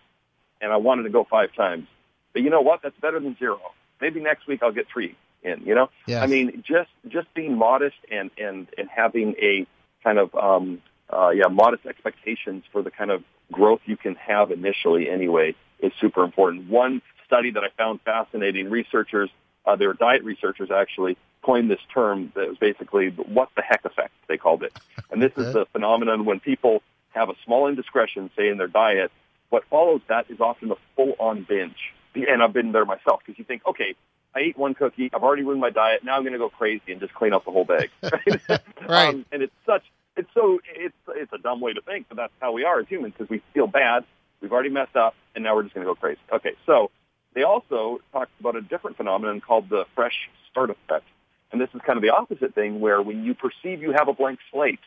and 0.60 0.72
I 0.72 0.76
wanted 0.76 1.04
to 1.04 1.10
go 1.10 1.24
five 1.24 1.54
times. 1.54 1.86
But 2.32 2.42
you 2.42 2.50
know 2.50 2.60
what? 2.60 2.82
That's 2.82 2.98
better 3.00 3.20
than 3.20 3.36
zero. 3.38 3.60
Maybe 4.00 4.20
next 4.20 4.46
week 4.46 4.62
I'll 4.62 4.72
get 4.72 4.88
three 4.92 5.16
in. 5.42 5.62
You 5.64 5.74
know, 5.74 5.90
yes. 6.06 6.22
I 6.22 6.26
mean, 6.26 6.64
just 6.66 6.90
just 7.08 7.32
being 7.34 7.56
modest 7.56 7.96
and 8.10 8.30
and 8.36 8.66
and 8.76 8.88
having 8.88 9.34
a 9.40 9.66
kind 10.02 10.18
of 10.18 10.34
um, 10.34 10.82
uh, 11.10 11.30
yeah 11.30 11.48
modest 11.48 11.86
expectations 11.86 12.64
for 12.72 12.82
the 12.82 12.90
kind 12.90 13.10
of 13.10 13.22
growth 13.52 13.80
you 13.86 13.96
can 13.96 14.16
have 14.16 14.50
initially 14.50 15.08
anyway 15.08 15.54
is 15.80 15.92
super 16.00 16.24
important. 16.24 16.68
One 16.68 17.00
study 17.27 17.51
that 17.53 17.64
I 17.64 17.68
found 17.77 18.01
fascinating, 18.03 18.70
researchers, 18.70 19.31
uh, 19.66 19.77
they 19.77 19.87
were 19.87 19.95
diet 19.95 20.25
researchers 20.25 20.70
actually, 20.70 21.16
coined 21.43 21.70
this 21.70 21.81
term 21.93 22.33
that 22.35 22.49
was 22.49 22.59
basically 22.59 23.09
what 23.11 23.51
the 23.57 23.62
heck 23.62 23.85
effect, 23.85 24.12
they 24.29 24.37
called 24.37 24.62
it. 24.62 24.72
And 25.11 25.22
this 25.22 25.33
is 25.37 25.53
the 25.53 25.66
phenomenon 25.72 26.25
when 26.25 26.41
people 26.41 26.83
have 27.11 27.29
a 27.29 27.35
small 27.45 27.68
indiscretion, 27.68 28.31
say 28.37 28.49
in 28.49 28.59
their 28.59 28.66
diet, 28.66 29.12
what 29.51 29.64
follows 29.70 30.01
that 30.09 30.31
is 30.31 30.41
often 30.41 30.70
a 30.72 30.77
full-on 30.97 31.47
binge. 31.49 31.93
And 32.14 32.43
I've 32.43 32.53
been 32.53 32.72
there 32.72 32.85
myself 32.85 33.20
because 33.25 33.39
you 33.39 33.45
think, 33.45 33.62
okay, 33.66 33.95
I 34.35 34.41
ate 34.41 34.59
one 34.59 34.75
cookie, 34.75 35.11
I've 35.14 35.22
already 35.22 35.43
ruined 35.43 35.61
my 35.61 35.70
diet, 35.70 36.03
now 36.03 36.16
I'm 36.16 36.22
going 36.22 36.33
to 36.33 36.39
go 36.39 36.49
crazy 36.49 36.91
and 36.91 37.01
just 37.01 37.14
clean 37.14 37.33
up 37.33 37.45
the 37.45 37.53
whole 37.53 37.64
bag. 37.64 37.91
Right. 38.03 38.61
right. 38.89 39.14
Um, 39.14 39.25
and 39.31 39.43
it's 39.43 39.53
such, 39.64 39.85
it's 40.16 40.29
so, 40.35 40.61
it's, 40.75 40.95
it's 41.09 41.33
a 41.33 41.39
dumb 41.39 41.61
way 41.61 41.72
to 41.72 41.81
think, 41.81 42.07
but 42.09 42.16
that's 42.16 42.33
how 42.41 42.53
we 42.53 42.64
are 42.64 42.81
as 42.81 42.89
humans 42.89 43.14
because 43.16 43.31
we 43.31 43.43
feel 43.53 43.66
bad, 43.66 44.05
we've 44.41 44.53
already 44.53 44.70
messed 44.70 44.97
up, 44.97 45.14
and 45.35 45.45
now 45.45 45.55
we're 45.55 45.62
just 45.62 45.75
going 45.75 45.87
to 45.87 45.93
go 45.93 45.95
crazy. 45.95 46.20
Okay, 46.33 46.55
so 46.66 46.91
they 47.35 47.43
also 47.43 47.99
talked 48.12 48.32
about 48.41 48.57
a 48.57 48.61
different 48.61 48.97
phenomenon 48.97 49.41
called 49.41 49.68
the 49.68 49.85
fresh 49.95 50.30
start 50.51 50.70
effect. 50.70 51.05
And 51.53 51.61
this 51.61 51.68
is 51.74 51.80
kind 51.87 51.97
of 51.97 52.03
the 52.03 52.11
opposite 52.11 52.55
thing 52.55 52.80
where 52.80 53.01
when 53.01 53.24
you 53.24 53.35
perceive 53.35 53.82
you 53.82 53.93
have 53.93 54.09
a 54.09 54.12
blank 54.12 54.39
slate, 54.51 54.80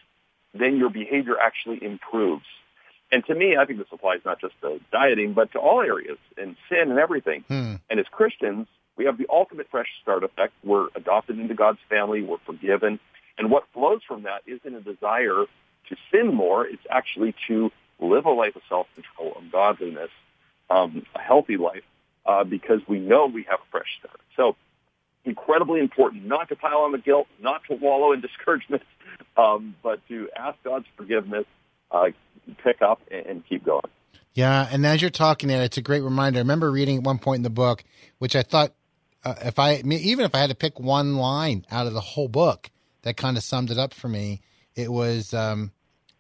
then 0.53 0.77
your 0.77 0.89
behavior 0.89 1.35
actually 1.39 1.83
improves. 1.83 2.45
And 3.11 3.25
to 3.27 3.35
me, 3.35 3.55
I 3.55 3.65
think 3.65 3.79
this 3.79 3.87
applies 3.91 4.19
not 4.25 4.41
just 4.41 4.53
to 4.61 4.79
dieting, 4.91 5.33
but 5.33 5.51
to 5.53 5.59
all 5.59 5.81
areas 5.81 6.17
and 6.37 6.55
sin 6.69 6.89
and 6.89 6.99
everything. 6.99 7.45
Hmm. 7.47 7.75
And 7.89 7.99
as 7.99 8.05
Christians, 8.11 8.67
we 8.97 9.05
have 9.05 9.17
the 9.17 9.27
ultimate 9.29 9.67
fresh 9.69 9.87
start 10.01 10.23
effect. 10.23 10.53
We're 10.63 10.87
adopted 10.95 11.39
into 11.39 11.53
God's 11.53 11.79
family. 11.89 12.21
We're 12.21 12.37
forgiven. 12.45 12.99
And 13.37 13.51
what 13.51 13.65
flows 13.73 14.01
from 14.05 14.23
that 14.23 14.41
isn't 14.45 14.75
a 14.75 14.81
desire 14.81 15.45
to 15.89 15.95
sin 16.11 16.33
more. 16.33 16.65
It's 16.65 16.85
actually 16.89 17.33
to 17.47 17.71
live 17.99 18.25
a 18.25 18.31
life 18.31 18.55
of 18.55 18.61
self-control, 18.67 19.33
of 19.37 19.51
godliness, 19.51 20.09
um, 20.69 21.05
a 21.15 21.19
healthy 21.19 21.55
life, 21.55 21.83
uh, 22.27 22.43
because 22.43 22.81
we 22.87 22.99
know 22.99 23.25
we 23.25 23.43
have 23.49 23.59
a 23.59 23.71
fresh 23.71 23.87
start. 23.99 24.19
So 24.35 24.55
incredibly 25.23 25.79
important 25.79 26.25
not 26.25 26.49
to 26.49 26.55
pile 26.55 26.79
on 26.79 26.91
the 26.91 26.97
guilt, 26.97 27.27
not 27.41 27.61
to 27.69 27.75
wallow 27.75 28.11
in 28.11 28.21
discouragement, 28.21 28.83
um, 29.37 29.75
but 29.81 30.05
to 30.09 30.29
ask 30.35 30.57
God's 30.63 30.85
forgiveness, 30.95 31.45
uh, 31.91 32.07
pick 32.63 32.81
up, 32.81 33.01
and, 33.09 33.25
and 33.25 33.47
keep 33.47 33.65
going. 33.65 33.89
Yeah, 34.33 34.67
and 34.69 34.85
as 34.85 35.01
you're 35.01 35.09
talking 35.09 35.49
there, 35.49 35.63
it's 35.63 35.77
a 35.77 35.81
great 35.81 36.03
reminder. 36.03 36.37
I 36.37 36.41
remember 36.41 36.71
reading 36.71 36.97
at 36.97 37.03
one 37.03 37.17
point 37.17 37.37
in 37.37 37.43
the 37.43 37.49
book, 37.49 37.83
which 38.19 38.35
I 38.35 38.43
thought, 38.43 38.73
uh, 39.23 39.33
if 39.43 39.57
I 39.57 39.77
even 39.77 40.25
if 40.25 40.35
I 40.35 40.39
had 40.39 40.49
to 40.49 40.55
pick 40.55 40.79
one 40.79 41.15
line 41.15 41.65
out 41.71 41.87
of 41.87 41.93
the 41.93 42.01
whole 42.01 42.27
book 42.27 42.69
that 43.01 43.17
kind 43.17 43.35
of 43.35 43.43
summed 43.43 43.71
it 43.71 43.79
up 43.79 43.93
for 43.93 44.07
me, 44.07 44.41
it 44.75 44.91
was 44.91 45.33
um, 45.33 45.71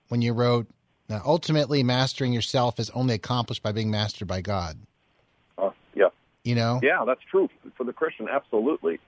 when 0.07 0.23
you 0.23 0.33
wrote, 0.33 0.67
"Ultimately, 1.09 1.83
mastering 1.83 2.33
yourself 2.33 2.79
is 2.79 2.89
only 2.89 3.13
accomplished 3.13 3.61
by 3.61 3.71
being 3.71 3.91
mastered 3.91 4.27
by 4.27 4.41
God." 4.41 4.79
Yeah, 6.47 6.49
you 6.49 6.55
know. 6.55 6.79
Yeah, 6.81 7.03
that's 7.05 7.23
true 7.29 7.49
for 7.75 7.83
the 7.83 7.93
Christian. 7.93 8.27
Absolutely, 8.29 8.99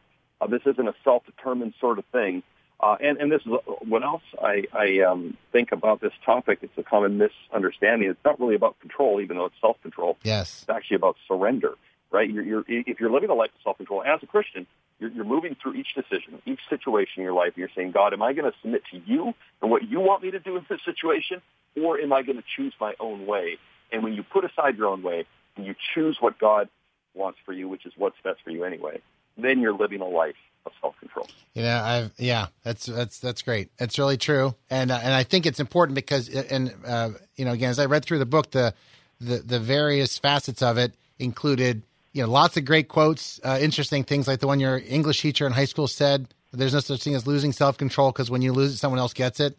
uh, 0.42 0.48
this 0.48 0.62
isn't 0.66 0.88
a 0.88 0.94
self-determined 1.04 1.74
sort 1.80 2.00
of 2.00 2.06
thing. 2.12 2.44
Uh, 2.82 2.96
and, 3.02 3.18
and 3.18 3.30
this 3.30 3.42
is 3.42 3.52
what 3.82 4.04
else 4.04 4.22
I, 4.42 4.64
I 4.72 5.00
um, 5.02 5.36
think 5.52 5.74
about 5.74 6.00
this 6.00 6.14
topic. 6.26 6.60
It's 6.62 6.78
a 6.78 6.84
common 6.84 7.18
misunderstanding. 7.18 8.10
It's 8.10 8.24
not 8.24 8.40
really 8.40 8.56
about 8.56 8.80
control, 8.80 9.20
even 9.20 9.36
though 9.36 9.46
it's 9.46 9.60
self-control. 9.60 10.18
Yes. 10.24 10.60
It's 10.62 10.70
actually 10.70 10.96
about 10.96 11.18
surrender, 11.28 11.74
right? 12.10 12.30
You're, 12.30 12.46
you're, 12.46 12.64
if 12.70 13.02
you're 13.02 13.12
living 13.12 13.32
a 13.32 13.34
life 13.34 13.50
of 13.54 13.62
self-control 13.66 14.04
as 14.04 14.24
a 14.24 14.28
Christian, 14.28 14.66
you're, 14.98 15.12
you're 15.12 15.26
moving 15.26 15.58
through 15.62 15.74
each 15.74 15.94
decision, 15.94 16.42
each 16.46 16.62
situation 16.70 17.16
in 17.18 17.24
your 17.24 17.34
life, 17.34 17.48
and 17.48 17.58
you're 17.58 17.76
saying, 17.76 17.92
God, 17.92 18.14
am 18.14 18.22
I 18.22 18.32
going 18.32 18.50
to 18.50 18.58
submit 18.62 18.84
to 18.92 19.02
you 19.06 19.34
and 19.62 19.70
what 19.70 19.84
you 19.90 20.00
want 20.00 20.24
me 20.24 20.32
to 20.32 20.40
do 20.40 20.56
in 20.56 20.66
this 20.70 20.80
situation, 20.86 21.42
or 21.76 22.00
am 22.00 22.14
I 22.14 22.22
going 22.22 22.38
to 22.38 22.46
choose 22.56 22.74
my 22.80 22.94
own 23.02 23.26
way? 23.26 23.58
And 23.92 24.04
when 24.04 24.14
you 24.14 24.24
put 24.24 24.46
aside 24.46 24.78
your 24.78 24.88
own 24.88 25.04
way 25.04 25.26
and 25.58 25.66
you 25.66 25.76
choose 25.94 26.16
what 26.22 26.40
God 26.40 26.70
wants 27.14 27.40
for 27.46 27.54
you, 27.54 27.68
which 27.68 27.86
is 27.86 27.94
what's 27.98 28.18
best 28.24 28.42
for 28.44 28.52
you 28.52 28.64
anyway, 28.64 29.02
then 29.38 29.60
you're 29.60 29.74
living 29.74 30.02
a 30.02 30.08
life 30.08 30.36
of 30.66 30.72
self 30.82 31.00
control. 31.00 31.28
You 31.54 31.64
know, 31.64 31.78
I've 31.78 32.12
yeah, 32.18 32.48
that's 32.64 32.86
that's 32.86 33.20
that's 33.20 33.42
great. 33.42 33.70
It's 33.80 33.98
really 33.98 34.18
true, 34.18 34.56
and 34.70 34.92
uh, 34.92 35.00
and 35.02 35.14
I 35.14 35.24
think 35.24 35.46
it's 35.46 35.60
important 35.60 35.96
because 35.96 36.30
and 36.30 36.74
uh, 36.86 37.12
you 37.36 37.46
know 37.46 37.52
again 37.52 37.70
as 37.70 37.80
I 37.80 37.86
read 37.86 38.06
through 38.06 38.20
the 38.20 38.26
book, 38.26 38.52
the 38.52 38.74
the 39.20 39.38
the 39.38 39.60
various 39.60 40.18
facets 40.18 40.62
of 40.62 40.78
it 40.78 40.94
included 41.18 41.82
you 42.14 42.24
know 42.24 42.30
lots 42.30 42.58
of 42.58 42.66
great 42.66 42.88
quotes, 42.88 43.40
uh, 43.44 43.58
interesting 43.62 44.04
things 44.04 44.28
like 44.28 44.40
the 44.40 44.48
one 44.48 44.60
your 44.60 44.82
English 44.88 45.22
teacher 45.22 45.46
in 45.46 45.54
high 45.54 45.66
school 45.66 45.88
said. 45.88 46.28
There's 46.52 46.74
no 46.74 46.80
such 46.80 47.04
thing 47.04 47.14
as 47.14 47.28
losing 47.28 47.52
self 47.52 47.78
control 47.78 48.12
because 48.12 48.32
when 48.32 48.42
you 48.42 48.54
lose 48.54 48.74
it, 48.74 48.78
someone 48.78 49.00
else 49.00 49.14
gets 49.14 49.40
it. 49.40 49.58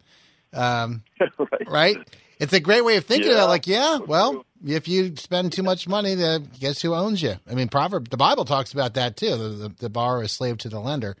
Um, 0.53 1.03
right. 1.39 1.69
right. 1.69 1.97
It's 2.41 2.53
a 2.53 2.59
great 2.59 2.83
way 2.83 2.97
of 2.97 3.05
thinking 3.05 3.27
yeah. 3.27 3.35
about. 3.35 3.45
It. 3.45 3.49
Like, 3.49 3.67
yeah, 3.67 3.97
well, 3.99 4.43
if 4.65 4.87
you 4.87 5.15
spend 5.15 5.53
too 5.53 5.61
much 5.61 5.87
money, 5.87 6.15
then 6.15 6.49
guess 6.59 6.81
who 6.81 6.95
owns 6.95 7.21
you? 7.21 7.35
I 7.49 7.53
mean, 7.53 7.69
proverb 7.69 8.09
the 8.09 8.17
Bible 8.17 8.45
talks 8.45 8.73
about 8.73 8.95
that 8.95 9.15
too. 9.15 9.37
The, 9.37 9.49
the, 9.49 9.69
the 9.81 9.89
borrower 9.89 10.23
is 10.23 10.31
slave 10.31 10.57
to 10.59 10.69
the 10.69 10.79
lender. 10.79 11.15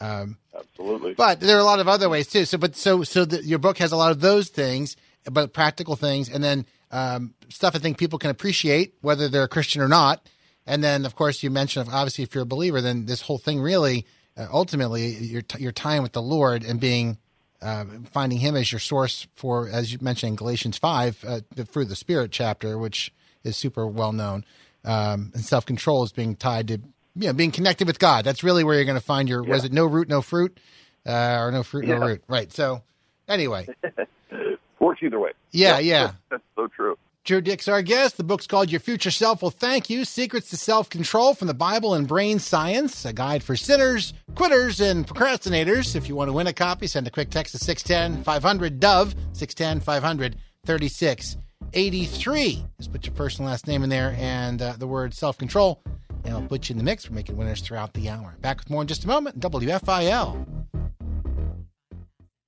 Um, 0.00 0.38
Absolutely. 0.58 1.12
But 1.14 1.40
there 1.40 1.58
are 1.58 1.60
a 1.60 1.64
lot 1.64 1.80
of 1.80 1.88
other 1.88 2.08
ways 2.08 2.28
too. 2.28 2.46
So, 2.46 2.56
but 2.56 2.76
so 2.76 3.02
so 3.02 3.26
the, 3.26 3.44
your 3.44 3.58
book 3.58 3.76
has 3.76 3.92
a 3.92 3.96
lot 3.96 4.10
of 4.10 4.20
those 4.20 4.48
things, 4.48 4.96
but 5.30 5.52
practical 5.52 5.96
things, 5.96 6.30
and 6.30 6.42
then 6.42 6.64
um, 6.90 7.34
stuff 7.50 7.76
I 7.76 7.78
think 7.78 7.98
people 7.98 8.18
can 8.18 8.30
appreciate 8.30 8.94
whether 9.02 9.28
they're 9.28 9.44
a 9.44 9.48
Christian 9.48 9.82
or 9.82 9.88
not. 9.88 10.26
And 10.66 10.82
then, 10.82 11.04
of 11.04 11.14
course, 11.14 11.42
you 11.42 11.50
mentioned 11.50 11.90
obviously 11.92 12.24
if 12.24 12.34
you're 12.34 12.44
a 12.44 12.46
believer, 12.46 12.80
then 12.80 13.04
this 13.04 13.20
whole 13.20 13.36
thing 13.36 13.60
really, 13.60 14.06
uh, 14.34 14.46
ultimately, 14.50 15.08
your 15.08 15.42
your 15.58 15.72
time 15.72 16.02
with 16.02 16.12
the 16.12 16.22
Lord 16.22 16.64
and 16.64 16.80
being 16.80 17.18
uh, 17.62 17.84
finding 18.10 18.38
Him 18.38 18.56
as 18.56 18.70
your 18.72 18.78
source 18.78 19.26
for, 19.34 19.68
as 19.68 19.92
you 19.92 19.98
mentioned 20.00 20.30
in 20.30 20.36
Galatians 20.36 20.78
5, 20.78 21.24
uh, 21.26 21.40
the 21.54 21.64
fruit 21.66 21.84
of 21.84 21.88
the 21.88 21.96
Spirit 21.96 22.30
chapter, 22.30 22.78
which 22.78 23.12
is 23.42 23.56
super 23.56 23.86
well 23.86 24.12
known. 24.12 24.44
Um, 24.84 25.32
and 25.34 25.42
self 25.44 25.64
control 25.64 26.02
is 26.04 26.12
being 26.12 26.36
tied 26.36 26.68
to 26.68 26.80
yeah, 27.16 27.32
being 27.32 27.52
connected 27.52 27.86
with 27.86 27.98
God. 27.98 28.24
That's 28.24 28.42
really 28.42 28.64
where 28.64 28.74
you're 28.74 28.84
going 28.84 28.98
to 28.98 29.04
find 29.04 29.28
your. 29.28 29.42
Was 29.42 29.64
it 29.64 29.72
no 29.72 29.86
root, 29.86 30.08
no 30.08 30.20
fruit, 30.20 30.58
uh, 31.06 31.38
or 31.38 31.52
no 31.52 31.62
fruit, 31.62 31.86
no 31.86 31.96
root? 31.96 32.24
Right. 32.28 32.52
So, 32.52 32.82
anyway, 33.28 33.68
Works 34.80 35.00
either 35.02 35.18
way. 35.20 35.30
yeah, 35.52 35.78
yeah. 35.78 36.12
That's 36.30 36.42
so 36.56 36.66
true. 36.66 36.98
Drew 37.24 37.40
Dyck's 37.40 37.68
our 37.68 37.80
guest. 37.80 38.18
The 38.18 38.22
book's 38.24 38.46
called 38.46 38.70
Your 38.70 38.80
Future 38.80 39.10
Self 39.10 39.40
Will 39.40 39.50
Thank 39.50 39.88
You 39.88 40.04
Secrets 40.04 40.50
to 40.50 40.58
Self 40.58 40.90
Control 40.90 41.32
from 41.32 41.48
the 41.48 41.54
Bible 41.54 41.94
and 41.94 42.06
Brain 42.06 42.38
Science, 42.38 43.06
a 43.06 43.14
guide 43.14 43.42
for 43.42 43.56
sinners, 43.56 44.12
quitters, 44.34 44.78
and 44.82 45.06
procrastinators. 45.06 45.96
If 45.96 46.06
you 46.06 46.16
want 46.16 46.28
to 46.28 46.34
win 46.34 46.48
a 46.48 46.52
copy, 46.52 46.86
send 46.86 47.06
a 47.06 47.10
quick 47.10 47.30
text 47.30 47.52
to 47.52 47.58
610 47.58 48.22
500 48.24 48.78
Dove, 48.78 49.14
610 49.32 49.80
500 49.80 50.36
3683. 50.66 52.64
Just 52.76 52.92
put 52.92 53.06
your 53.06 53.14
first 53.14 53.38
and 53.38 53.48
last 53.48 53.66
name 53.66 53.82
in 53.82 53.88
there 53.88 54.14
and 54.18 54.60
uh, 54.60 54.74
the 54.78 54.86
word 54.86 55.14
self 55.14 55.38
control, 55.38 55.82
and 56.24 56.34
I'll 56.34 56.42
put 56.42 56.68
you 56.68 56.74
in 56.74 56.78
the 56.78 56.84
mix. 56.84 57.08
We're 57.08 57.16
making 57.16 57.38
winners 57.38 57.62
throughout 57.62 57.94
the 57.94 58.10
hour. 58.10 58.36
Back 58.42 58.58
with 58.58 58.68
more 58.68 58.82
in 58.82 58.88
just 58.88 59.04
a 59.04 59.08
moment. 59.08 59.40
WFIL. 59.40 60.46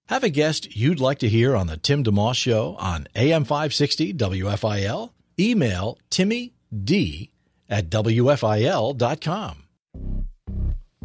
Have 0.09 0.22
a 0.22 0.28
guest 0.28 0.76
you'd 0.76 1.00
like 1.00 1.18
to 1.18 1.28
hear 1.28 1.57
on 1.57 1.66
the 1.66 1.76
Tim 1.76 2.04
DeMoss 2.04 2.36
Show 2.36 2.76
on 2.78 3.09
AM 3.16 3.42
560 3.42 4.14
WFIL? 4.14 5.11
Email 5.36 5.98
Timmy 6.11 6.52
D 6.72 7.32
at 7.68 7.90
WFIL.com. 7.90 9.64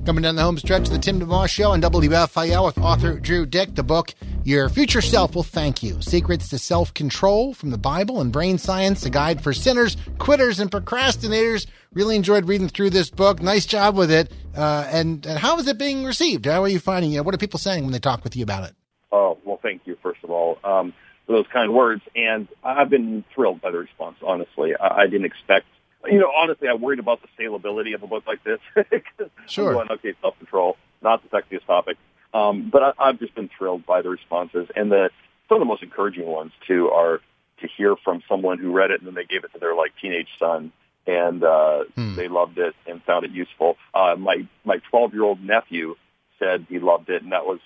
Coming 0.06 0.22
down 0.22 0.36
the 0.36 0.43
home 0.43 0.60
stretch 0.60 0.84
of 0.84 0.91
the 0.91 0.99
Tim 0.99 1.20
DeMoss 1.20 1.49
Show 1.49 1.72
on 1.72 1.82
WFIL 1.82 2.64
with 2.64 2.78
author 2.78 3.20
Drew 3.20 3.47
Dyck. 3.47 3.74
The 3.74 3.82
book, 3.82 4.14
Your 4.43 4.70
Future 4.70 5.02
Self 5.02 5.34
Will 5.34 5.41
Thank 5.41 5.82
You 5.82 5.99
Secrets 6.04 6.49
to 6.49 6.60
Self 6.60 6.93
Control 6.93 7.56
from 7.56 7.72
the 7.72 7.80
Bible 7.80 8.22
and 8.22 8.32
Brain 8.32 8.60
Science, 8.60 9.04
a 9.04 9.10
guide 9.10 9.41
for 9.41 9.52
sinners, 9.52 9.97
quitters, 10.20 10.60
and 10.60 10.70
procrastinators. 10.70 11.66
Really 11.93 12.16
enjoyed 12.16 12.47
reading 12.47 12.70
through 12.70 12.91
this 12.91 13.10
book. 13.10 13.41
Nice 13.41 13.66
job 13.66 13.95
with 13.95 14.12
it. 14.12 14.32
Uh, 14.56 14.88
and, 14.91 15.26
and 15.26 15.39
how 15.39 15.58
is 15.58 15.66
it 15.66 15.80
being 15.80 16.04
received? 16.04 16.45
How 16.45 16.62
are 16.62 16.70
you 16.70 16.80
finding 16.80 17.14
it? 17.14 17.26
What 17.26 17.34
are 17.34 17.39
people 17.39 17.58
saying 17.58 17.84
when 17.84 17.93
they 17.93 17.99
talk 17.99 18.24
with 18.24 18.36
you 18.36 18.43
about 18.43 18.70
it? 18.70 18.76
Oh, 19.12 19.38
well, 19.43 19.59
thank 19.62 19.82
you, 19.86 19.97
first 20.01 20.24
of 20.24 20.30
all, 20.32 20.57
um, 20.64 20.93
for 21.26 21.34
those 21.34 21.45
kind 21.51 21.74
words. 21.74 22.01
And 22.16 22.47
I've 22.64 22.89
been 22.89 23.24
thrilled 23.36 23.62
by 23.62 23.72
the 23.72 23.78
response, 23.80 24.18
honestly. 24.26 24.74
I, 24.76 25.01
I 25.01 25.07
didn't 25.07 25.26
expect, 25.26 25.66
you 26.09 26.20
know, 26.20 26.32
honestly, 26.36 26.68
I 26.68 26.74
worried 26.76 26.99
about 26.99 27.20
the 27.22 27.28
saleability 27.43 27.93
of 27.93 28.03
a 28.03 28.07
book 28.07 28.24
like 28.28 28.43
this. 28.43 28.59
Sure. 29.47 29.74
Going, 29.74 29.91
okay, 29.91 30.14
self-control, 30.22 30.78
not 31.01 31.22
the 31.24 31.30
sexiest 31.38 31.66
topic. 31.66 31.97
Um, 32.34 32.70
but 32.72 32.82
I, 32.82 32.93
I've 33.09 33.20
just 33.20 33.36
been 33.36 33.49
thrilled 33.57 33.86
by 33.86 34.01
the 34.01 34.09
responses. 34.09 34.70
And 34.76 34.89
the, 34.91 35.09
some 35.49 35.57
of 35.57 35.59
the 35.59 35.66
most 35.66 35.84
encouraging 35.84 36.26
ones, 36.26 36.53
too, 36.66 36.89
are 36.89 37.20
to 37.59 37.68
hear 37.78 37.95
from 37.97 38.24
someone 38.30 38.59
who 38.59 38.72
read 38.72 38.91
it 38.91 39.01
and 39.01 39.07
then 39.07 39.14
they 39.16 39.26
gave 39.26 39.43
it 39.43 39.51
to 39.53 39.59
their, 39.59 39.76
like, 39.76 39.91
teenage 40.01 40.30
son. 40.39 40.72
And 41.05 41.43
uh, 41.43 41.84
Hmm. 41.95 42.16
they 42.16 42.28
loved 42.30 42.57
it 42.59 42.76
and 42.88 43.03
found 43.03 43.26
it 43.26 43.32
useful. 43.32 43.76
Uh, 43.93 44.16
my 44.18 44.47
my 44.64 44.78
12 44.91 45.14
year 45.14 45.24
old 45.24 45.43
nephew 45.43 45.95
said 46.38 46.68
he 46.70 46.78
loved 46.80 47.09
it, 47.09 47.24
and 47.24 47.32
that 47.32 47.45
was 47.45 47.59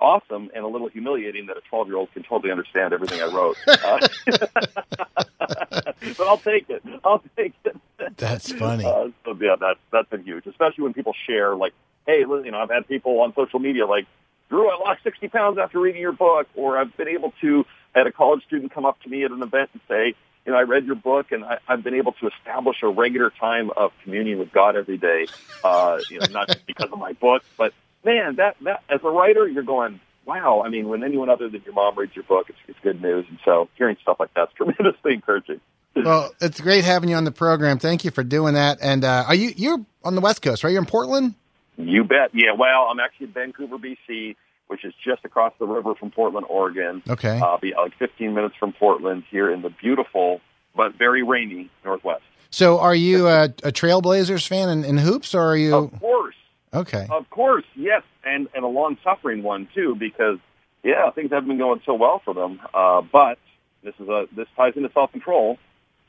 awesome 0.00 0.50
and 0.54 0.64
a 0.64 0.68
little 0.68 0.88
humiliating 0.88 1.46
that 1.46 1.56
a 1.56 1.60
12 1.68 1.88
year 1.88 1.96
old 1.96 2.12
can 2.12 2.22
totally 2.22 2.50
understand 2.50 2.92
everything 2.92 3.20
I 3.20 3.26
wrote. 3.26 3.56
Uh, 3.86 4.08
but 6.16 6.26
I'll 6.26 6.38
take 6.38 6.68
it. 6.68 6.82
I'll 7.04 7.22
take 7.36 7.54
it. 7.64 7.76
That's 8.16 8.50
funny. 8.52 8.84
Uh, 8.84 9.08
so 9.24 9.36
yeah, 9.40 9.56
that's 9.60 9.78
that's 9.92 10.08
been 10.08 10.24
huge, 10.24 10.46
especially 10.46 10.84
when 10.84 10.92
people 10.92 11.14
share 11.26 11.54
like, 11.54 11.72
hey, 12.06 12.20
you 12.20 12.50
know, 12.50 12.58
I've 12.58 12.70
had 12.70 12.88
people 12.88 13.20
on 13.20 13.32
social 13.34 13.60
media 13.60 13.86
like, 13.86 14.06
Drew, 14.48 14.68
I 14.68 14.76
lost 14.76 15.02
60 15.04 15.28
pounds 15.28 15.58
after 15.58 15.78
reading 15.78 16.00
your 16.00 16.12
book, 16.12 16.48
or 16.54 16.78
I've 16.78 16.96
been 16.96 17.08
able 17.08 17.32
to. 17.42 17.64
I 17.94 18.00
had 18.00 18.06
a 18.06 18.12
college 18.12 18.44
student 18.44 18.72
come 18.72 18.84
up 18.84 19.00
to 19.02 19.08
me 19.08 19.24
at 19.24 19.30
an 19.30 19.42
event 19.42 19.70
and 19.72 19.82
say, 19.88 20.14
you 20.44 20.52
know, 20.52 20.58
I 20.58 20.62
read 20.62 20.86
your 20.86 20.94
book 20.94 21.32
and 21.32 21.44
I, 21.44 21.58
I've 21.66 21.82
been 21.82 21.94
able 21.94 22.12
to 22.12 22.28
establish 22.28 22.82
a 22.82 22.88
regular 22.88 23.30
time 23.30 23.70
of 23.76 23.92
communion 24.02 24.38
with 24.38 24.52
God 24.52 24.76
every 24.76 24.96
day. 24.96 25.26
Uh, 25.64 25.98
you 26.10 26.20
know, 26.20 26.26
not 26.30 26.48
just 26.48 26.66
because 26.66 26.90
of 26.92 26.98
my 26.98 27.12
book, 27.14 27.42
but 27.56 27.72
man, 28.06 28.36
that 28.36 28.56
that 28.62 28.82
as 28.88 29.00
a 29.04 29.10
writer, 29.10 29.46
you're 29.46 29.62
going, 29.62 30.00
wow. 30.24 30.62
I 30.64 30.70
mean, 30.70 30.88
when 30.88 31.04
anyone 31.04 31.28
other 31.28 31.48
than 31.50 31.62
your 31.64 31.74
mom 31.74 31.98
reads 31.98 32.14
your 32.14 32.24
book, 32.24 32.46
it's, 32.48 32.58
it's 32.68 32.78
good 32.82 33.02
news. 33.02 33.26
And 33.28 33.38
so 33.44 33.68
hearing 33.76 33.96
stuff 34.00 34.16
like 34.18 34.30
that's 34.34 34.52
tremendously 34.56 35.12
encouraging. 35.12 35.60
well, 35.94 36.30
it's 36.40 36.60
great 36.60 36.84
having 36.84 37.10
you 37.10 37.16
on 37.16 37.24
the 37.24 37.32
program. 37.32 37.78
Thank 37.78 38.04
you 38.04 38.10
for 38.10 38.24
doing 38.24 38.54
that. 38.54 38.78
And 38.80 39.04
uh, 39.04 39.24
are 39.26 39.34
you 39.34 39.52
you're 39.56 39.84
on 40.04 40.14
the 40.14 40.20
West 40.22 40.40
Coast, 40.40 40.64
right? 40.64 40.70
You're 40.70 40.80
in 40.80 40.86
Portland. 40.86 41.34
You 41.76 42.04
bet. 42.04 42.30
Yeah. 42.32 42.52
Well, 42.58 42.84
I'm 42.90 43.00
actually 43.00 43.26
in 43.26 43.32
Vancouver, 43.32 43.76
BC, 43.76 44.36
which 44.68 44.84
is 44.84 44.94
just 45.04 45.24
across 45.24 45.52
the 45.58 45.66
river 45.66 45.94
from 45.94 46.10
Portland, 46.10 46.46
Oregon. 46.48 47.02
Okay. 47.08 47.38
I'll 47.38 47.58
be 47.58 47.74
like 47.74 47.92
15 47.98 48.32
minutes 48.32 48.54
from 48.58 48.72
Portland 48.72 49.24
here 49.30 49.50
in 49.52 49.60
the 49.62 49.70
beautiful 49.70 50.40
but 50.74 50.94
very 50.94 51.22
rainy 51.22 51.70
Northwest. 51.84 52.22
So, 52.50 52.78
are 52.78 52.94
you 52.94 53.26
a, 53.28 53.44
a 53.64 53.72
Trailblazers 53.72 54.46
fan 54.46 54.68
in, 54.68 54.84
in 54.84 54.98
hoops, 54.98 55.34
or 55.34 55.42
are 55.42 55.56
you 55.56 55.74
Of 55.74 56.00
course. 56.00 56.34
Okay? 56.72 57.06
Of 57.10 57.28
course. 57.30 57.64
Yes. 57.74 58.02
And, 58.24 58.48
and 58.54 58.64
a 58.64 58.68
long 58.68 58.96
suffering 59.04 59.42
one 59.42 59.68
too, 59.74 59.94
because 59.98 60.38
yeah, 60.82 61.10
things 61.10 61.30
haven't 61.30 61.48
been 61.48 61.58
going 61.58 61.80
so 61.84 61.94
well 61.94 62.20
for 62.24 62.34
them. 62.34 62.60
Uh, 62.72 63.02
but 63.02 63.38
this 63.82 63.94
is 64.00 64.08
a, 64.08 64.26
this 64.34 64.46
ties 64.56 64.74
into 64.76 64.90
self-control. 64.92 65.58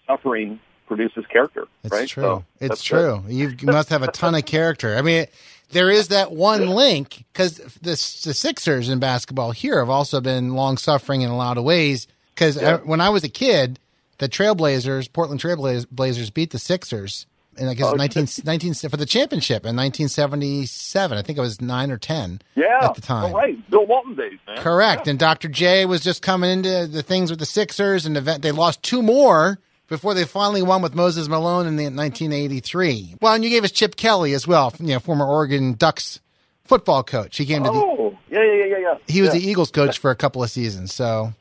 Suffering 0.05 0.59
produces 0.87 1.25
character, 1.27 1.65
It's 1.83 1.91
right? 1.91 2.07
true. 2.07 2.23
So 2.23 2.45
it's 2.61 2.81
true. 2.81 3.23
You 3.27 3.49
you 3.49 3.57
must 3.67 3.89
have 3.89 4.03
a 4.03 4.11
ton 4.11 4.35
of 4.35 4.45
character. 4.45 4.95
I 4.95 5.01
mean, 5.01 5.25
there 5.71 5.89
is 5.89 6.07
that 6.09 6.31
one 6.31 6.67
link 6.67 7.25
because 7.33 7.57
the, 7.57 7.91
the 7.91 8.33
Sixers 8.33 8.87
in 8.87 8.99
basketball 8.99 9.51
here 9.51 9.79
have 9.79 9.89
also 9.89 10.21
been 10.21 10.53
long 10.53 10.77
suffering 10.77 11.21
in 11.21 11.29
a 11.29 11.35
lot 11.35 11.57
of 11.57 11.63
ways. 11.65 12.07
Because 12.33 12.57
when 12.85 13.01
I 13.01 13.09
was 13.09 13.23
a 13.23 13.29
kid, 13.29 13.79
the 14.19 14.29
Trailblazers, 14.29 15.11
Portland 15.11 15.41
Trailblazers, 15.41 16.33
beat 16.33 16.51
the 16.51 16.59
Sixers. 16.59 17.25
And 17.59 17.69
I 17.69 17.73
guess 17.73 17.87
Oh, 17.87 17.93
19, 17.95 18.27
19 18.45 18.73
for 18.89 18.97
the 18.97 19.05
championship 19.05 19.65
in 19.65 19.75
1977. 19.75 21.17
I 21.17 21.21
think 21.21 21.37
it 21.37 21.41
was 21.41 21.61
nine 21.61 21.91
or 21.91 21.97
ten 21.97 22.39
Yeah. 22.55 22.79
at 22.81 22.95
the 22.95 23.01
time. 23.01 23.33
Oh, 23.33 23.37
right? 23.37 23.69
Bill 23.69 23.85
Walton 23.85 24.15
days, 24.15 24.37
man. 24.47 24.57
Correct. 24.57 25.07
Yeah. 25.07 25.11
And 25.11 25.19
Dr. 25.19 25.47
J 25.49 25.85
was 25.85 26.01
just 26.01 26.21
coming 26.21 26.49
into 26.51 26.87
the 26.87 27.01
things 27.03 27.29
with 27.29 27.39
the 27.39 27.45
Sixers, 27.45 28.05
and 28.05 28.17
event 28.17 28.41
they 28.43 28.51
lost 28.51 28.83
two 28.83 29.01
more 29.01 29.59
before 29.87 30.13
they 30.13 30.25
finally 30.25 30.61
won 30.61 30.81
with 30.81 30.93
Moses 30.95 31.27
Malone 31.27 31.65
in 31.65 31.77
the 31.77 31.85
1983. 31.85 33.15
Well, 33.21 33.33
and 33.33 33.43
you 33.43 33.49
gave 33.49 33.63
us 33.63 33.71
Chip 33.71 33.95
Kelly 33.95 34.33
as 34.33 34.47
well, 34.47 34.73
you 34.79 34.87
know, 34.87 34.99
former 34.99 35.25
Oregon 35.25 35.73
Ducks 35.73 36.19
football 36.65 37.03
coach. 37.03 37.37
He 37.37 37.45
came 37.45 37.63
to 37.63 37.69
the 37.69 37.75
Oh, 37.77 38.17
yeah, 38.29 38.43
yeah, 38.43 38.65
yeah, 38.65 38.77
yeah. 38.79 38.95
he 39.07 39.21
was 39.21 39.33
yeah. 39.33 39.39
the 39.39 39.49
Eagles 39.49 39.71
coach 39.71 39.97
for 39.99 40.11
a 40.11 40.15
couple 40.15 40.43
of 40.43 40.49
seasons. 40.49 40.93
So, 40.93 41.33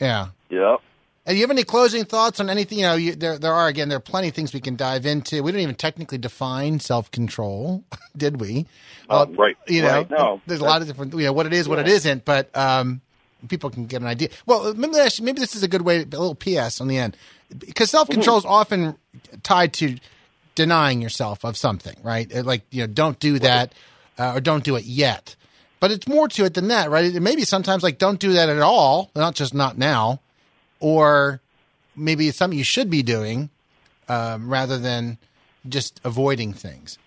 yeah. 0.00 0.28
Yep. 0.50 0.80
And 1.26 1.36
you 1.38 1.42
have 1.42 1.50
any 1.50 1.64
closing 1.64 2.04
thoughts 2.04 2.38
on 2.38 2.50
anything? 2.50 2.78
You 2.80 2.84
know, 2.86 2.94
you, 2.96 3.14
there 3.14 3.38
there 3.38 3.52
are 3.54 3.66
again 3.68 3.88
there 3.88 3.96
are 3.96 4.00
plenty 4.00 4.28
of 4.28 4.34
things 4.34 4.52
we 4.52 4.60
can 4.60 4.76
dive 4.76 5.06
into. 5.06 5.42
We 5.42 5.52
didn't 5.52 5.62
even 5.62 5.74
technically 5.74 6.18
define 6.18 6.80
self 6.80 7.10
control, 7.10 7.82
did 8.16 8.40
we? 8.40 8.66
Uh, 9.08 9.26
right, 9.30 9.56
You 9.66 9.82
know, 9.82 9.88
right. 9.88 10.10
No, 10.10 10.40
there's 10.46 10.60
a 10.60 10.64
lot 10.64 10.82
of 10.82 10.86
different. 10.88 11.14
You 11.14 11.24
know 11.24 11.32
what 11.32 11.46
it 11.46 11.52
is, 11.52 11.68
what 11.68 11.78
it 11.78 11.88
isn't, 11.88 12.24
but 12.24 12.54
um, 12.56 13.00
people 13.48 13.70
can 13.70 13.86
get 13.86 14.02
an 14.02 14.06
idea. 14.08 14.28
Well, 14.44 14.74
maybe 14.74 14.96
maybe 15.22 15.40
this 15.40 15.56
is 15.56 15.62
a 15.62 15.68
good 15.68 15.82
way. 15.82 16.02
A 16.02 16.04
little 16.04 16.34
PS 16.34 16.80
on 16.80 16.88
the 16.88 16.98
end, 16.98 17.16
because 17.58 17.90
self 17.90 18.08
control 18.10 18.36
is 18.38 18.44
often 18.44 18.96
tied 19.42 19.72
to 19.74 19.96
denying 20.54 21.00
yourself 21.02 21.44
of 21.44 21.56
something, 21.56 21.96
right? 22.02 22.34
Uh, 22.34 22.42
Like 22.42 22.62
you 22.70 22.82
know, 22.82 22.86
don't 22.86 23.18
do 23.18 23.38
that 23.38 23.72
uh, 24.18 24.32
or 24.34 24.40
don't 24.40 24.64
do 24.64 24.76
it 24.76 24.84
yet. 24.84 25.36
But 25.80 25.90
it's 25.90 26.08
more 26.08 26.28
to 26.28 26.44
it 26.44 26.54
than 26.54 26.68
that, 26.68 26.90
right? 26.90 27.14
It 27.14 27.20
maybe 27.20 27.44
sometimes 27.44 27.82
like 27.82 27.98
don't 27.98 28.18
do 28.20 28.34
that 28.34 28.48
at 28.48 28.60
all, 28.60 29.10
not 29.14 29.34
just 29.34 29.52
not 29.52 29.76
now, 29.76 30.20
or 30.84 31.40
maybe 31.96 32.28
it's 32.28 32.36
something 32.36 32.58
you 32.58 32.64
should 32.64 32.90
be 32.90 33.02
doing 33.02 33.48
um, 34.08 34.50
rather 34.50 34.78
than 34.78 35.16
just 35.66 35.98
avoiding 36.04 36.52
things. 36.52 36.98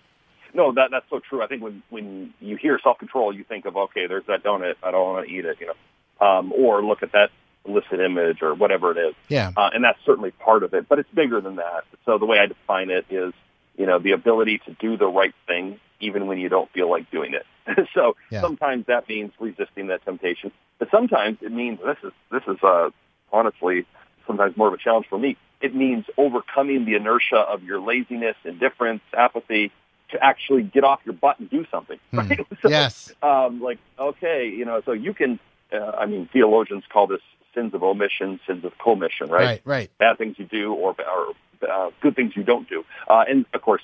No, 0.52 0.72
that 0.72 0.90
that's 0.90 1.06
so 1.10 1.20
true. 1.20 1.40
I 1.42 1.46
think 1.46 1.62
when 1.62 1.82
when 1.90 2.34
you 2.40 2.56
hear 2.56 2.80
self 2.82 2.98
control, 2.98 3.32
you 3.32 3.44
think 3.44 3.66
of 3.66 3.76
okay, 3.76 4.08
there's 4.08 4.24
that 4.26 4.42
donut. 4.42 4.74
I 4.82 4.90
don't 4.90 5.06
want 5.12 5.28
to 5.28 5.32
eat 5.32 5.44
it, 5.44 5.58
you 5.60 5.68
know, 5.68 6.26
um, 6.26 6.52
or 6.52 6.82
look 6.84 7.02
at 7.04 7.12
that 7.12 7.30
illicit 7.64 8.00
image 8.00 8.42
or 8.42 8.54
whatever 8.54 8.90
it 8.90 8.98
is. 9.08 9.14
Yeah. 9.28 9.52
uh, 9.56 9.70
and 9.72 9.84
that's 9.84 9.98
certainly 10.04 10.32
part 10.32 10.64
of 10.64 10.74
it. 10.74 10.88
But 10.88 10.98
it's 10.98 11.10
bigger 11.14 11.40
than 11.40 11.56
that. 11.56 11.84
So 12.04 12.18
the 12.18 12.26
way 12.26 12.38
I 12.40 12.46
define 12.46 12.90
it 12.90 13.04
is, 13.10 13.32
you 13.76 13.86
know, 13.86 13.98
the 14.00 14.12
ability 14.12 14.58
to 14.66 14.72
do 14.80 14.96
the 14.96 15.06
right 15.06 15.34
thing 15.46 15.78
even 16.00 16.26
when 16.26 16.38
you 16.38 16.48
don't 16.48 16.70
feel 16.72 16.88
like 16.90 17.10
doing 17.10 17.34
it. 17.34 17.44
so 17.94 18.16
Yeah. 18.30 18.40
sometimes 18.40 18.86
that 18.86 19.08
means 19.08 19.32
resisting 19.38 19.88
that 19.88 20.02
temptation, 20.04 20.50
but 20.78 20.90
sometimes 20.90 21.38
it 21.42 21.52
means 21.52 21.78
this 21.84 21.98
is 22.02 22.12
this 22.32 22.42
is 22.48 22.56
uh, 22.62 22.88
honestly 23.32 23.86
sometimes 24.26 24.56
more 24.56 24.68
of 24.68 24.74
a 24.74 24.78
challenge 24.78 25.06
for 25.08 25.18
me. 25.18 25.36
It 25.60 25.74
means 25.74 26.04
overcoming 26.16 26.84
the 26.84 26.94
inertia 26.94 27.38
of 27.38 27.64
your 27.64 27.80
laziness, 27.80 28.36
indifference, 28.44 29.02
apathy 29.12 29.72
to 30.10 30.22
actually 30.22 30.62
get 30.62 30.84
off 30.84 31.00
your 31.04 31.14
butt 31.14 31.40
and 31.40 31.50
do 31.50 31.66
something. 31.70 31.98
Right? 32.12 32.46
So, 32.62 32.68
Yes. 32.68 33.12
um, 33.22 33.60
like 33.60 33.78
okay, 33.98 34.48
you 34.48 34.64
know, 34.64 34.82
so 34.84 34.92
you 34.92 35.14
can. 35.14 35.40
Uh, 35.72 35.92
I 35.98 36.06
mean, 36.06 36.28
theologians 36.32 36.84
call 36.90 37.06
this 37.06 37.20
sins 37.54 37.74
of 37.74 37.82
omission, 37.82 38.40
sins 38.46 38.64
of 38.64 38.76
commission, 38.78 39.28
right? 39.28 39.44
Right, 39.44 39.62
right. 39.64 39.90
Bad 39.98 40.16
things 40.16 40.38
you 40.38 40.46
do, 40.46 40.72
or, 40.72 40.94
or 40.98 41.34
uh, 41.68 41.90
good 42.00 42.16
things 42.16 42.34
you 42.34 42.42
don't 42.42 42.68
do, 42.68 42.84
uh, 43.06 43.24
and 43.28 43.44
of 43.52 43.60
course, 43.62 43.82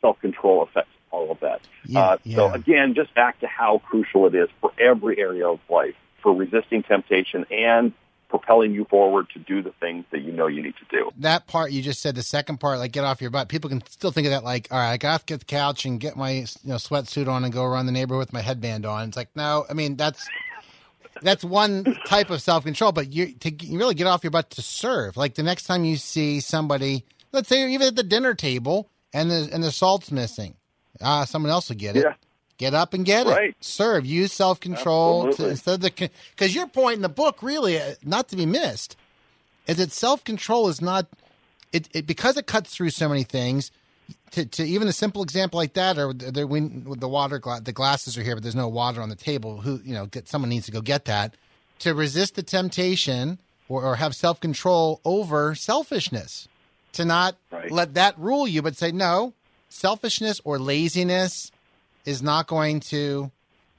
self 0.00 0.20
control 0.20 0.62
affects 0.62 0.90
all 1.10 1.30
of 1.30 1.40
that. 1.40 1.60
Yeah, 1.84 2.00
uh, 2.00 2.18
So 2.34 2.52
again, 2.52 2.94
just 2.94 3.14
back 3.14 3.40
to 3.40 3.46
how 3.46 3.78
crucial 3.78 4.26
it 4.26 4.34
is 4.34 4.48
for 4.60 4.72
every 4.78 5.18
area 5.18 5.46
of 5.46 5.60
life 5.68 5.94
for 6.22 6.34
resisting 6.34 6.82
temptation 6.82 7.46
and 7.50 7.92
propelling 8.28 8.72
you 8.72 8.84
forward 8.86 9.28
to 9.34 9.38
do 9.38 9.62
the 9.62 9.72
things 9.80 10.04
that 10.10 10.22
you 10.22 10.32
know 10.32 10.46
you 10.46 10.62
need 10.62 10.74
to 10.76 10.96
do. 10.96 11.10
That 11.18 11.46
part 11.46 11.70
you 11.70 11.82
just 11.82 12.00
said, 12.00 12.14
the 12.14 12.22
second 12.22 12.58
part, 12.58 12.78
like 12.78 12.92
get 12.92 13.04
off 13.04 13.20
your 13.20 13.30
butt. 13.30 13.48
People 13.48 13.70
can 13.70 13.84
still 13.86 14.10
think 14.10 14.26
of 14.26 14.32
that 14.32 14.44
like, 14.44 14.68
all 14.70 14.78
right, 14.78 14.92
I 14.92 14.96
got 14.96 15.20
to 15.20 15.26
get 15.26 15.40
the 15.40 15.44
couch 15.44 15.84
and 15.84 16.00
get 16.00 16.16
my 16.16 16.30
you 16.30 16.46
know 16.64 16.76
sweatsuit 16.76 17.28
on 17.28 17.44
and 17.44 17.52
go 17.52 17.64
around 17.64 17.86
the 17.86 17.92
neighborhood 17.92 18.20
with 18.20 18.32
my 18.32 18.40
headband 18.40 18.86
on. 18.86 19.08
It's 19.08 19.16
like, 19.16 19.28
no, 19.34 19.64
I 19.68 19.74
mean 19.74 19.96
that's 19.96 20.26
that's 21.22 21.44
one 21.44 21.84
type 22.06 22.30
of 22.30 22.42
self 22.42 22.64
control, 22.64 22.92
but 22.92 23.12
you 23.12 23.32
to 23.34 23.50
you 23.52 23.78
really 23.78 23.94
get 23.94 24.06
off 24.06 24.24
your 24.24 24.30
butt 24.30 24.50
to 24.50 24.62
serve. 24.62 25.16
Like 25.16 25.34
the 25.34 25.42
next 25.42 25.64
time 25.64 25.84
you 25.84 25.96
see 25.96 26.40
somebody, 26.40 27.04
let's 27.32 27.48
say 27.48 27.70
even 27.70 27.88
at 27.88 27.96
the 27.96 28.02
dinner 28.02 28.34
table, 28.34 28.90
and 29.12 29.30
the 29.30 29.48
and 29.52 29.62
the 29.62 29.72
salt's 29.72 30.10
missing, 30.10 30.56
ah, 31.00 31.24
someone 31.24 31.50
else 31.50 31.68
will 31.68 31.76
get 31.76 31.96
it. 31.96 32.04
Yeah. 32.04 32.14
Get 32.58 32.72
up 32.74 32.94
and 32.94 33.04
get 33.04 33.26
Right. 33.26 33.50
it. 33.50 33.56
Serve. 33.60 34.06
Use 34.06 34.32
self 34.32 34.60
control 34.60 35.26
instead 35.28 35.74
of 35.74 35.80
the 35.80 36.10
because 36.34 36.54
your 36.54 36.66
point 36.66 36.96
in 36.96 37.02
the 37.02 37.08
book 37.08 37.42
really 37.42 37.78
uh, 37.80 37.94
not 38.02 38.28
to 38.28 38.36
be 38.36 38.46
missed 38.46 38.96
is 39.66 39.76
that 39.76 39.92
self 39.92 40.24
control 40.24 40.68
is 40.68 40.80
not 40.80 41.06
it, 41.72 41.88
it 41.92 42.06
because 42.06 42.36
it 42.36 42.46
cuts 42.46 42.74
through 42.74 42.90
so 42.90 43.08
many 43.08 43.24
things. 43.24 43.70
To, 44.32 44.44
to 44.44 44.64
even 44.64 44.86
a 44.88 44.92
simple 44.92 45.22
example 45.22 45.58
like 45.58 45.72
that, 45.74 45.98
or 45.98 46.12
the, 46.12 46.30
the, 46.30 46.46
when 46.46 46.84
the 46.98 47.08
water 47.08 47.38
gla- 47.38 47.60
the 47.60 47.72
glasses 47.72 48.16
are 48.18 48.22
here, 48.22 48.34
but 48.36 48.42
there's 48.42 48.54
no 48.56 48.68
water 48.68 49.00
on 49.00 49.08
the 49.08 49.16
table. 49.16 49.60
Who 49.60 49.80
you 49.84 49.94
know, 49.94 50.06
get, 50.06 50.28
someone 50.28 50.48
needs 50.48 50.66
to 50.66 50.72
go 50.72 50.80
get 50.80 51.04
that. 51.06 51.34
To 51.80 51.94
resist 51.94 52.34
the 52.36 52.42
temptation 52.42 53.38
or, 53.68 53.82
or 53.84 53.96
have 53.96 54.14
self 54.14 54.40
control 54.40 55.00
over 55.04 55.54
selfishness, 55.54 56.48
to 56.92 57.04
not 57.04 57.36
Right. 57.50 57.70
let 57.70 57.94
that 57.94 58.18
rule 58.18 58.46
you, 58.48 58.62
but 58.62 58.76
say 58.76 58.92
no, 58.92 59.32
selfishness 59.68 60.40
or 60.44 60.58
laziness 60.58 61.50
is 62.06 62.22
not 62.22 62.46
going 62.46 62.80
to 62.80 63.30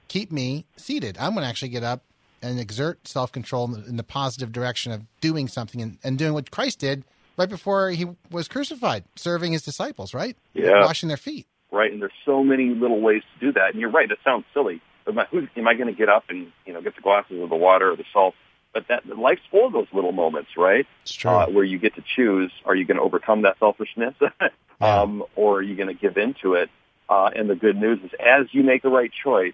keep 0.07 0.31
me 0.31 0.65
seated. 0.75 1.17
I'm 1.19 1.33
going 1.33 1.43
to 1.43 1.49
actually 1.49 1.69
get 1.69 1.83
up 1.83 2.03
and 2.41 2.59
exert 2.59 3.07
self 3.07 3.31
control 3.31 3.65
in, 3.65 3.71
the- 3.81 3.87
in 3.89 3.97
the 3.97 4.03
positive 4.03 4.51
direction 4.51 4.91
of 4.91 5.03
doing 5.21 5.47
something 5.47 5.81
and, 5.81 5.97
and 6.03 6.17
doing 6.19 6.33
what 6.33 6.51
Christ 6.51 6.79
did 6.79 7.03
right 7.37 7.49
before 7.49 7.89
he 7.91 8.05
was 8.31 8.47
crucified, 8.47 9.03
serving 9.15 9.53
his 9.53 9.63
disciples, 9.63 10.13
right? 10.13 10.37
Yeah. 10.53 10.81
Washing 10.81 11.07
their 11.07 11.17
feet. 11.17 11.47
right? 11.71 11.91
And 11.91 12.01
there's 12.01 12.11
so 12.25 12.43
many 12.43 12.69
little 12.69 13.01
ways 13.01 13.23
to 13.39 13.45
do 13.47 13.51
that. 13.53 13.71
And 13.71 13.81
you're 13.81 13.89
right; 13.91 14.09
it 14.09 14.19
sounds 14.23 14.45
silly. 14.53 14.81
Am 15.07 15.17
I, 15.19 15.25
who, 15.31 15.47
am 15.55 15.67
I 15.67 15.73
going 15.73 15.87
to 15.87 15.97
get 15.97 16.09
up 16.09 16.25
and 16.29 16.51
you 16.65 16.73
know 16.73 16.81
get 16.81 16.95
the 16.95 17.01
glasses 17.01 17.41
of 17.41 17.49
the 17.49 17.55
water 17.55 17.91
or 17.91 17.95
the 17.95 18.05
salt? 18.13 18.35
But 18.73 18.87
that 18.89 19.07
life's 19.07 19.41
full 19.49 19.65
of 19.67 19.73
those 19.73 19.87
little 19.93 20.11
moments, 20.11 20.51
right? 20.57 20.85
It's 21.03 21.13
true. 21.13 21.31
Uh, 21.31 21.47
where 21.47 21.63
you 21.63 21.79
get 21.79 21.95
to 21.95 22.03
choose: 22.15 22.51
are 22.65 22.75
you 22.75 22.85
going 22.85 22.97
to 22.97 23.03
overcome 23.03 23.41
that 23.43 23.57
selfishness, 23.59 24.13
um, 24.81 25.23
or 25.35 25.57
are 25.57 25.61
you 25.61 25.75
going 25.75 25.87
to 25.87 25.93
give 25.99 26.17
into 26.17 26.53
it? 26.53 26.69
Uh, 27.09 27.29
and 27.35 27.49
the 27.49 27.55
good 27.55 27.77
news 27.77 27.99
is, 28.03 28.11
as 28.19 28.47
you 28.51 28.63
make 28.63 28.81
the 28.81 28.89
right 28.89 29.11
choice, 29.23 29.53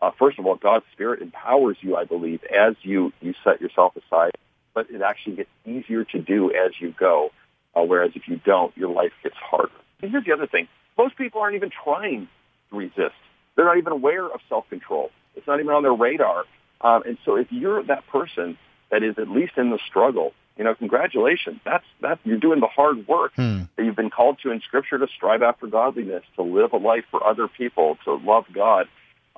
uh, 0.00 0.10
first 0.18 0.38
of 0.38 0.46
all, 0.46 0.56
God's 0.56 0.84
Spirit 0.92 1.22
empowers 1.22 1.76
you, 1.80 1.96
I 1.96 2.04
believe, 2.04 2.40
as 2.44 2.74
you 2.82 3.12
you 3.20 3.34
set 3.44 3.60
yourself 3.60 3.96
aside. 3.96 4.32
But 4.74 4.90
it 4.90 5.02
actually 5.02 5.36
gets 5.36 5.50
easier 5.66 6.04
to 6.04 6.18
do 6.18 6.50
as 6.50 6.72
you 6.80 6.94
go. 6.98 7.30
Uh, 7.74 7.82
whereas 7.82 8.12
if 8.14 8.28
you 8.28 8.40
don't, 8.44 8.76
your 8.76 8.90
life 8.90 9.12
gets 9.22 9.36
harder. 9.36 9.72
And 10.00 10.10
here's 10.10 10.24
the 10.24 10.32
other 10.32 10.46
thing: 10.46 10.68
most 10.98 11.16
people 11.16 11.40
aren't 11.40 11.56
even 11.56 11.70
trying 11.70 12.28
to 12.70 12.76
resist. 12.76 13.14
They're 13.56 13.64
not 13.64 13.78
even 13.78 13.92
aware 13.92 14.26
of 14.26 14.40
self-control. 14.48 15.10
It's 15.36 15.46
not 15.46 15.60
even 15.60 15.72
on 15.72 15.82
their 15.82 15.94
radar. 15.94 16.44
Um, 16.80 17.02
and 17.06 17.18
so, 17.24 17.36
if 17.36 17.46
you're 17.50 17.82
that 17.84 18.06
person 18.08 18.58
that 18.90 19.02
is 19.02 19.18
at 19.18 19.28
least 19.28 19.52
in 19.56 19.70
the 19.70 19.78
struggle, 19.88 20.32
you 20.56 20.64
know, 20.64 20.74
congratulations. 20.74 21.60
That's 21.64 21.84
that 22.00 22.18
you're 22.24 22.38
doing 22.38 22.60
the 22.60 22.66
hard 22.66 23.06
work 23.08 23.32
Hmm. 23.36 23.62
that 23.76 23.84
you've 23.84 23.96
been 23.96 24.10
called 24.10 24.38
to 24.42 24.50
in 24.50 24.60
Scripture 24.60 24.98
to 24.98 25.06
strive 25.08 25.42
after 25.42 25.66
godliness, 25.66 26.24
to 26.36 26.42
live 26.42 26.72
a 26.72 26.76
life 26.76 27.04
for 27.10 27.26
other 27.26 27.48
people, 27.48 27.98
to 28.04 28.14
love 28.14 28.44
God 28.52 28.86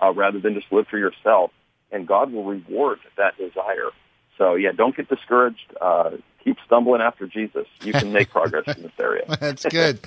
uh, 0.03 0.13
rather 0.13 0.41
than 0.41 0.55
just 0.55 0.71
live 0.73 0.87
for 0.89 0.99
yourself. 0.99 1.51
And 1.93 2.07
God 2.07 2.33
will 2.33 2.45
reward 2.45 2.99
that 3.17 3.37
desire. 3.39 3.91
So 4.39 4.57
yeah, 4.57 4.73
don't 4.73 4.97
get 4.97 5.09
discouraged. 5.09 5.73
Uh, 5.81 6.11
keep 6.43 6.57
stumbling 6.67 7.01
after 7.01 7.27
Jesus. 7.27 7.67
You 7.81 7.93
can 7.93 8.13
make 8.13 8.31
progress 8.31 8.65
in 8.77 8.83
this 8.83 8.93
area. 8.99 9.25
That's 9.41 9.65
good. 9.65 10.01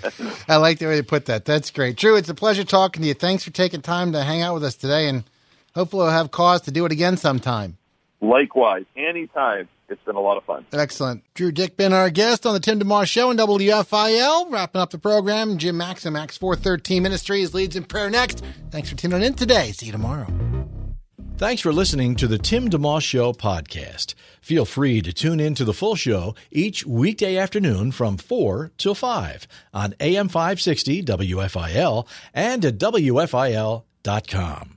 I 0.48 0.58
like 0.58 0.80
the 0.80 0.88
way 0.88 0.98
you 0.98 1.04
put 1.04 1.26
that. 1.28 1.46
That's 1.46 1.72
great. 1.72 1.96
Drew, 1.96 2.16
it's 2.18 2.30
a 2.30 2.36
pleasure 2.36 2.64
talking 2.66 3.02
to 3.02 3.08
you. 3.08 3.14
Thanks 3.14 3.44
for 3.44 3.52
taking 3.52 3.82
time 3.82 4.12
to 4.12 4.24
hang 4.24 4.42
out 4.42 4.54
with 4.54 4.64
us 4.66 4.76
today, 4.76 5.08
and 5.08 5.24
hopefully 5.74 6.04
we'll 6.04 6.12
have 6.12 6.30
cause 6.32 6.62
to 6.64 6.72
do 6.72 6.86
it 6.86 6.92
again 6.92 7.16
sometime. 7.18 7.78
Likewise, 8.20 8.84
anytime. 8.96 9.70
It's 9.90 10.04
been 10.04 10.16
a 10.16 10.22
lot 10.22 10.38
of 10.38 10.44
fun. 10.44 10.66
Excellent. 10.74 11.24
Drew 11.34 11.52
Dyck 11.52 11.78
been 11.78 11.94
our 11.94 12.10
guest 12.10 12.46
on 12.46 12.54
the 12.54 12.60
Tim 12.60 12.80
DeMoss 12.80 13.08
Show 13.08 13.30
and 13.30 13.40
WFIL. 13.40 14.52
Wrapping 14.52 14.82
up 14.82 14.90
the 14.90 14.98
program, 14.98 15.58
Jim 15.58 15.78
Max 15.78 16.06
and 16.06 16.14
Max 16.14 16.38
413 16.38 17.02
Ministries 17.04 17.54
leads 17.54 17.76
in 17.76 17.86
prayer 17.86 18.10
next. 18.10 18.44
Thanks 18.70 18.90
for 18.90 18.98
tuning 18.98 19.24
in 19.24 19.34
today. 19.34 19.72
See 19.72 19.86
you 19.86 19.92
tomorrow. 19.94 20.28
Thanks 21.38 21.62
for 21.62 21.72
listening 21.72 22.16
to 22.16 22.28
the 22.28 22.40
Tim 22.40 22.68
DeMoss 22.70 23.04
Show 23.04 23.32
podcast. 23.32 24.16
Feel 24.42 24.66
free 24.66 25.02
to 25.04 25.14
tune 25.14 25.40
in 25.40 25.54
to 25.56 25.64
the 25.64 25.74
full 25.74 25.96
show 25.96 26.34
each 26.52 26.84
weekday 26.86 27.38
afternoon 27.38 27.92
from 27.92 28.18
4 28.18 28.72
till 28.78 28.96
5 28.96 29.48
on 29.72 29.94
AM 30.00 30.30
560 30.30 31.04
WFIL 31.04 32.08
and 32.34 32.66
at 32.66 32.80
WFIL.com. 32.80 34.77